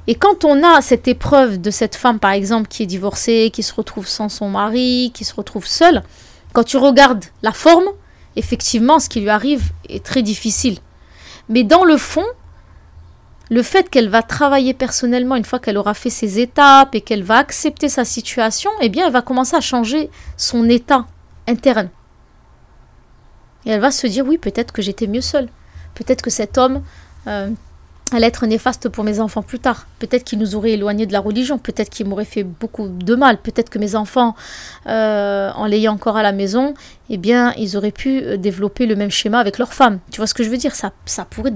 Et 0.07 0.15
quand 0.15 0.45
on 0.45 0.63
a 0.63 0.83
cette 0.83 1.09
épreuve 1.09 1.61
de 1.61 1.71
cette 1.71 1.95
femme, 1.95 2.19
par 2.19 2.33
exemple, 2.33 2.69
qui 2.69 2.83
est 2.83 2.87
divorcée, 2.87 3.51
qui 3.53 3.63
se 3.63 3.73
retrouve 3.73 4.07
sans 4.07 4.29
son 4.29 4.51
mari, 4.51 5.11
qui 5.15 5.25
se 5.25 5.35
retrouve 5.35 5.67
seule, 5.67 6.03
quand 6.53 6.65
tu 6.65 6.77
regardes 6.77 7.25
la 7.43 7.53
forme, 7.53 7.87
effectivement, 8.37 8.99
ce 8.99 9.09
qui 9.09 9.21
lui 9.21 9.31
arrive 9.31 9.71
est 9.89 10.05
très 10.05 10.23
difficile. 10.23 10.79
Mais 11.49 11.65
dans 11.65 11.85
le 11.85 11.97
fond, 11.97 12.25
le 13.51 13.63
fait 13.63 13.89
qu'elle 13.89 14.09
va 14.09 14.23
travailler 14.23 14.75
personnellement 14.75 15.37
une 15.37 15.45
fois 15.45 15.59
qu'elle 15.59 15.79
aura 15.79 15.95
fait 15.95 16.11
ses 16.11 16.39
étapes 16.39 16.95
et 16.95 17.01
qu'elle 17.01 17.23
va 17.23 17.39
accepter 17.39 17.89
sa 17.89 18.05
situation, 18.05 18.71
eh 18.81 18.91
bien, 18.91 19.07
elle 19.07 19.13
va 19.13 19.23
commencer 19.23 19.57
à 19.57 19.61
changer 19.61 20.11
son 20.37 20.69
état 20.69 21.07
interne. 21.47 21.89
Et 23.65 23.71
elle 23.71 23.81
va 23.81 23.91
se 23.91 24.07
dire, 24.07 24.27
oui, 24.27 24.37
peut-être 24.37 24.73
que 24.73 24.83
j'étais 24.83 25.07
mieux 25.07 25.23
seule. 25.23 25.49
Peut-être 25.95 26.23
que 26.23 26.31
cet 26.31 26.59
homme 26.59 26.83
euh, 27.27 27.51
allait 28.15 28.27
être 28.27 28.47
néfaste 28.47 28.89
pour 28.89 29.05
mes 29.05 29.21
enfants 29.21 29.43
plus 29.43 29.59
tard. 29.59 29.87
Peut-être 29.99 30.25
qu'il 30.25 30.39
nous 30.39 30.55
aurait 30.55 30.73
éloignés 30.73 31.07
de 31.07 31.13
la 31.13 31.21
religion. 31.21 31.59
Peut-être 31.59 31.91
qu'il 31.91 32.07
m'aurait 32.07 32.25
fait 32.25 32.43
beaucoup 32.45 32.89
de 32.89 33.15
mal. 33.15 33.39
Peut-être 33.39 33.71
que 33.71 33.79
mes 33.79 33.95
enfants, 33.95 34.35
euh, 34.87 35.51
en 35.55 35.67
l'ayant 35.67 35.95
encore 35.95 36.17
à 36.17 36.23
la 36.23 36.33
maison, 36.33 36.75
eh 37.11 37.17
bien, 37.17 37.53
ils 37.59 37.77
auraient 37.77 37.91
pu 37.91 38.23
euh, 38.23 38.37
développer 38.37 38.87
le 38.87 38.97
même 38.97 39.11
schéma 39.11 39.39
avec 39.39 39.59
leur 39.59 39.73
femme. 39.73 39.99
Tu 40.11 40.19
vois 40.19 40.27
ce 40.27 40.35
que 40.35 40.43
je 40.43 40.51
veux 40.51 40.57
dire? 40.57 40.75
Ça, 40.75 40.93
ça 41.05 41.25
pourrait 41.25 41.53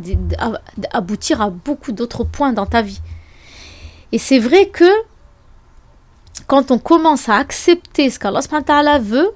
aboutir 0.93 1.41
à 1.41 1.51
beaucoup 1.51 1.93
d'autres 1.93 2.25
points 2.25 2.53
dans 2.53 2.67
ta 2.67 2.83
vie. 2.83 3.01
Et 4.13 4.19
c'est 4.19 4.39
vrai 4.39 4.67
que 4.67 4.91
quand 6.47 6.71
on 6.71 6.79
commence 6.79 7.29
à 7.29 7.37
accepter 7.37 8.11
ce 8.11 8.19
qu'Allah 8.19 8.99
veut, 8.99 9.31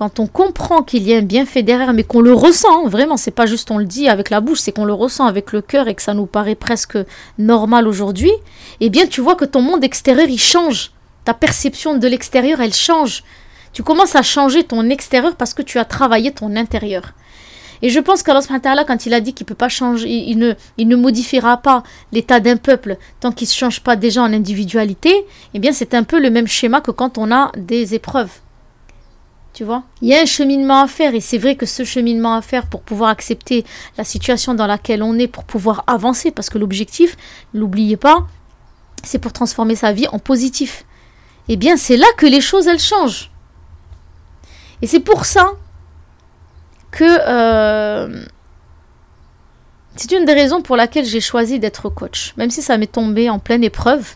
quand 0.00 0.18
on 0.18 0.26
comprend 0.26 0.82
qu'il 0.82 1.06
y 1.06 1.12
a 1.12 1.18
un 1.18 1.22
bienfait 1.22 1.62
derrière, 1.62 1.92
mais 1.92 2.04
qu'on 2.04 2.22
le 2.22 2.32
ressent, 2.32 2.88
vraiment, 2.88 3.18
c'est 3.18 3.30
pas 3.30 3.44
juste 3.44 3.70
on 3.70 3.76
le 3.76 3.84
dit 3.84 4.08
avec 4.08 4.30
la 4.30 4.40
bouche, 4.40 4.60
c'est 4.60 4.72
qu'on 4.72 4.86
le 4.86 4.94
ressent 4.94 5.26
avec 5.26 5.52
le 5.52 5.60
cœur 5.60 5.88
et 5.88 5.94
que 5.94 6.00
ça 6.00 6.14
nous 6.14 6.24
paraît 6.24 6.54
presque 6.54 6.96
normal 7.36 7.86
aujourd'hui, 7.86 8.32
eh 8.80 8.88
bien 8.88 9.06
tu 9.06 9.20
vois 9.20 9.34
que 9.34 9.44
ton 9.44 9.60
monde 9.60 9.84
extérieur 9.84 10.26
il 10.26 10.40
change. 10.40 10.92
Ta 11.26 11.34
perception 11.34 11.98
de 11.98 12.08
l'extérieur 12.08 12.62
elle 12.62 12.72
change. 12.72 13.24
Tu 13.74 13.82
commences 13.82 14.16
à 14.16 14.22
changer 14.22 14.64
ton 14.64 14.88
extérieur 14.88 15.36
parce 15.36 15.52
que 15.52 15.60
tu 15.60 15.78
as 15.78 15.84
travaillé 15.84 16.32
ton 16.32 16.56
intérieur. 16.56 17.12
Et 17.82 17.90
je 17.90 18.00
pense 18.00 18.22
qu'Allah 18.22 18.84
quand 18.86 19.04
il 19.04 19.12
a 19.12 19.20
dit 19.20 19.34
qu'il 19.34 19.44
peut 19.44 19.54
pas 19.54 19.68
changer, 19.68 20.08
il 20.08 20.38
ne, 20.38 20.54
il 20.78 20.88
ne 20.88 20.96
modifiera 20.96 21.58
pas 21.58 21.82
l'état 22.10 22.40
d'un 22.40 22.56
peuple 22.56 22.96
tant 23.20 23.32
qu'il 23.32 23.48
ne 23.48 23.52
change 23.52 23.82
pas 23.82 23.96
déjà 23.96 24.22
en 24.22 24.32
individualité, 24.32 25.26
eh 25.52 25.58
bien 25.58 25.72
c'est 25.72 25.92
un 25.92 26.04
peu 26.04 26.18
le 26.18 26.30
même 26.30 26.46
schéma 26.46 26.80
que 26.80 26.90
quand 26.90 27.18
on 27.18 27.30
a 27.30 27.52
des 27.54 27.94
épreuves. 27.94 28.30
Tu 29.52 29.64
vois? 29.64 29.82
Il 30.00 30.08
y 30.08 30.14
a 30.14 30.20
un 30.20 30.26
cheminement 30.26 30.82
à 30.82 30.86
faire 30.86 31.14
et 31.14 31.20
c'est 31.20 31.38
vrai 31.38 31.56
que 31.56 31.66
ce 31.66 31.84
cheminement 31.84 32.34
à 32.34 32.42
faire 32.42 32.66
pour 32.66 32.82
pouvoir 32.82 33.10
accepter 33.10 33.64
la 33.98 34.04
situation 34.04 34.54
dans 34.54 34.66
laquelle 34.66 35.02
on 35.02 35.18
est, 35.18 35.26
pour 35.26 35.44
pouvoir 35.44 35.82
avancer, 35.86 36.30
parce 36.30 36.50
que 36.50 36.58
l'objectif, 36.58 37.16
n'oubliez 37.52 37.96
pas, 37.96 38.26
c'est 39.02 39.18
pour 39.18 39.32
transformer 39.32 39.74
sa 39.74 39.92
vie 39.92 40.06
en 40.08 40.18
positif. 40.18 40.84
Eh 41.48 41.56
bien, 41.56 41.76
c'est 41.76 41.96
là 41.96 42.06
que 42.16 42.26
les 42.26 42.40
choses, 42.40 42.68
elles 42.68 42.78
changent. 42.78 43.30
Et 44.82 44.86
c'est 44.86 45.00
pour 45.00 45.24
ça 45.24 45.52
que 46.90 47.04
euh, 47.04 48.24
c'est 49.96 50.12
une 50.12 50.24
des 50.24 50.32
raisons 50.32 50.62
pour 50.62 50.76
laquelle 50.76 51.04
j'ai 51.04 51.20
choisi 51.20 51.58
d'être 51.58 51.88
coach. 51.88 52.34
Même 52.36 52.50
si 52.50 52.62
ça 52.62 52.78
m'est 52.78 52.90
tombé 52.90 53.28
en 53.28 53.38
pleine 53.38 53.64
épreuve, 53.64 54.14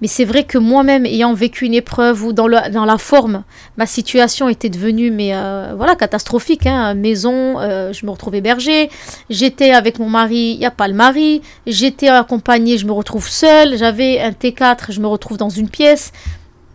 mais 0.00 0.08
c'est 0.08 0.24
vrai 0.24 0.44
que 0.44 0.56
moi-même, 0.56 1.04
ayant 1.04 1.34
vécu 1.34 1.66
une 1.66 1.74
épreuve 1.74 2.24
où 2.24 2.32
dans, 2.32 2.48
la 2.48 2.98
forme, 2.98 3.44
ma 3.76 3.86
situation 3.86 4.48
était 4.48 4.70
devenue 4.70 5.10
mais 5.10 5.34
euh, 5.34 5.74
voilà 5.76 5.94
catastrophique. 5.94 6.66
Hein, 6.66 6.94
maison, 6.94 7.60
euh, 7.60 7.92
je 7.92 8.06
me 8.06 8.10
retrouve 8.10 8.34
hébergée. 8.34 8.90
J'étais 9.28 9.72
avec 9.72 9.98
mon 9.98 10.08
mari, 10.08 10.52
il 10.54 10.58
n'y 10.58 10.66
a 10.66 10.70
pas 10.70 10.88
le 10.88 10.94
mari. 10.94 11.42
J'étais 11.66 12.08
accompagnée, 12.08 12.78
je 12.78 12.86
me 12.86 12.92
retrouve 12.92 13.28
seule. 13.28 13.76
J'avais 13.76 14.20
un 14.20 14.30
T4, 14.30 14.90
je 14.90 15.00
me 15.00 15.06
retrouve 15.06 15.36
dans 15.36 15.50
une 15.50 15.68
pièce. 15.68 16.12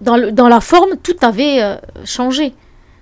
Dans, 0.01 0.17
la 0.17 0.61
forme, 0.61 0.97
tout 1.01 1.15
avait 1.21 1.63
euh, 1.63 1.77
changé. 2.03 2.53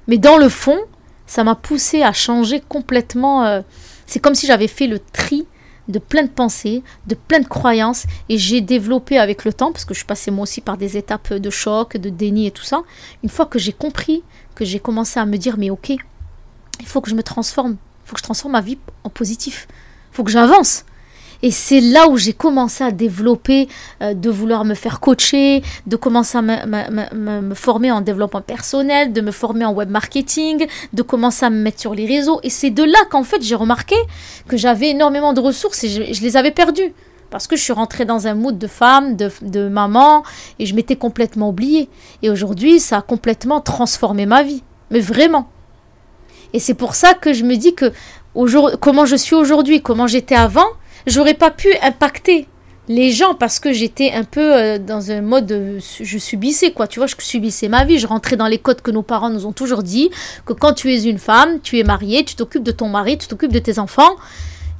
Mais 0.07 0.17
dans 0.17 0.37
le 0.37 0.47
fond, 0.47 0.77
ça 1.25 1.43
m'a 1.43 1.55
poussé 1.55 2.01
à 2.01 2.13
changer 2.13 2.61
complètement. 2.61 3.61
c'est 4.05 4.19
comme 4.19 4.35
si 4.35 4.45
j'avais 4.45 4.67
fait 4.67 4.87
le 4.87 4.99
tri 4.99 5.45
de 5.87 5.99
plein 5.99 6.23
de 6.23 6.29
pensées, 6.29 6.83
de 7.07 7.15
plein 7.15 7.39
de 7.39 7.47
croyances, 7.47 8.05
et 8.29 8.37
j'ai 8.37 8.61
développé 8.61 9.17
avec 9.17 9.45
le 9.45 9.53
temps, 9.53 9.71
parce 9.71 9.85
que 9.85 9.93
je 9.93 10.03
suis 10.05 10.31
moi 10.31 10.43
aussi 10.43 10.61
par 10.61 10.77
des 10.77 10.97
étapes 10.97 11.33
de 11.33 11.49
choc, 11.49 11.97
de 11.97 12.09
déni 12.09 12.47
et 12.47 12.51
tout 12.51 12.63
ça, 12.63 12.83
une 13.23 13.29
fois 13.29 13.45
que 13.45 13.59
j'ai 13.59 13.73
compris, 13.73 14.23
que 14.55 14.65
j'ai 14.65 14.79
commencé 14.79 15.19
à 15.19 15.25
me 15.25 15.37
dire, 15.37 15.57
mais 15.57 15.69
ok, 15.69 15.89
il 16.79 16.85
faut 16.85 17.01
que 17.01 17.09
je 17.09 17.15
me 17.15 17.23
transforme, 17.23 17.71
il 17.71 18.07
faut 18.07 18.13
que 18.13 18.19
je 18.19 18.23
transforme 18.23 18.53
ma 18.53 18.61
vie 18.61 18.77
en 19.03 19.09
positif, 19.09 19.67
il 20.11 20.15
faut 20.15 20.23
que 20.23 20.31
j'avance. 20.31 20.85
Et 21.43 21.51
c'est 21.51 21.81
là 21.81 22.07
où 22.07 22.17
j'ai 22.17 22.31
commencé 22.31 22.85
à 22.85 22.91
développer, 22.91 23.67
euh, 24.01 24.13
de 24.13 24.29
vouloir 24.29 24.63
me 24.63 24.73
faire 24.73 25.01
coacher, 25.01 25.61
de 25.85 25.97
commencer 25.97 26.37
à 26.37 26.41
me, 26.41 27.53
former 27.53 27.91
en 27.91 27.99
développement 27.99 28.41
personnel, 28.41 29.11
de 29.11 29.19
me 29.19 29.31
former 29.31 29.65
en 29.65 29.73
web 29.73 29.89
marketing, 29.89 30.65
de 30.93 31.01
commencer 31.01 31.45
à 31.45 31.49
me 31.49 31.61
mettre 31.61 31.81
sur 31.81 31.93
les 31.93 32.05
réseaux. 32.05 32.39
Et 32.43 32.49
c'est 32.49 32.69
de 32.69 32.83
là 32.83 32.97
qu'en 33.11 33.23
fait 33.23 33.41
j'ai 33.41 33.55
remarqué 33.55 33.95
que 34.47 34.55
j'avais 34.55 34.91
énormément 34.91 35.33
de 35.33 35.41
ressources 35.41 35.83
et 35.83 35.89
je, 35.89 36.21
les 36.21 36.37
avais 36.37 36.51
perdues. 36.51 36.93
Parce 37.29 37.47
que 37.47 37.57
je 37.57 37.61
suis 37.61 37.73
rentrée 37.73 38.05
dans 38.05 38.27
un 38.27 38.35
mood 38.35 38.57
de 38.57 38.67
femme, 38.67 39.17
de, 39.17 39.29
de 39.41 39.67
maman, 39.67 40.23
et 40.59 40.65
je 40.65 40.75
m'étais 40.75 40.95
complètement 40.95 41.49
oubliée. 41.49 41.89
Et 42.21 42.29
aujourd'hui, 42.29 42.79
ça 42.79 42.99
a 42.99 43.01
complètement 43.01 43.59
transformé 43.59 44.25
ma 44.25 44.43
vie. 44.43 44.63
Mais 44.91 44.99
vraiment. 44.99 45.49
Et 46.53 46.59
c'est 46.59 46.75
pour 46.75 46.93
ça 46.93 47.15
que 47.15 47.33
je 47.33 47.43
me 47.43 47.55
dis 47.55 47.73
que 47.73 47.91
comment 48.79 49.05
je 49.05 49.15
suis 49.15 49.35
aujourd'hui, 49.35 49.81
comment 49.81 50.07
j'étais 50.07 50.35
avant, 50.35 50.67
j'aurais 51.07 51.33
pas 51.33 51.51
pu 51.51 51.69
impacter 51.81 52.47
les 52.89 53.11
gens 53.11 53.33
parce 53.33 53.59
que 53.59 53.71
j'étais 53.71 54.11
un 54.11 54.23
peu 54.23 54.55
euh, 54.55 54.77
dans 54.77 55.11
un 55.11 55.21
mode 55.21 55.79
je 56.01 56.17
subissais 56.17 56.71
quoi. 56.71 56.87
Tu 56.87 56.99
vois 56.99 57.07
je 57.07 57.15
subissais 57.19 57.69
ma 57.69 57.85
vie. 57.85 57.97
Je 57.97 58.07
rentrais 58.07 58.35
dans 58.35 58.47
les 58.47 58.57
codes 58.57 58.81
que 58.81 58.91
nos 58.91 59.03
parents 59.03 59.29
nous 59.29 59.45
ont 59.45 59.53
toujours 59.53 59.83
dit 59.83 60.09
que 60.45 60.53
quand 60.53 60.73
tu 60.73 60.93
es 60.93 61.03
une 61.03 61.19
femme 61.19 61.59
tu 61.61 61.79
es 61.79 61.83
mariée 61.83 62.25
tu 62.25 62.35
t'occupes 62.35 62.63
de 62.63 62.71
ton 62.71 62.89
mari 62.89 63.17
tu 63.17 63.27
t'occupes 63.27 63.53
de 63.53 63.59
tes 63.59 63.79
enfants. 63.79 64.15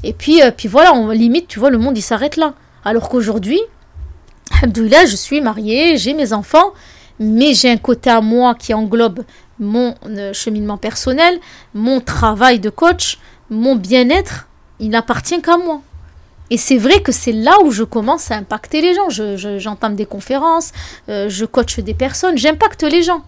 Et 0.03 0.13
puis 0.13 0.41
euh, 0.41 0.51
puis 0.51 0.67
voilà 0.67 0.93
on 0.93 1.09
limite 1.09 1.47
tu 1.47 1.59
vois 1.59 1.69
le 1.69 1.77
monde 1.77 1.97
il 1.97 2.01
s'arrête 2.01 2.36
là. 2.36 2.53
Alors 2.83 3.07
qu'aujourd'hui 3.09 3.62
là 4.75 5.05
je 5.05 5.15
suis 5.15 5.39
mariée 5.39 5.97
j'ai 5.97 6.13
mes 6.13 6.33
enfants 6.33 6.73
mais 7.19 7.53
j'ai 7.53 7.69
un 7.69 7.77
côté 7.77 8.09
à 8.09 8.19
moi 8.19 8.55
qui 8.55 8.73
englobe 8.73 9.23
mon 9.59 9.95
euh, 10.07 10.33
cheminement 10.33 10.77
personnel 10.77 11.39
mon 11.73 12.01
travail 12.01 12.59
de 12.59 12.69
coach 12.69 13.19
mon 13.49 13.75
bien-être 13.75 14.47
il 14.79 14.89
n'appartient 14.89 15.41
qu'à 15.41 15.57
moi 15.57 15.81
et 16.53 16.57
c'est 16.57 16.77
vrai 16.77 17.01
que 17.01 17.11
c'est 17.11 17.31
là 17.31 17.57
où 17.63 17.71
je 17.71 17.81
commence 17.81 18.29
à 18.29 18.35
impacter 18.35 18.79
les 18.79 18.93
gens. 18.93 19.09
J'entame 19.57 19.95
des 19.95 20.05
conférences, 20.05 20.71
euh, 21.09 21.27
je 21.27 21.45
coach 21.45 21.79
des 21.79 21.95
personnes, 21.95 22.37
j'impacte 22.37 22.83
les 22.83 23.01
gens. 23.01 23.23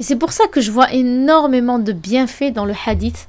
Et 0.00 0.02
c'est 0.02 0.16
pour 0.16 0.32
ça 0.32 0.46
que 0.46 0.62
je 0.62 0.70
vois 0.70 0.90
énormément 0.90 1.78
de 1.78 1.92
bienfaits 1.92 2.54
dans 2.54 2.64
le 2.64 2.72
hadith. 2.86 3.28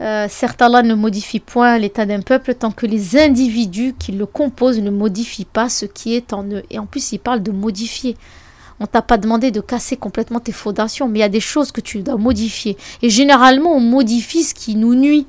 Euh, 0.00 0.26
certes, 0.28 0.60
Allah 0.60 0.82
ne 0.82 0.94
modifie 0.94 1.38
point 1.38 1.78
l'état 1.78 2.04
d'un 2.04 2.20
peuple 2.20 2.56
tant 2.56 2.72
que 2.72 2.84
les 2.84 3.16
individus 3.16 3.94
qui 3.96 4.10
le 4.10 4.26
composent 4.26 4.80
ne 4.80 4.90
modifient 4.90 5.44
pas 5.44 5.68
ce 5.68 5.86
qui 5.86 6.16
est 6.16 6.32
en 6.32 6.42
eux. 6.50 6.64
Et 6.70 6.80
en 6.80 6.86
plus, 6.86 7.12
il 7.12 7.18
parle 7.20 7.44
de 7.44 7.52
modifier. 7.52 8.16
On 8.80 8.86
t'a 8.86 9.02
pas 9.02 9.18
demandé 9.18 9.52
de 9.52 9.60
casser 9.60 9.96
complètement 9.96 10.40
tes 10.40 10.50
fondations, 10.50 11.06
mais 11.06 11.20
il 11.20 11.22
y 11.22 11.24
a 11.24 11.28
des 11.28 11.38
choses 11.38 11.70
que 11.70 11.80
tu 11.80 12.00
dois 12.00 12.16
modifier. 12.16 12.76
Et 13.02 13.08
généralement, 13.08 13.72
on 13.76 13.80
modifie 13.80 14.42
ce 14.42 14.52
qui 14.52 14.74
nous 14.74 14.96
nuit. 14.96 15.28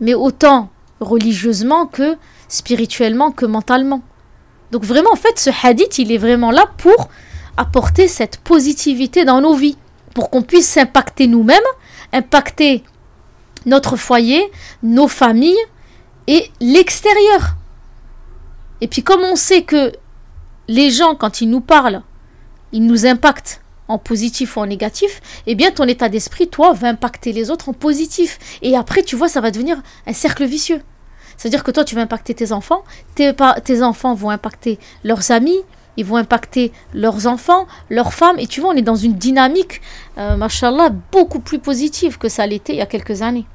Mais 0.00 0.12
autant 0.12 0.68
religieusement 1.00 1.86
que 1.86 2.16
spirituellement 2.48 3.30
que 3.30 3.46
mentalement. 3.46 4.02
Donc 4.70 4.84
vraiment, 4.84 5.12
en 5.12 5.16
fait, 5.16 5.38
ce 5.38 5.50
hadith, 5.62 5.98
il 5.98 6.12
est 6.12 6.18
vraiment 6.18 6.50
là 6.50 6.66
pour 6.78 7.08
apporter 7.56 8.08
cette 8.08 8.38
positivité 8.38 9.24
dans 9.24 9.40
nos 9.40 9.54
vies, 9.54 9.76
pour 10.14 10.30
qu'on 10.30 10.42
puisse 10.42 10.76
impacter 10.76 11.26
nous-mêmes, 11.26 11.58
impacter 12.12 12.84
notre 13.66 13.96
foyer, 13.96 14.50
nos 14.82 15.08
familles 15.08 15.56
et 16.26 16.50
l'extérieur. 16.60 17.56
Et 18.80 18.88
puis 18.88 19.02
comme 19.02 19.22
on 19.22 19.36
sait 19.36 19.62
que 19.62 19.92
les 20.68 20.90
gens, 20.90 21.14
quand 21.14 21.40
ils 21.40 21.50
nous 21.50 21.60
parlent, 21.60 22.02
ils 22.72 22.84
nous 22.84 23.06
impactent 23.06 23.62
en 23.88 23.98
positif 23.98 24.56
ou 24.56 24.60
en 24.60 24.66
négatif, 24.66 25.20
eh 25.46 25.54
bien 25.54 25.70
ton 25.70 25.84
état 25.84 26.08
d'esprit, 26.08 26.48
toi, 26.48 26.72
va 26.72 26.88
impacter 26.88 27.32
les 27.32 27.50
autres 27.50 27.70
en 27.70 27.72
positif. 27.72 28.38
Et 28.62 28.76
après, 28.76 29.02
tu 29.02 29.16
vois, 29.16 29.28
ça 29.28 29.40
va 29.40 29.50
devenir 29.50 29.82
un 30.06 30.12
cercle 30.12 30.44
vicieux. 30.44 30.82
C'est-à-dire 31.36 31.62
que 31.62 31.70
toi, 31.70 31.84
tu 31.84 31.94
vas 31.94 32.02
impacter 32.02 32.34
tes 32.34 32.52
enfants, 32.52 32.82
tes, 33.14 33.82
enfants 33.82 34.14
vont 34.14 34.30
impacter 34.30 34.78
leurs 35.04 35.30
amis, 35.30 35.58
ils 35.96 36.04
vont 36.04 36.16
impacter 36.16 36.72
leurs 36.92 37.26
enfants, 37.26 37.66
leurs 37.90 38.12
femmes, 38.12 38.38
et 38.38 38.46
tu 38.46 38.60
vois, 38.60 38.70
on 38.70 38.76
est 38.76 38.82
dans 38.82 38.96
une 38.96 39.14
dynamique, 39.14 39.80
euh, 40.18 40.36
machallah, 40.36 40.90
beaucoup 41.12 41.40
plus 41.40 41.60
positive 41.60 42.18
que 42.18 42.28
ça 42.28 42.46
l'était 42.46 42.72
il 42.74 42.78
y 42.78 42.82
a 42.82 42.86
quelques 42.86 43.22
années. 43.22 43.46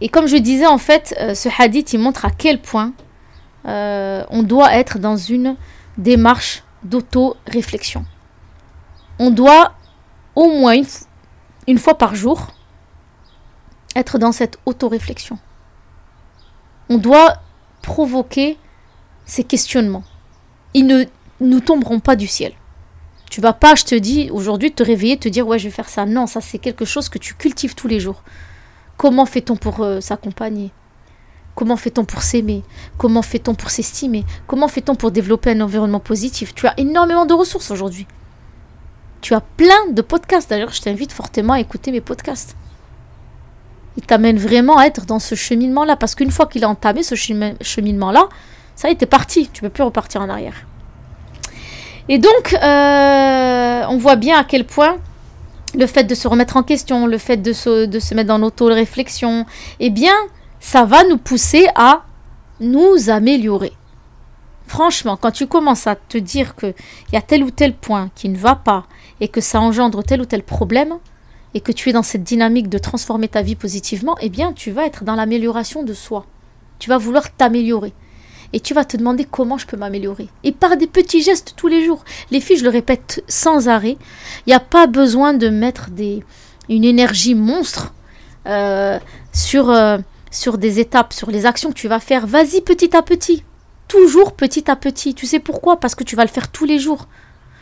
Et 0.00 0.08
comme 0.08 0.26
je 0.26 0.36
disais, 0.36 0.66
en 0.66 0.78
fait, 0.78 1.14
euh, 1.20 1.34
ce 1.34 1.48
hadith, 1.58 1.92
il 1.92 2.00
montre 2.00 2.24
à 2.24 2.30
quel 2.30 2.60
point 2.60 2.92
euh, 3.66 4.24
on 4.30 4.42
doit 4.42 4.74
être 4.74 4.98
dans 4.98 5.16
une 5.16 5.56
démarche 5.98 6.64
d'auto-réflexion 6.82 8.04
on 9.18 9.30
doit 9.30 9.74
au 10.34 10.48
moins 10.48 10.80
une, 11.66 11.78
fois 11.78 11.96
par 11.96 12.14
jour 12.14 12.48
être 13.94 14.18
dans 14.18 14.32
cette 14.32 14.58
auto-réflexion. 14.66 15.38
On 16.88 16.98
doit 16.98 17.34
provoquer 17.82 18.58
ces 19.24 19.44
questionnements. 19.44 20.04
Ils 20.74 20.86
ne 20.86 21.04
nous 21.40 21.60
tomberont 21.60 22.00
pas 22.00 22.16
du 22.16 22.26
ciel. 22.26 22.52
Tu 23.30 23.40
vas 23.40 23.52
pas, 23.52 23.74
je 23.74 23.84
te 23.84 23.94
dis, 23.94 24.30
aujourd'hui, 24.30 24.72
te 24.72 24.82
réveiller, 24.82 25.16
te 25.16 25.28
dire, 25.28 25.46
ouais, 25.46 25.58
je 25.58 25.64
vais 25.64 25.74
faire 25.74 25.88
ça. 25.88 26.06
Non, 26.06 26.26
ça, 26.26 26.40
c'est 26.40 26.58
quelque 26.58 26.84
chose 26.84 27.08
que 27.08 27.18
tu 27.18 27.34
cultives 27.34 27.74
tous 27.74 27.88
les 27.88 28.00
jours. 28.00 28.22
Comment 28.96 29.26
fait-on 29.26 29.56
pour 29.56 29.80
euh, 29.80 30.00
s'accompagner? 30.00 30.70
Comment 31.54 31.76
fait-on 31.76 32.04
pour 32.04 32.22
s'aimer? 32.22 32.62
Comment 32.98 33.22
fait-on 33.22 33.54
pour 33.54 33.70
s'estimer? 33.70 34.24
Comment 34.46 34.68
fait-on 34.68 34.94
pour 34.94 35.10
développer 35.10 35.50
un 35.50 35.60
environnement 35.60 36.00
positif? 36.00 36.54
Tu 36.54 36.66
as 36.66 36.78
énormément 36.78 37.26
de 37.26 37.34
ressources 37.34 37.70
aujourd'hui. 37.70 38.06
Tu 39.24 39.32
as 39.32 39.40
plein 39.40 39.88
de 39.90 40.02
podcasts. 40.02 40.50
D'ailleurs, 40.50 40.74
je 40.74 40.82
t'invite 40.82 41.10
fortement 41.10 41.54
à 41.54 41.60
écouter 41.60 41.90
mes 41.92 42.02
podcasts. 42.02 42.56
Il 43.96 44.02
t'amène 44.02 44.36
vraiment 44.36 44.76
à 44.76 44.84
être 44.84 45.06
dans 45.06 45.18
ce 45.18 45.34
cheminement-là. 45.34 45.96
Parce 45.96 46.14
qu'une 46.14 46.30
fois 46.30 46.44
qu'il 46.44 46.62
a 46.62 46.68
entamé 46.68 47.02
ce 47.02 47.14
cheminement-là, 47.14 48.28
ça 48.76 48.90
y 48.90 48.92
est, 48.92 48.96
t'es 48.96 49.06
parti. 49.06 49.48
Tu 49.50 49.64
ne 49.64 49.68
peux 49.70 49.72
plus 49.72 49.82
repartir 49.82 50.20
en 50.20 50.28
arrière. 50.28 50.66
Et 52.10 52.18
donc, 52.18 52.52
euh, 52.52 53.82
on 53.88 53.96
voit 53.96 54.16
bien 54.16 54.38
à 54.38 54.44
quel 54.44 54.66
point 54.66 54.98
le 55.74 55.86
fait 55.86 56.04
de 56.04 56.14
se 56.14 56.28
remettre 56.28 56.58
en 56.58 56.62
question, 56.62 57.06
le 57.06 57.16
fait 57.16 57.38
de 57.38 57.54
se, 57.54 57.86
de 57.86 58.00
se 58.00 58.14
mettre 58.14 58.28
dans 58.28 58.36
l'auto-réflexion, 58.36 59.46
eh 59.80 59.88
bien, 59.88 60.12
ça 60.60 60.84
va 60.84 61.02
nous 61.04 61.16
pousser 61.16 61.66
à 61.76 62.02
nous 62.60 63.08
améliorer. 63.08 63.72
Franchement, 64.66 65.16
quand 65.16 65.30
tu 65.30 65.46
commences 65.46 65.86
à 65.86 65.94
te 65.94 66.18
dire 66.18 66.56
qu'il 66.56 66.74
y 67.12 67.16
a 67.16 67.22
tel 67.22 67.42
ou 67.42 67.50
tel 67.50 67.74
point 67.74 68.10
qui 68.14 68.28
ne 68.28 68.36
va 68.36 68.54
pas 68.54 68.86
et 69.20 69.28
que 69.28 69.40
ça 69.40 69.60
engendre 69.60 70.02
tel 70.02 70.20
ou 70.20 70.24
tel 70.24 70.42
problème, 70.42 70.98
et 71.54 71.60
que 71.60 71.72
tu 71.72 71.88
es 71.88 71.92
dans 71.92 72.02
cette 72.02 72.24
dynamique 72.24 72.68
de 72.68 72.78
transformer 72.78 73.28
ta 73.28 73.42
vie 73.42 73.54
positivement, 73.54 74.16
eh 74.20 74.28
bien, 74.28 74.52
tu 74.52 74.72
vas 74.72 74.86
être 74.86 75.04
dans 75.04 75.14
l'amélioration 75.14 75.84
de 75.84 75.94
soi. 75.94 76.26
Tu 76.80 76.90
vas 76.90 76.98
vouloir 76.98 77.32
t'améliorer. 77.32 77.92
Et 78.52 78.60
tu 78.60 78.74
vas 78.74 78.84
te 78.84 78.96
demander 78.96 79.24
comment 79.24 79.56
je 79.56 79.66
peux 79.66 79.76
m'améliorer. 79.76 80.28
Et 80.42 80.52
par 80.52 80.76
des 80.76 80.86
petits 80.86 81.22
gestes 81.22 81.54
tous 81.56 81.68
les 81.68 81.84
jours. 81.84 82.04
Les 82.30 82.40
filles, 82.40 82.58
je 82.58 82.64
le 82.64 82.70
répète 82.70 83.22
sans 83.28 83.68
arrêt, 83.68 83.96
il 84.46 84.50
n'y 84.50 84.54
a 84.54 84.60
pas 84.60 84.86
besoin 84.86 85.32
de 85.32 85.48
mettre 85.48 85.90
des, 85.90 86.22
une 86.68 86.84
énergie 86.84 87.34
monstre 87.34 87.94
euh, 88.46 88.98
sur, 89.32 89.70
euh, 89.70 89.98
sur 90.30 90.58
des 90.58 90.80
étapes, 90.80 91.12
sur 91.12 91.30
les 91.30 91.46
actions 91.46 91.70
que 91.70 91.76
tu 91.76 91.88
vas 91.88 92.00
faire. 92.00 92.26
Vas-y 92.26 92.60
petit 92.60 92.96
à 92.96 93.02
petit. 93.02 93.44
Toujours 93.88 94.32
petit 94.32 94.70
à 94.70 94.76
petit. 94.76 95.14
Tu 95.14 95.26
sais 95.26 95.38
pourquoi? 95.38 95.78
Parce 95.78 95.94
que 95.94 96.04
tu 96.04 96.16
vas 96.16 96.24
le 96.24 96.30
faire 96.30 96.50
tous 96.50 96.64
les 96.64 96.78
jours. 96.78 97.06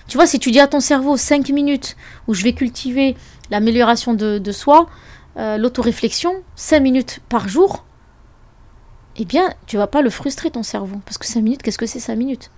Tu 0.08 0.16
vois, 0.16 0.26
si 0.26 0.38
tu 0.38 0.50
dis 0.50 0.60
à 0.60 0.66
ton 0.66 0.80
cerveau 0.80 1.16
5 1.16 1.48
minutes 1.50 1.96
où 2.26 2.34
je 2.34 2.42
vais 2.42 2.52
cultiver 2.52 3.16
l'amélioration 3.50 4.14
de, 4.14 4.52
soi, 4.52 4.88
euh, 5.36 5.56
l'autoréflexion, 5.56 6.42
5 6.56 6.80
minutes 6.80 7.20
par 7.28 7.48
jour, 7.48 7.84
eh 9.16 9.24
bien, 9.24 9.52
tu 9.66 9.76
vas 9.76 9.86
pas 9.86 10.02
le 10.02 10.10
frustrer 10.10 10.50
ton 10.50 10.62
cerveau. 10.62 11.00
Parce 11.04 11.18
que 11.18 11.26
5 11.26 11.40
minutes, 11.40 11.62
qu'est-ce 11.62 11.78
que 11.78 11.86
c'est 11.86 12.00
5 12.00 12.16
minutes? 12.16 12.50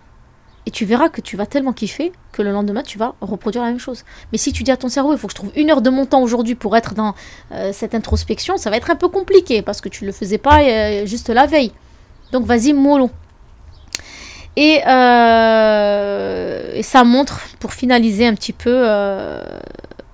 Et 0.66 0.70
tu 0.70 0.86
verras 0.86 1.10
que 1.10 1.20
tu 1.20 1.36
vas 1.36 1.44
tellement 1.44 1.74
kiffer 1.74 2.12
que 2.32 2.40
le 2.40 2.50
lendemain, 2.50 2.82
tu 2.82 2.96
vas 2.96 3.14
reproduire 3.20 3.62
la 3.62 3.70
même 3.70 3.78
chose. 3.78 4.04
Mais 4.32 4.38
si 4.38 4.52
tu 4.52 4.62
dis 4.62 4.70
à 4.70 4.76
ton 4.78 4.88
cerveau, 4.88 5.12
il 5.12 5.18
faut 5.18 5.26
que 5.26 5.32
je 5.32 5.36
trouve 5.36 5.52
une 5.56 5.70
heure 5.70 5.82
de 5.82 5.90
mon 5.90 6.06
temps 6.06 6.22
aujourd'hui 6.22 6.54
pour 6.54 6.74
être 6.76 6.94
dans 6.94 7.14
euh, 7.52 7.70
cette 7.72 7.94
introspection, 7.94 8.56
ça 8.56 8.70
va 8.70 8.78
être 8.78 8.90
un 8.90 8.96
peu 8.96 9.08
compliqué 9.08 9.60
parce 9.60 9.82
que 9.82 9.90
tu 9.90 10.04
ne 10.04 10.06
le 10.08 10.12
faisais 10.12 10.38
pas 10.38 10.62
euh, 10.62 11.04
juste 11.06 11.28
la 11.28 11.46
veille. 11.46 11.72
Donc 12.32 12.46
vas-y, 12.46 12.72
mollo. 12.72 13.10
Et, 14.56 14.76
et, 16.76 16.82
ça 16.82 17.04
montre, 17.04 17.40
pour 17.58 17.72
finaliser 17.72 18.26
un 18.26 18.34
petit 18.34 18.52
peu 18.52 18.84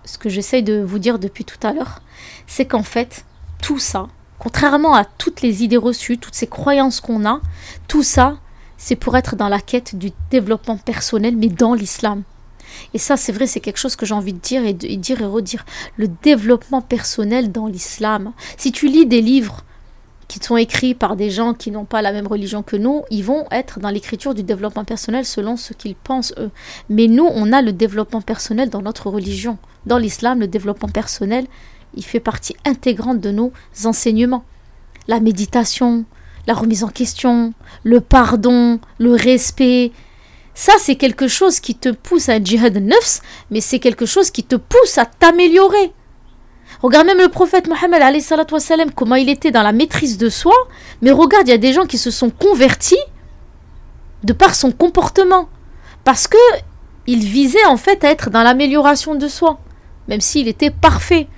ce 0.04 0.18
que 0.18 0.28
j'essaye 0.28 0.62
de 0.62 0.80
vous 0.80 0.98
dire 0.98 1.18
depuis 1.18 1.44
tout 1.44 1.58
à 1.62 1.72
l'heure, 1.72 2.00
c'est 2.46 2.64
qu'en 2.64 2.82
fait, 2.82 3.24
tout 3.62 3.78
ça, 3.78 4.08
contrairement 4.38 4.94
à 4.94 5.04
toutes 5.04 5.42
les 5.42 5.62
idées 5.62 5.76
reçues, 5.76 6.18
toutes 6.18 6.34
ces 6.34 6.46
croyances 6.46 7.00
qu'on 7.00 7.24
a, 7.26 7.40
tout 7.86 8.02
ça, 8.02 8.38
c'est 8.76 8.96
pour 8.96 9.16
être 9.16 9.36
dans 9.36 9.48
la 9.48 9.60
quête 9.60 9.94
du 9.94 10.10
développement 10.30 10.78
personnel, 10.78 11.36
mais 11.36 11.48
dans 11.48 11.74
l'islam. 11.74 12.22
Et 12.94 12.98
ça, 12.98 13.16
c'est 13.16 13.32
vrai, 13.32 13.46
c'est 13.46 13.60
quelque 13.60 13.76
chose 13.76 13.96
que 13.96 14.06
j'ai 14.06 14.14
envie 14.14 14.32
de 14.32 14.38
dire 14.38 14.64
et 14.64 14.72
de 14.72 14.86
dire 14.94 15.20
et 15.20 15.26
redire. 15.26 15.66
Le 15.96 16.08
développement 16.08 16.80
personnel 16.80 17.52
dans 17.52 17.66
l'islam. 17.66 18.32
Si 18.56 18.72
tu 18.72 18.88
lis 18.88 19.06
des 19.06 19.20
livres 19.20 19.64
qui 20.30 20.38
sont 20.38 20.56
écrits 20.56 20.94
par 20.94 21.16
des 21.16 21.28
gens 21.28 21.54
qui 21.54 21.72
n'ont 21.72 21.84
pas 21.84 22.02
la 22.02 22.12
même 22.12 22.28
religion 22.28 22.62
que 22.62 22.76
nous, 22.76 23.02
ils 23.10 23.24
vont 23.24 23.46
être 23.50 23.80
dans 23.80 23.90
l'écriture 23.90 24.32
du 24.32 24.44
développement 24.44 24.84
personnel 24.84 25.24
selon 25.24 25.56
ce 25.56 25.72
qu'ils 25.72 25.96
pensent 25.96 26.32
eux. 26.38 26.52
Mais 26.88 27.08
nous, 27.08 27.26
on 27.26 27.52
a 27.52 27.62
le 27.62 27.72
développement 27.72 28.20
personnel 28.20 28.70
dans 28.70 28.80
notre 28.80 29.10
religion. 29.10 29.58
Dans 29.86 29.98
l'islam, 29.98 30.38
le 30.38 30.46
développement 30.46 30.88
personnel, 30.88 31.46
il 31.96 32.04
fait 32.04 32.20
partie 32.20 32.54
intégrante 32.64 33.20
de 33.20 33.32
nos 33.32 33.52
enseignements. 33.84 34.44
La 35.08 35.18
méditation, 35.18 36.04
la 36.46 36.54
remise 36.54 36.84
en 36.84 36.90
question, 36.90 37.52
le 37.82 38.00
pardon, 38.00 38.78
le 38.98 39.12
respect. 39.14 39.90
Ça, 40.54 40.74
c'est 40.78 40.94
quelque 40.94 41.26
chose 41.26 41.58
qui 41.58 41.74
te 41.74 41.88
pousse 41.88 42.28
à 42.28 42.34
un 42.34 42.44
djihad 42.44 42.76
neufs, 42.76 43.20
mais 43.50 43.60
c'est 43.60 43.80
quelque 43.80 44.06
chose 44.06 44.30
qui 44.30 44.44
te 44.44 44.54
pousse 44.54 44.96
à 44.96 45.06
t'améliorer. 45.06 45.92
Regarde 46.82 47.06
même 47.06 47.18
le 47.18 47.28
prophète 47.28 47.68
Mohammed, 47.68 48.02
comment 48.94 49.16
il 49.16 49.28
était 49.28 49.50
dans 49.50 49.62
la 49.62 49.72
maîtrise 49.72 50.16
de 50.16 50.28
soi. 50.28 50.54
Mais 51.02 51.10
regarde, 51.10 51.46
il 51.46 51.50
y 51.50 51.54
a 51.54 51.58
des 51.58 51.72
gens 51.72 51.84
qui 51.84 51.98
se 51.98 52.10
sont 52.10 52.30
convertis 52.30 52.96
de 54.24 54.32
par 54.32 54.54
son 54.54 54.72
comportement. 54.72 55.48
Parce 56.04 56.26
que 56.26 56.38
il 57.06 57.24
visait 57.24 57.64
en 57.66 57.76
fait 57.76 58.04
à 58.04 58.10
être 58.10 58.30
dans 58.30 58.42
l'amélioration 58.42 59.14
de 59.14 59.28
soi. 59.28 59.58
Même 60.08 60.20
s'il 60.20 60.48
était 60.48 60.70
parfait. 60.70 61.28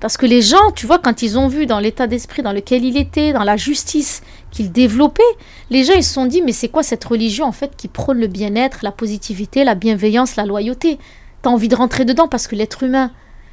Parce 0.00 0.16
que 0.16 0.26
les 0.26 0.42
gens, 0.42 0.70
tu 0.76 0.86
vois, 0.86 0.98
quand 0.98 1.22
ils 1.22 1.38
ont 1.38 1.48
vu 1.48 1.66
dans 1.66 1.80
l'état 1.80 2.06
d'esprit 2.06 2.42
dans 2.42 2.52
lequel 2.52 2.84
il 2.84 2.96
était, 2.96 3.32
dans 3.32 3.42
la 3.42 3.56
justice 3.56 4.22
qu'il 4.50 4.70
développait, 4.70 5.22
les 5.70 5.82
gens 5.82 5.94
ils 5.94 6.04
se 6.04 6.14
sont 6.14 6.26
dit 6.26 6.40
mais 6.42 6.52
c'est 6.52 6.68
quoi 6.68 6.82
cette 6.82 7.04
religion 7.04 7.46
en 7.46 7.52
fait 7.52 7.74
qui 7.76 7.88
prône 7.88 8.20
le 8.20 8.28
bien-être, 8.28 8.80
la 8.82 8.92
positivité, 8.92 9.64
la 9.64 9.74
bienveillance, 9.74 10.36
la 10.36 10.46
loyauté? 10.46 10.98
T'as 11.42 11.50
envie 11.50 11.68
de 11.68 11.74
rentrer 11.74 12.04
dedans 12.04 12.28
parce 12.28 12.46
que 12.46 12.54
l'être 12.54 12.82
humain, 12.84 13.10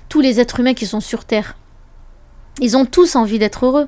tous 0.10 0.22
les 0.22 0.40
êtres 0.40 0.60
humains 0.60 0.74
qui 0.74 0.86
sont 0.86 1.00
sur 1.00 1.26
Terre. 1.26 1.56
Ils 2.62 2.78
ont 2.78 2.86
tous 2.86 3.16
envie 3.16 3.40
d'être 3.40 3.66
heureux. 3.66 3.88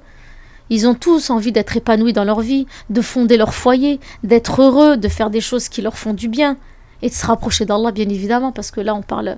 Ils 0.70 0.88
ont 0.88 0.96
tous 0.96 1.30
envie 1.30 1.52
d'être 1.52 1.78
épanouis 1.78 2.14
dans 2.14 2.26
leur 2.26 2.42
vie, 2.42 2.68
de 2.90 3.02
fonder 3.02 3.38
leur 3.38 3.54
foyer, 3.54 4.00
d'être 4.24 4.62
heureux, 4.62 4.98
de 4.98 5.08
faire 5.08 5.30
des 5.30 5.40
choses 5.40 5.70
qui 5.70 5.82
leur 5.82 5.98
font 5.98 6.14
du 6.14 6.28
bien 6.28 6.58
et 7.02 7.10
de 7.10 7.14
se 7.14 7.26
rapprocher 7.26 7.66
d'Allah, 7.66 7.92
bien 7.92 8.10
évidemment, 8.10 8.52
parce 8.52 8.72
que 8.72 8.82
là, 8.82 8.94
on 8.96 9.02
parle 9.02 9.38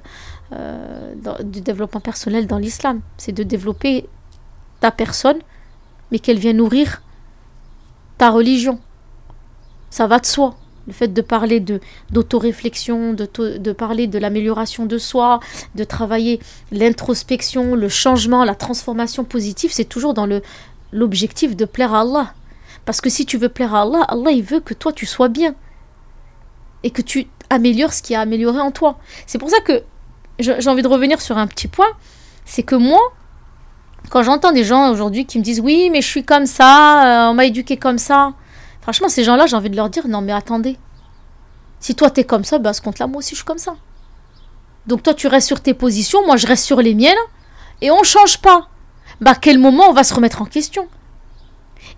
euh, 0.53 1.13
du 1.43 1.61
développement 1.61 1.99
personnel 1.99 2.47
dans 2.47 2.57
l'islam. 2.57 3.01
C'est 3.17 3.31
de 3.31 3.43
développer 3.43 4.07
ta 4.79 4.91
personne, 4.91 5.39
mais 6.11 6.19
qu'elle 6.19 6.39
vienne 6.39 6.57
nourrir 6.57 7.01
ta 8.17 8.31
religion. 8.31 8.79
Ça 9.89 10.07
va 10.07 10.19
de 10.19 10.25
soi 10.25 10.55
le 10.89 10.93
fait 10.93 11.13
de 11.13 11.21
parler 11.21 11.59
de 11.59 11.79
d'autoréflexion, 12.09 13.13
de, 13.13 13.71
parler 13.71 14.07
de 14.07 14.17
l'amélioration 14.17 14.87
de 14.87 14.97
soi, 14.97 15.39
de 15.75 15.83
travailler 15.83 16.39
l'introspection, 16.71 17.75
le 17.75 17.89
changement, 17.89 18.43
la 18.43 18.55
transformation 18.55 19.23
positive, 19.23 19.71
c'est 19.71 19.85
toujours 19.85 20.15
dans 20.15 20.27
l'objectif 20.91 21.55
de 21.55 21.65
plaire 21.65 21.93
à 21.93 22.01
Allah. 22.01 22.33
Parce 22.85 23.01
que 23.01 23.09
si 23.09 23.27
tu 23.27 23.37
veux 23.37 23.49
plaire 23.49 23.75
à 23.75 23.83
Allah, 23.83 24.01
Allah 24.07 24.31
il 24.31 24.43
veut 24.43 24.61
que 24.61 24.73
toi 24.73 24.91
tu 24.91 25.05
sois 25.05 25.29
bien 25.29 25.53
et 26.83 26.89
que 26.89 27.03
tu 27.03 27.27
améliores 27.51 27.93
ce 27.93 28.01
qui 28.01 28.15
a 28.15 28.21
amélioré 28.21 28.59
en 28.59 28.71
toi. 28.71 28.97
C'est 29.27 29.37
pour 29.37 29.51
ça 29.51 29.59
que 29.59 29.83
j'ai 30.39 30.67
envie 30.67 30.81
de 30.81 30.87
revenir 30.87 31.21
sur 31.21 31.37
un 31.37 31.45
petit 31.45 31.67
point, 31.67 31.91
c'est 32.45 32.63
que 32.63 32.75
moi, 32.75 33.01
quand 34.09 34.23
j'entends 34.23 34.53
des 34.53 34.63
gens 34.63 34.89
aujourd'hui 34.91 35.25
qui 35.27 35.37
me 35.37 35.43
disent 35.43 35.59
oui, 35.59 35.89
mais 35.91 36.01
je 36.01 36.07
suis 36.07 36.23
comme 36.23 36.47
ça, 36.47 37.27
euh, 37.27 37.31
on 37.31 37.35
m'a 37.35 37.45
éduqué 37.45 37.77
comme 37.77 37.99
ça, 37.99 38.33
Franchement, 38.89 39.09
ces 39.09 39.23
gens-là, 39.23 39.45
j'ai 39.45 39.55
envie 39.55 39.69
de 39.69 39.75
leur 39.75 39.87
dire 39.87 40.07
non, 40.07 40.21
mais 40.21 40.31
attendez. 40.31 40.75
Si 41.79 41.93
toi 41.93 42.09
t'es 42.09 42.23
comme 42.23 42.43
ça, 42.43 42.57
ben 42.57 42.71
à 42.71 42.73
ce 42.73 42.81
compte-là, 42.81 43.05
moi 43.05 43.19
aussi 43.19 43.35
je 43.35 43.35
suis 43.35 43.45
comme 43.45 43.59
ça. 43.59 43.75
Donc 44.87 45.03
toi 45.03 45.13
tu 45.13 45.27
restes 45.27 45.45
sur 45.45 45.61
tes 45.61 45.75
positions, 45.75 46.25
moi 46.25 46.37
je 46.37 46.47
reste 46.47 46.65
sur 46.65 46.81
les 46.81 46.95
miennes, 46.95 47.13
et 47.81 47.91
on 47.91 48.01
change 48.01 48.39
pas. 48.39 48.67
Bah 49.21 49.33
à 49.33 49.35
quel 49.35 49.59
moment 49.59 49.83
on 49.89 49.93
va 49.93 50.03
se 50.03 50.11
remettre 50.15 50.41
en 50.41 50.45
question? 50.45 50.87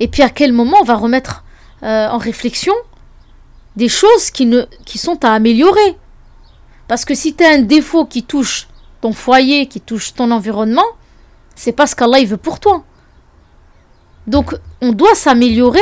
Et 0.01 0.09
puis 0.09 0.21
à 0.21 0.27
quel 0.27 0.51
moment 0.51 0.79
on 0.81 0.83
va 0.83 0.95
remettre 0.95 1.45
euh, 1.83 2.09
en 2.09 2.17
réflexion 2.17 2.73
des 3.77 3.87
choses 3.87 4.29
qui, 4.29 4.45
ne, 4.45 4.63
qui 4.83 4.97
sont 4.97 5.23
à 5.23 5.29
améliorer? 5.29 5.97
Parce 6.89 7.05
que 7.05 7.15
si 7.15 7.35
tu 7.35 7.45
as 7.45 7.51
un 7.51 7.61
défaut 7.61 8.03
qui 8.03 8.23
touche 8.23 8.67
ton 8.99 9.13
foyer, 9.13 9.67
qui 9.67 9.79
touche 9.79 10.13
ton 10.13 10.29
environnement, 10.29 10.87
c'est 11.55 11.71
pas 11.71 11.87
ce 11.87 11.95
qu'Allah 11.95 12.25
veut 12.25 12.35
pour 12.35 12.59
toi. 12.59 12.83
Donc 14.27 14.53
on 14.81 14.91
doit 14.91 15.15
s'améliorer 15.15 15.79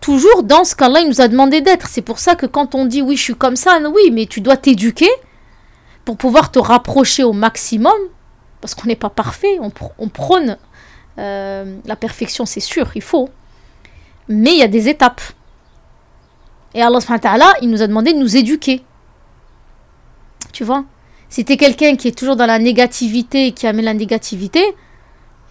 toujours 0.00 0.42
dans 0.42 0.64
ce 0.64 0.74
qu'Allah 0.74 1.04
nous 1.04 1.20
a 1.20 1.28
demandé 1.28 1.60
d'être. 1.60 1.88
C'est 1.88 2.02
pour 2.02 2.18
ça 2.18 2.34
que 2.34 2.46
quand 2.46 2.74
on 2.74 2.84
dit 2.84 3.02
oui, 3.02 3.16
je 3.16 3.22
suis 3.22 3.34
comme 3.34 3.56
ça, 3.56 3.78
oui, 3.80 4.10
mais 4.12 4.26
tu 4.26 4.40
dois 4.40 4.56
t'éduquer 4.56 5.10
pour 6.04 6.16
pouvoir 6.16 6.52
te 6.52 6.58
rapprocher 6.58 7.24
au 7.24 7.32
maximum, 7.32 7.96
parce 8.60 8.74
qu'on 8.74 8.86
n'est 8.86 8.96
pas 8.96 9.10
parfait, 9.10 9.58
on, 9.60 10.08
prône 10.08 10.56
euh, 11.18 11.78
la 11.84 11.96
perfection, 11.96 12.46
c'est 12.46 12.60
sûr, 12.60 12.92
il 12.94 13.02
faut. 13.02 13.28
Mais 14.28 14.52
il 14.52 14.58
y 14.58 14.62
a 14.62 14.68
des 14.68 14.88
étapes. 14.88 15.20
Et 16.74 16.82
Allah, 16.82 16.98
il 17.62 17.70
nous 17.70 17.82
a 17.82 17.86
demandé 17.86 18.12
de 18.12 18.18
nous 18.18 18.36
éduquer. 18.36 18.82
Tu 20.52 20.62
vois? 20.62 20.84
Si 21.28 21.44
tu 21.44 21.52
es 21.52 21.56
quelqu'un 21.56 21.96
qui 21.96 22.08
est 22.08 22.16
toujours 22.16 22.36
dans 22.36 22.46
la 22.46 22.58
négativité 22.58 23.46
et 23.46 23.52
qui 23.52 23.66
amène 23.66 23.84
la 23.84 23.94
négativité, 23.94 24.62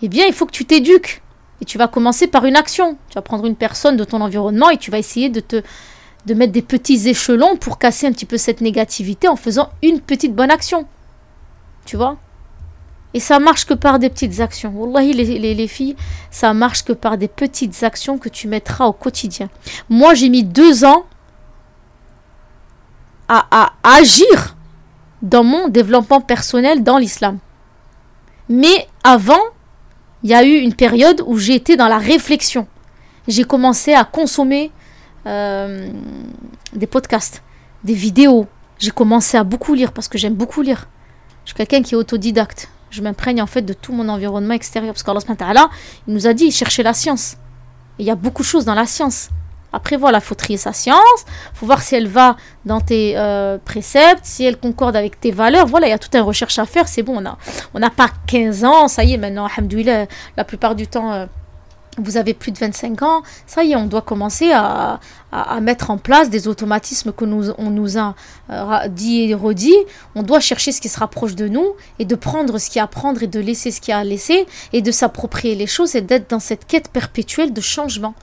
eh 0.02 0.08
bien, 0.08 0.26
il 0.26 0.34
faut 0.34 0.46
que 0.46 0.52
tu 0.52 0.66
t'éduques. 0.66 1.22
Et 1.62 1.66
tu 1.66 1.78
vas 1.78 1.88
commencer 1.88 2.28
par 2.28 2.46
une 2.46 2.56
action. 2.56 2.98
Tu 3.10 3.16
vas 3.16 3.22
prendre 3.22 3.46
une 3.46 3.56
personne 3.56 3.98
de 3.98 4.04
ton 4.04 4.22
environnement 4.22 4.70
et 4.70 4.78
tu 4.78 4.92
vas 4.92 4.98
essayer 4.98 5.30
de 5.30 5.40
te 5.40 5.62
de 6.26 6.34
mettre 6.34 6.54
des 6.54 6.62
petits 6.62 7.08
échelons 7.08 7.56
pour 7.56 7.78
casser 7.78 8.08
un 8.08 8.12
petit 8.12 8.26
peu 8.26 8.38
cette 8.38 8.62
négativité 8.62 9.28
en 9.28 9.36
faisant 9.36 9.70
une 9.84 10.00
petite 10.00 10.34
bonne 10.34 10.50
action. 10.50 10.88
Tu 11.86 11.98
vois? 11.98 12.18
Et 13.14 13.20
ça 13.20 13.40
marche 13.40 13.66
que 13.66 13.74
par 13.74 14.00
des 14.00 14.10
petites 14.10 14.40
actions. 14.42 14.74
Wallahi, 14.76 15.14
les, 15.14 15.54
les, 15.54 15.68
filles, 15.68 15.96
ça 16.32 16.54
marche 16.54 16.84
que 16.84 16.92
par 16.92 17.18
des 17.18 17.30
petites 17.30 17.84
actions 17.84 18.18
que 18.18 18.28
tu 18.28 18.48
mettras 18.48 18.88
au 18.88 18.92
quotidien. 18.92 19.50
Moi, 19.88 20.16
j'ai 20.16 20.30
mis 20.30 20.44
deux 20.44 20.84
ans 20.84 21.06
à, 23.30 23.46
à, 23.52 23.74
agir 23.84 24.58
dans 25.22 25.44
mon 25.44 25.70
développement 25.70 26.20
personnel 26.20 26.84
dans 26.84 26.98
l'islam. 26.98 27.38
Mais 28.50 28.88
avant, 29.04 29.42
il 30.26 30.32
y 30.32 30.34
a 30.34 30.44
eu 30.44 30.56
une 30.58 30.74
période 30.74 31.22
où 31.28 31.38
j'ai 31.38 31.54
été 31.54 31.78
dans 31.78 31.88
la 31.88 32.00
réflexion. 32.00 32.66
J'ai 33.28 33.44
commencé 33.44 33.94
à 33.94 34.04
consommer 34.04 34.72
euh, 35.28 35.88
des 36.74 36.88
podcasts, 36.88 37.44
des 37.84 37.94
vidéos. 37.94 38.48
J'ai 38.80 38.90
commencé 38.90 39.38
à 39.38 39.44
beaucoup 39.44 39.76
lire 39.76 39.92
parce 39.92 40.08
que 40.08 40.18
j'aime 40.18 40.34
beaucoup 40.34 40.64
lire. 40.64 40.90
Je 41.44 41.50
suis 41.50 41.56
quelqu'un 41.56 41.84
qui 41.84 41.94
est 41.94 41.98
autodidacte 41.98 42.70
je 42.90 43.02
m'imprègne 43.02 43.42
en 43.42 43.46
fait 43.46 43.62
de 43.62 43.74
tout 43.74 43.94
mon 43.94 44.10
environnement 44.10 44.54
extérieur. 44.56 44.96
Parce 44.96 45.04
qu'Allah 45.04 45.70
il 46.08 46.14
nous 46.14 46.26
a 46.26 46.34
dit 46.34 46.50
chercher 46.52 46.82
la 46.82 46.94
science. 46.94 47.38
il 48.00 48.06
y 48.06 48.10
a 48.10 48.16
beaucoup 48.16 48.42
de 48.42 48.48
choses 48.48 48.66
dans 48.66 48.74
la 48.74 48.88
science. 48.88 49.30
Après, 49.76 49.98
voilà, 49.98 50.20
il 50.20 50.24
faut 50.24 50.36
trier 50.36 50.58
sa 50.58 50.72
science, 50.72 51.26
faut 51.54 51.66
voir 51.66 51.82
si 51.82 51.96
elle 51.96 52.08
va 52.08 52.38
dans 52.64 52.80
tes 52.80 53.18
euh, 53.18 53.58
préceptes, 53.64 54.24
si 54.24 54.46
elle 54.46 54.58
concorde 54.58 54.96
avec 54.96 55.20
tes 55.20 55.32
valeurs. 55.32 55.68
Voilà, 55.68 55.88
il 55.88 55.90
y 55.90 55.94
a 55.94 56.00
toute 56.00 56.16
une 56.16 56.22
recherche 56.22 56.58
à 56.60 56.66
faire. 56.66 56.88
C'est 56.88 57.04
bon, 57.04 57.18
on 57.18 57.22
n'a 57.22 57.38
on 57.74 57.82
pas 57.90 58.10
15 58.28 58.64
ans, 58.64 58.88
ça 58.88 59.04
y 59.04 59.14
est, 59.14 59.18
maintenant, 59.18 59.48
alhamdoulilah, 59.48 60.06
la 60.38 60.44
plupart 60.46 60.76
du 60.76 60.88
temps, 60.88 61.12
euh, 61.12 61.26
vous 61.98 62.16
avez 62.16 62.34
plus 62.34 62.52
de 62.52 62.58
25 62.58 63.02
ans, 63.02 63.24
ça 63.48 63.64
y 63.64 63.74
est, 63.74 63.76
on 63.76 63.86
doit 63.86 64.02
commencer 64.02 64.52
à, 64.54 65.00
mettre 65.62 65.92
en 65.92 65.98
place 65.98 66.30
des 66.30 66.48
automatismes 66.48 67.12
que 67.12 67.26
nous, 67.26 67.52
on 67.58 67.70
nous 67.70 67.98
a 67.98 68.16
euh, 68.50 68.88
dit 68.88 69.24
et 69.24 69.34
redit. 69.34 69.76
On 70.16 70.24
doit 70.24 70.40
chercher 70.40 70.72
ce 70.72 70.80
qui 70.80 70.88
se 70.88 70.98
rapproche 70.98 71.36
de 71.36 71.50
nous 71.50 71.74
et 72.00 72.06
de 72.06 72.16
prendre 72.16 72.58
ce 72.58 72.70
qu'il 72.70 72.78
y 72.78 72.80
a 72.80 72.86
à 72.86 72.88
prendre 72.88 73.22
et 73.22 73.28
de 73.28 73.42
laisser 73.42 73.72
ce 73.72 73.82
qu'il 73.82 73.92
y 73.92 73.96
a 73.96 73.98
à 73.98 74.04
laisser 74.06 74.46
et 74.72 74.82
de 74.82 74.92
s'approprier 74.92 75.56
les 75.56 75.68
choses 75.68 75.96
et 75.96 76.02
d'être 76.02 76.30
dans 76.30 76.40
cette 76.40 76.66
quête 76.66 76.88
perpétuelle 76.88 77.52
de 77.52 77.60
changement 77.60 78.16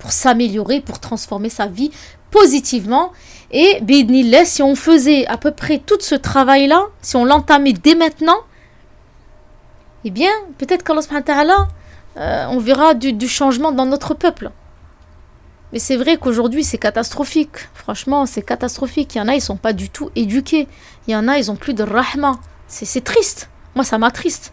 pour 0.00 0.10
s'améliorer, 0.12 0.80
pour 0.80 0.98
transformer 0.98 1.50
sa 1.50 1.66
vie 1.66 1.92
positivement. 2.30 3.12
Et 3.52 3.78
bidnillah, 3.82 4.44
si 4.44 4.62
on 4.62 4.74
faisait 4.74 5.26
à 5.26 5.36
peu 5.36 5.52
près 5.52 5.78
tout 5.78 5.98
ce 6.00 6.14
travail-là, 6.14 6.86
si 7.02 7.16
on 7.16 7.24
l'entamait 7.24 7.72
dès 7.72 7.94
maintenant, 7.94 8.38
eh 10.04 10.10
bien, 10.10 10.30
peut-être 10.58 10.82
qu'Allah 10.82 11.68
euh, 12.16 12.46
on 12.50 12.58
verra 12.58 12.94
du, 12.94 13.28
changement 13.28 13.72
dans 13.72 13.86
notre 13.86 14.14
peuple. 14.14 14.50
Mais 15.72 15.78
c'est 15.78 15.96
vrai 15.96 16.16
qu'aujourd'hui, 16.16 16.64
c'est 16.64 16.78
catastrophique. 16.78 17.68
Franchement, 17.74 18.26
c'est 18.26 18.42
catastrophique. 18.42 19.14
Il 19.14 19.18
y 19.18 19.20
en 19.20 19.28
a, 19.28 19.34
ils 19.34 19.40
sont 19.40 19.56
pas 19.56 19.72
du 19.72 19.88
tout 19.88 20.10
éduqués. 20.16 20.66
Il 21.06 21.12
y 21.12 21.16
en 21.16 21.28
a, 21.28 21.38
ils 21.38 21.50
ont 21.50 21.56
plus 21.56 21.74
de 21.74 21.84
rahma. 21.84 22.38
C'est 22.66 23.04
triste. 23.04 23.48
Moi, 23.76 23.84
ça 23.84 23.98
m'attriste. 23.98 24.52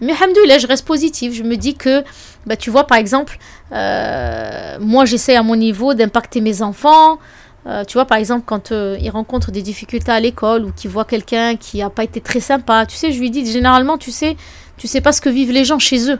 Mais 0.00 0.12
hamdoulilah, 0.12 0.58
je 0.58 0.66
reste 0.66 0.86
positive. 0.86 1.32
Je 1.32 1.42
me 1.42 1.56
dis 1.56 1.74
que, 1.74 2.04
bah, 2.46 2.56
tu 2.56 2.70
vois, 2.70 2.86
par 2.86 2.98
exemple, 2.98 3.38
euh, 3.72 4.78
moi, 4.80 5.04
j'essaie 5.04 5.36
à 5.36 5.42
mon 5.42 5.56
niveau 5.56 5.94
d'impacter 5.94 6.40
mes 6.40 6.62
enfants. 6.62 7.18
Euh, 7.66 7.84
tu 7.84 7.94
vois, 7.94 8.04
par 8.04 8.18
exemple, 8.18 8.44
quand 8.46 8.70
ils 8.70 9.10
rencontrent 9.10 9.50
des 9.50 9.62
difficultés 9.62 10.12
à 10.12 10.20
l'école 10.20 10.64
ou 10.64 10.72
qu'ils 10.72 10.90
voient 10.90 11.04
quelqu'un 11.04 11.56
qui 11.56 11.78
n'a 11.78 11.90
pas 11.90 12.04
été 12.04 12.20
très 12.20 12.40
sympa, 12.40 12.86
tu 12.86 12.96
sais, 12.96 13.12
je 13.12 13.20
lui 13.20 13.30
dis 13.30 13.50
généralement, 13.50 13.98
tu 13.98 14.10
sais, 14.10 14.36
tu 14.76 14.86
sais 14.86 15.00
pas 15.00 15.12
ce 15.12 15.20
que 15.20 15.28
vivent 15.28 15.52
les 15.52 15.64
gens 15.64 15.78
chez 15.78 16.10
eux. 16.10 16.18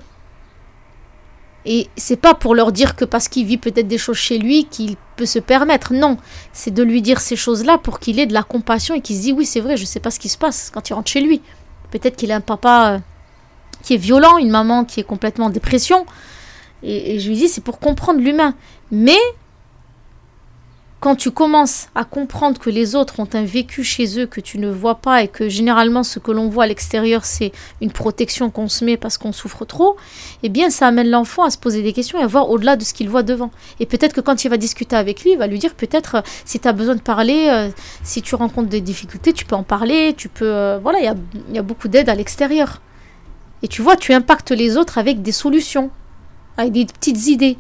Et 1.64 1.88
c'est 1.96 2.16
pas 2.16 2.34
pour 2.34 2.54
leur 2.54 2.72
dire 2.72 2.96
que 2.96 3.04
parce 3.04 3.28
qu'il 3.28 3.44
vit 3.44 3.58
peut-être 3.58 3.88
des 3.88 3.98
choses 3.98 4.16
chez 4.16 4.38
lui 4.38 4.64
qu'il 4.64 4.96
peut 5.16 5.26
se 5.26 5.38
permettre. 5.38 5.92
Non, 5.92 6.16
c'est 6.52 6.72
de 6.72 6.82
lui 6.82 7.02
dire 7.02 7.20
ces 7.20 7.36
choses-là 7.36 7.78
pour 7.78 8.00
qu'il 8.00 8.18
ait 8.18 8.26
de 8.26 8.32
la 8.32 8.42
compassion 8.42 8.94
et 8.94 9.00
qu'il 9.00 9.16
se 9.16 9.22
dise 9.22 9.32
oui, 9.32 9.44
c'est 9.44 9.60
vrai, 9.60 9.76
je 9.76 9.84
sais 9.84 10.00
pas 10.00 10.10
ce 10.10 10.18
qui 10.18 10.28
se 10.28 10.38
passe 10.38 10.70
quand 10.72 10.88
il 10.88 10.94
rentre 10.94 11.10
chez 11.10 11.20
lui. 11.20 11.42
Peut-être 11.90 12.16
qu'il 12.16 12.32
a 12.32 12.36
un 12.36 12.40
papa 12.40 12.94
euh, 12.94 12.98
qui 13.82 13.94
est 13.94 13.98
violent, 13.98 14.38
une 14.38 14.50
maman 14.50 14.84
qui 14.84 15.00
est 15.00 15.04
complètement 15.04 15.46
en 15.46 15.50
dépression. 15.50 16.06
Et, 16.82 17.18
je 17.18 17.28
lui 17.28 17.36
dis 17.36 17.48
c'est 17.48 17.62
pour 17.62 17.78
comprendre 17.78 18.20
l'humain. 18.20 18.54
Mais 18.90 19.18
quand 21.00 21.14
tu 21.14 21.30
commences 21.30 21.88
à 21.94 22.04
comprendre 22.04 22.58
que 22.58 22.70
les 22.70 22.96
autres 22.96 23.20
ont 23.20 23.28
un 23.32 23.44
vécu 23.44 23.84
chez 23.84 24.18
eux 24.18 24.26
que 24.26 24.40
tu 24.40 24.58
ne 24.58 24.68
vois 24.68 24.96
pas 24.96 25.22
et 25.22 25.28
que 25.28 25.48
généralement 25.48 26.02
ce 26.02 26.18
que 26.18 26.32
l'on 26.32 26.48
voit 26.48 26.64
à 26.64 26.66
l'extérieur 26.66 27.24
c'est 27.24 27.52
une 27.80 27.92
protection 27.92 28.50
qu'on 28.50 28.66
se 28.66 28.84
met 28.84 28.96
parce 28.96 29.16
qu'on 29.16 29.30
souffre 29.30 29.64
trop, 29.64 29.96
eh 30.42 30.48
bien 30.48 30.70
ça 30.70 30.88
amène 30.88 31.08
l'enfant 31.08 31.44
à 31.44 31.50
se 31.50 31.58
poser 31.58 31.82
des 31.82 31.92
questions 31.92 32.18
et 32.18 32.22
à 32.22 32.26
voir 32.26 32.50
au-delà 32.50 32.74
de 32.74 32.82
ce 32.82 32.92
qu'il 32.94 33.08
voit 33.08 33.22
devant. 33.22 33.52
Et 33.78 33.86
peut-être 33.86 34.12
que 34.12 34.20
quand 34.20 34.44
il 34.44 34.48
va 34.48 34.56
discuter 34.56 34.96
avec 34.96 35.22
lui, 35.22 35.32
il 35.32 35.38
va 35.38 35.46
lui 35.46 35.60
dire 35.60 35.74
peut-être 35.74 36.16
euh, 36.16 36.20
si 36.44 36.58
tu 36.58 36.66
as 36.66 36.72
besoin 36.72 36.96
de 36.96 37.00
parler, 37.00 37.46
euh, 37.48 37.68
si 38.02 38.20
tu 38.20 38.34
rencontres 38.34 38.68
des 38.68 38.80
difficultés, 38.80 39.32
tu 39.32 39.44
peux 39.44 39.54
en 39.54 39.62
parler, 39.62 40.14
tu 40.16 40.28
peux... 40.28 40.52
Euh, 40.52 40.80
voilà, 40.82 40.98
il 40.98 41.04
y 41.04 41.08
a, 41.08 41.14
y 41.52 41.58
a 41.58 41.62
beaucoup 41.62 41.86
d'aide 41.86 42.08
à 42.08 42.16
l'extérieur. 42.16 42.80
Et 43.62 43.68
tu 43.68 43.82
vois, 43.82 43.96
tu 43.96 44.12
impactes 44.12 44.50
les 44.50 44.76
autres 44.76 44.98
avec 44.98 45.22
des 45.22 45.32
solutions, 45.32 45.90
avec 46.56 46.72
des 46.72 46.86
petites 46.86 47.26
idées. 47.26 47.58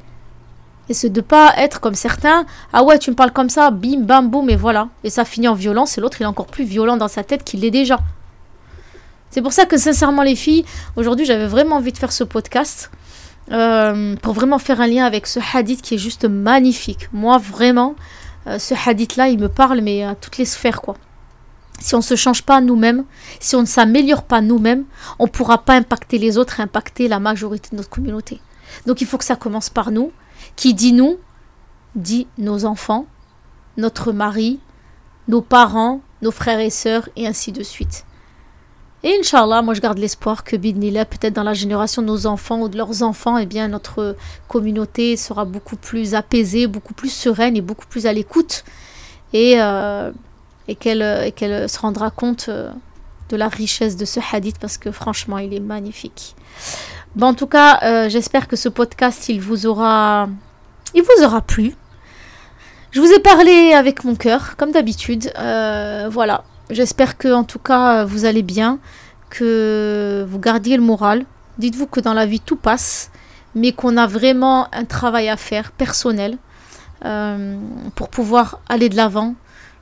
Et 0.88 0.94
c'est 0.94 1.10
de 1.10 1.20
pas 1.20 1.52
être 1.56 1.80
comme 1.80 1.94
certains, 1.94 2.46
ah 2.72 2.82
ouais, 2.82 2.98
tu 2.98 3.10
me 3.10 3.16
parles 3.16 3.32
comme 3.32 3.50
ça, 3.50 3.70
bim, 3.70 4.00
bam, 4.00 4.28
boum, 4.30 4.48
et 4.48 4.56
voilà. 4.56 4.88
Et 5.04 5.10
ça 5.10 5.24
finit 5.24 5.48
en 5.48 5.54
violence, 5.54 5.98
et 5.98 6.00
l'autre, 6.00 6.20
il 6.20 6.24
est 6.24 6.26
encore 6.26 6.46
plus 6.46 6.64
violent 6.64 6.96
dans 6.96 7.08
sa 7.08 7.24
tête 7.24 7.44
qu'il 7.44 7.60
l'est 7.60 7.70
déjà. 7.70 7.98
C'est 9.30 9.42
pour 9.42 9.52
ça 9.52 9.66
que, 9.66 9.76
sincèrement, 9.76 10.22
les 10.22 10.36
filles, 10.36 10.64
aujourd'hui, 10.96 11.26
j'avais 11.26 11.46
vraiment 11.46 11.76
envie 11.76 11.92
de 11.92 11.98
faire 11.98 12.12
ce 12.12 12.24
podcast. 12.24 12.90
Euh, 13.50 14.14
pour 14.16 14.34
vraiment 14.34 14.58
faire 14.58 14.80
un 14.82 14.86
lien 14.86 15.06
avec 15.06 15.26
ce 15.26 15.40
hadith 15.54 15.80
qui 15.80 15.94
est 15.94 15.98
juste 15.98 16.26
magnifique. 16.26 17.08
Moi, 17.14 17.38
vraiment, 17.38 17.94
euh, 18.46 18.58
ce 18.58 18.74
hadith-là, 18.74 19.28
il 19.28 19.38
me 19.38 19.48
parle, 19.48 19.80
mais 19.80 20.04
à 20.04 20.14
toutes 20.14 20.38
les 20.38 20.44
sphères, 20.44 20.82
quoi. 20.82 20.96
Si 21.80 21.94
on 21.94 21.98
ne 21.98 22.02
se 22.02 22.16
change 22.16 22.42
pas 22.42 22.60
nous-mêmes, 22.60 23.04
si 23.40 23.54
on 23.54 23.60
ne 23.60 23.66
s'améliore 23.66 24.24
pas 24.24 24.40
nous-mêmes, 24.40 24.84
on 25.18 25.24
ne 25.24 25.30
pourra 25.30 25.58
pas 25.58 25.74
impacter 25.74 26.18
les 26.18 26.36
autres 26.36 26.60
impacter 26.60 27.08
la 27.08 27.20
majorité 27.20 27.70
de 27.70 27.76
notre 27.76 27.90
communauté. 27.90 28.40
Donc 28.86 29.00
il 29.00 29.06
faut 29.06 29.18
que 29.18 29.24
ça 29.24 29.36
commence 29.36 29.70
par 29.70 29.90
nous, 29.90 30.12
qui 30.56 30.74
dit 30.74 30.92
nous 30.92 31.18
dit 31.94 32.26
nos 32.36 32.64
enfants, 32.64 33.06
notre 33.76 34.12
mari, 34.12 34.60
nos 35.26 35.40
parents, 35.40 36.00
nos 36.22 36.30
frères 36.30 36.60
et 36.60 36.70
sœurs, 36.70 37.08
et 37.16 37.26
ainsi 37.26 37.52
de 37.52 37.62
suite. 37.62 38.04
Et 39.04 39.16
Inch'Allah, 39.20 39.62
moi 39.62 39.74
je 39.74 39.80
garde 39.80 39.98
l'espoir 39.98 40.42
que 40.42 40.56
Bidnillah, 40.56 41.04
peut-être 41.04 41.34
dans 41.34 41.44
la 41.44 41.54
génération 41.54 42.02
de 42.02 42.08
nos 42.08 42.26
enfants 42.26 42.62
ou 42.62 42.68
de 42.68 42.76
leurs 42.76 43.02
enfants, 43.02 43.38
eh 43.38 43.46
bien 43.46 43.68
notre 43.68 44.16
communauté 44.48 45.16
sera 45.16 45.44
beaucoup 45.44 45.76
plus 45.76 46.14
apaisée, 46.14 46.66
beaucoup 46.66 46.94
plus 46.94 47.12
sereine 47.12 47.56
et 47.56 47.60
beaucoup 47.60 47.86
plus 47.86 48.06
à 48.06 48.12
l'écoute. 48.12 48.64
Et, 49.32 49.60
euh, 49.60 50.10
et 50.68 50.74
qu'elle 50.74 51.68
se 51.68 51.78
rendra 51.78 52.10
compte 52.10 52.46
euh, 52.48 52.70
de 53.30 53.36
la 53.36 53.48
richesse 53.48 53.96
de 53.96 54.04
ce 54.04 54.20
hadith 54.32 54.58
parce 54.58 54.78
que 54.78 54.90
franchement, 54.90 55.38
il 55.38 55.54
est 55.54 55.60
magnifique. 55.60 56.36
Bon, 57.16 57.28
en 57.28 57.34
tout 57.34 57.46
cas, 57.46 57.80
euh, 57.82 58.08
j'espère 58.08 58.48
que 58.48 58.56
ce 58.56 58.68
podcast, 58.68 59.28
il 59.28 59.40
vous 59.40 59.66
aura 59.66 60.28
il 60.94 61.02
vous 61.02 61.24
aura 61.24 61.40
plu. 61.40 61.74
Je 62.90 63.00
vous 63.00 63.12
ai 63.12 63.18
parlé 63.18 63.72
avec 63.74 64.04
mon 64.04 64.14
cœur, 64.14 64.56
comme 64.56 64.72
d'habitude. 64.72 65.30
Euh, 65.38 66.08
voilà. 66.10 66.44
J'espère 66.70 67.18
que, 67.18 67.32
en 67.32 67.44
tout 67.44 67.58
cas, 67.58 68.04
vous 68.04 68.24
allez 68.24 68.42
bien, 68.42 68.78
que 69.30 70.26
vous 70.28 70.38
gardiez 70.38 70.76
le 70.76 70.82
moral. 70.82 71.24
Dites-vous 71.58 71.86
que 71.86 72.00
dans 72.00 72.14
la 72.14 72.24
vie, 72.24 72.40
tout 72.40 72.56
passe, 72.56 73.10
mais 73.54 73.72
qu'on 73.72 73.96
a 73.96 74.06
vraiment 74.06 74.68
un 74.72 74.84
travail 74.84 75.28
à 75.28 75.36
faire 75.36 75.72
personnel 75.72 76.38
euh, 77.04 77.56
pour 77.94 78.08
pouvoir 78.08 78.60
aller 78.68 78.88
de 78.88 78.96
l'avant, 78.96 79.34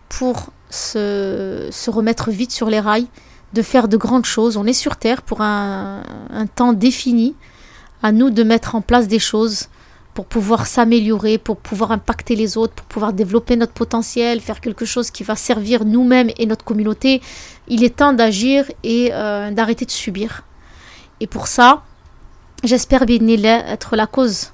pour 0.09 0.51
se, 0.71 1.91
remettre 1.91 2.31
vite 2.31 2.53
sur 2.53 2.69
les 2.69 2.81
rails, 2.81 3.07
de 3.53 3.63
faire 3.63 3.89
de 3.89 3.97
grandes 3.97 4.25
choses. 4.25 4.57
On 4.57 4.67
est 4.67 4.73
sur 4.73 4.97
Terre 4.97 5.23
pour 5.23 5.41
un 5.41 6.03
temps 6.55 6.73
défini. 6.73 7.35
À 8.03 8.13
nous 8.13 8.31
de 8.31 8.43
mettre 8.43 8.75
en 8.75 8.83
place 8.83 9.09
des 9.09 9.19
choses 9.19 9.69
pour 10.17 10.25
pouvoir 10.25 10.67
s'améliorer, 10.67 11.37
pour 11.37 11.59
pouvoir 11.59 11.93
impacter 11.93 12.37
les 12.37 12.57
autres, 12.57 12.73
pour 12.73 12.87
pouvoir 12.87 13.13
développer 13.13 13.55
notre 13.55 13.75
potentiel, 13.75 14.41
faire 14.41 14.63
quelque 14.63 14.87
chose 14.87 15.11
qui 15.11 15.25
va 15.25 15.37
servir 15.37 15.85
nous-mêmes 15.85 16.31
et 16.39 16.47
notre 16.47 16.65
communauté, 16.65 17.21
il 17.69 17.85
est 17.85 17.97
temps 17.97 18.15
d'agir 18.15 18.65
et 18.83 19.11
euh, 19.13 19.51
d'arrêter 19.51 19.85
de 19.85 19.91
subir. 19.91 20.43
Et 21.21 21.27
pour 21.27 21.49
ça, 21.49 21.83
j'espère 22.65 23.05
bien 23.05 23.21
être 23.29 23.95
la 23.95 24.07
cause 24.07 24.53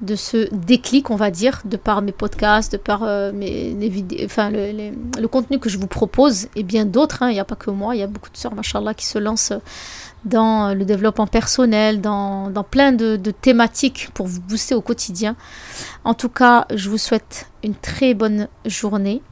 de 0.00 0.14
ce 0.14 0.52
déclic, 0.54 1.10
on 1.10 1.16
va 1.16 1.30
dire, 1.30 1.60
de 1.64 1.76
par 1.76 2.02
mes 2.02 2.12
podcasts, 2.12 2.72
de 2.72 2.76
par 2.76 3.02
euh, 3.02 3.32
mes, 3.32 3.88
vidéos, 3.88 4.24
enfin, 4.24 4.50
le, 4.50 5.26
contenu 5.26 5.58
que 5.58 5.68
je 5.68 5.78
vous 5.78 5.86
propose, 5.86 6.48
et 6.54 6.62
bien 6.62 6.84
d'autres, 6.84 7.22
hein. 7.22 7.30
il 7.30 7.34
n'y 7.34 7.40
a 7.40 7.44
pas 7.44 7.56
que 7.56 7.70
moi, 7.70 7.96
il 7.96 7.98
y 7.98 8.02
a 8.02 8.06
beaucoup 8.06 8.30
de 8.30 8.36
sœurs, 8.36 8.54
machallah, 8.54 8.94
qui 8.94 9.06
se 9.06 9.18
lancent 9.18 9.52
dans 10.24 10.74
le 10.74 10.84
développement 10.84 11.26
personnel, 11.26 12.00
dans, 12.00 12.52
plein 12.70 12.92
de, 12.92 13.16
thématiques 13.30 14.10
pour 14.14 14.26
vous 14.26 14.40
booster 14.40 14.74
au 14.74 14.80
quotidien. 14.80 15.36
En 16.04 16.14
tout 16.14 16.28
cas, 16.28 16.66
je 16.74 16.88
vous 16.88 16.98
souhaite 16.98 17.48
une 17.64 17.74
très 17.74 18.14
bonne 18.14 18.48
journée. 18.66 19.22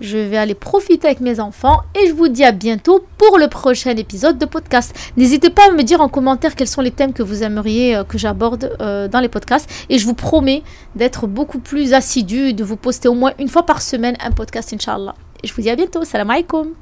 Je 0.00 0.18
vais 0.18 0.36
aller 0.36 0.54
profiter 0.54 1.06
avec 1.06 1.20
mes 1.20 1.40
enfants 1.40 1.80
et 1.94 2.06
je 2.08 2.12
vous 2.12 2.28
dis 2.28 2.44
à 2.44 2.52
bientôt 2.52 3.04
pour 3.16 3.38
le 3.38 3.48
prochain 3.48 3.96
épisode 3.96 4.38
de 4.38 4.44
podcast. 4.44 4.94
N'hésitez 5.16 5.48
pas 5.50 5.68
à 5.68 5.70
me 5.72 5.82
dire 5.82 6.00
en 6.00 6.08
commentaire 6.08 6.54
quels 6.54 6.68
sont 6.68 6.82
les 6.82 6.90
thèmes 6.90 7.12
que 7.12 7.22
vous 7.22 7.42
aimeriez 7.42 7.96
euh, 7.96 8.04
que 8.04 8.18
j'aborde 8.18 8.76
euh, 8.80 9.08
dans 9.08 9.20
les 9.20 9.28
podcasts 9.28 9.70
et 9.88 9.98
je 9.98 10.06
vous 10.06 10.14
promets 10.14 10.62
d'être 10.94 11.26
beaucoup 11.26 11.58
plus 11.58 11.94
assidu, 11.94 12.52
de 12.52 12.64
vous 12.64 12.76
poster 12.76 13.08
au 13.08 13.14
moins 13.14 13.32
une 13.38 13.48
fois 13.48 13.64
par 13.64 13.80
semaine 13.80 14.16
un 14.20 14.32
podcast, 14.32 14.72
Inch'Allah. 14.74 15.14
Et 15.42 15.46
je 15.46 15.54
vous 15.54 15.62
dis 15.62 15.70
à 15.70 15.76
bientôt. 15.76 16.04
Salam 16.04 16.30
alaikum. 16.30 16.72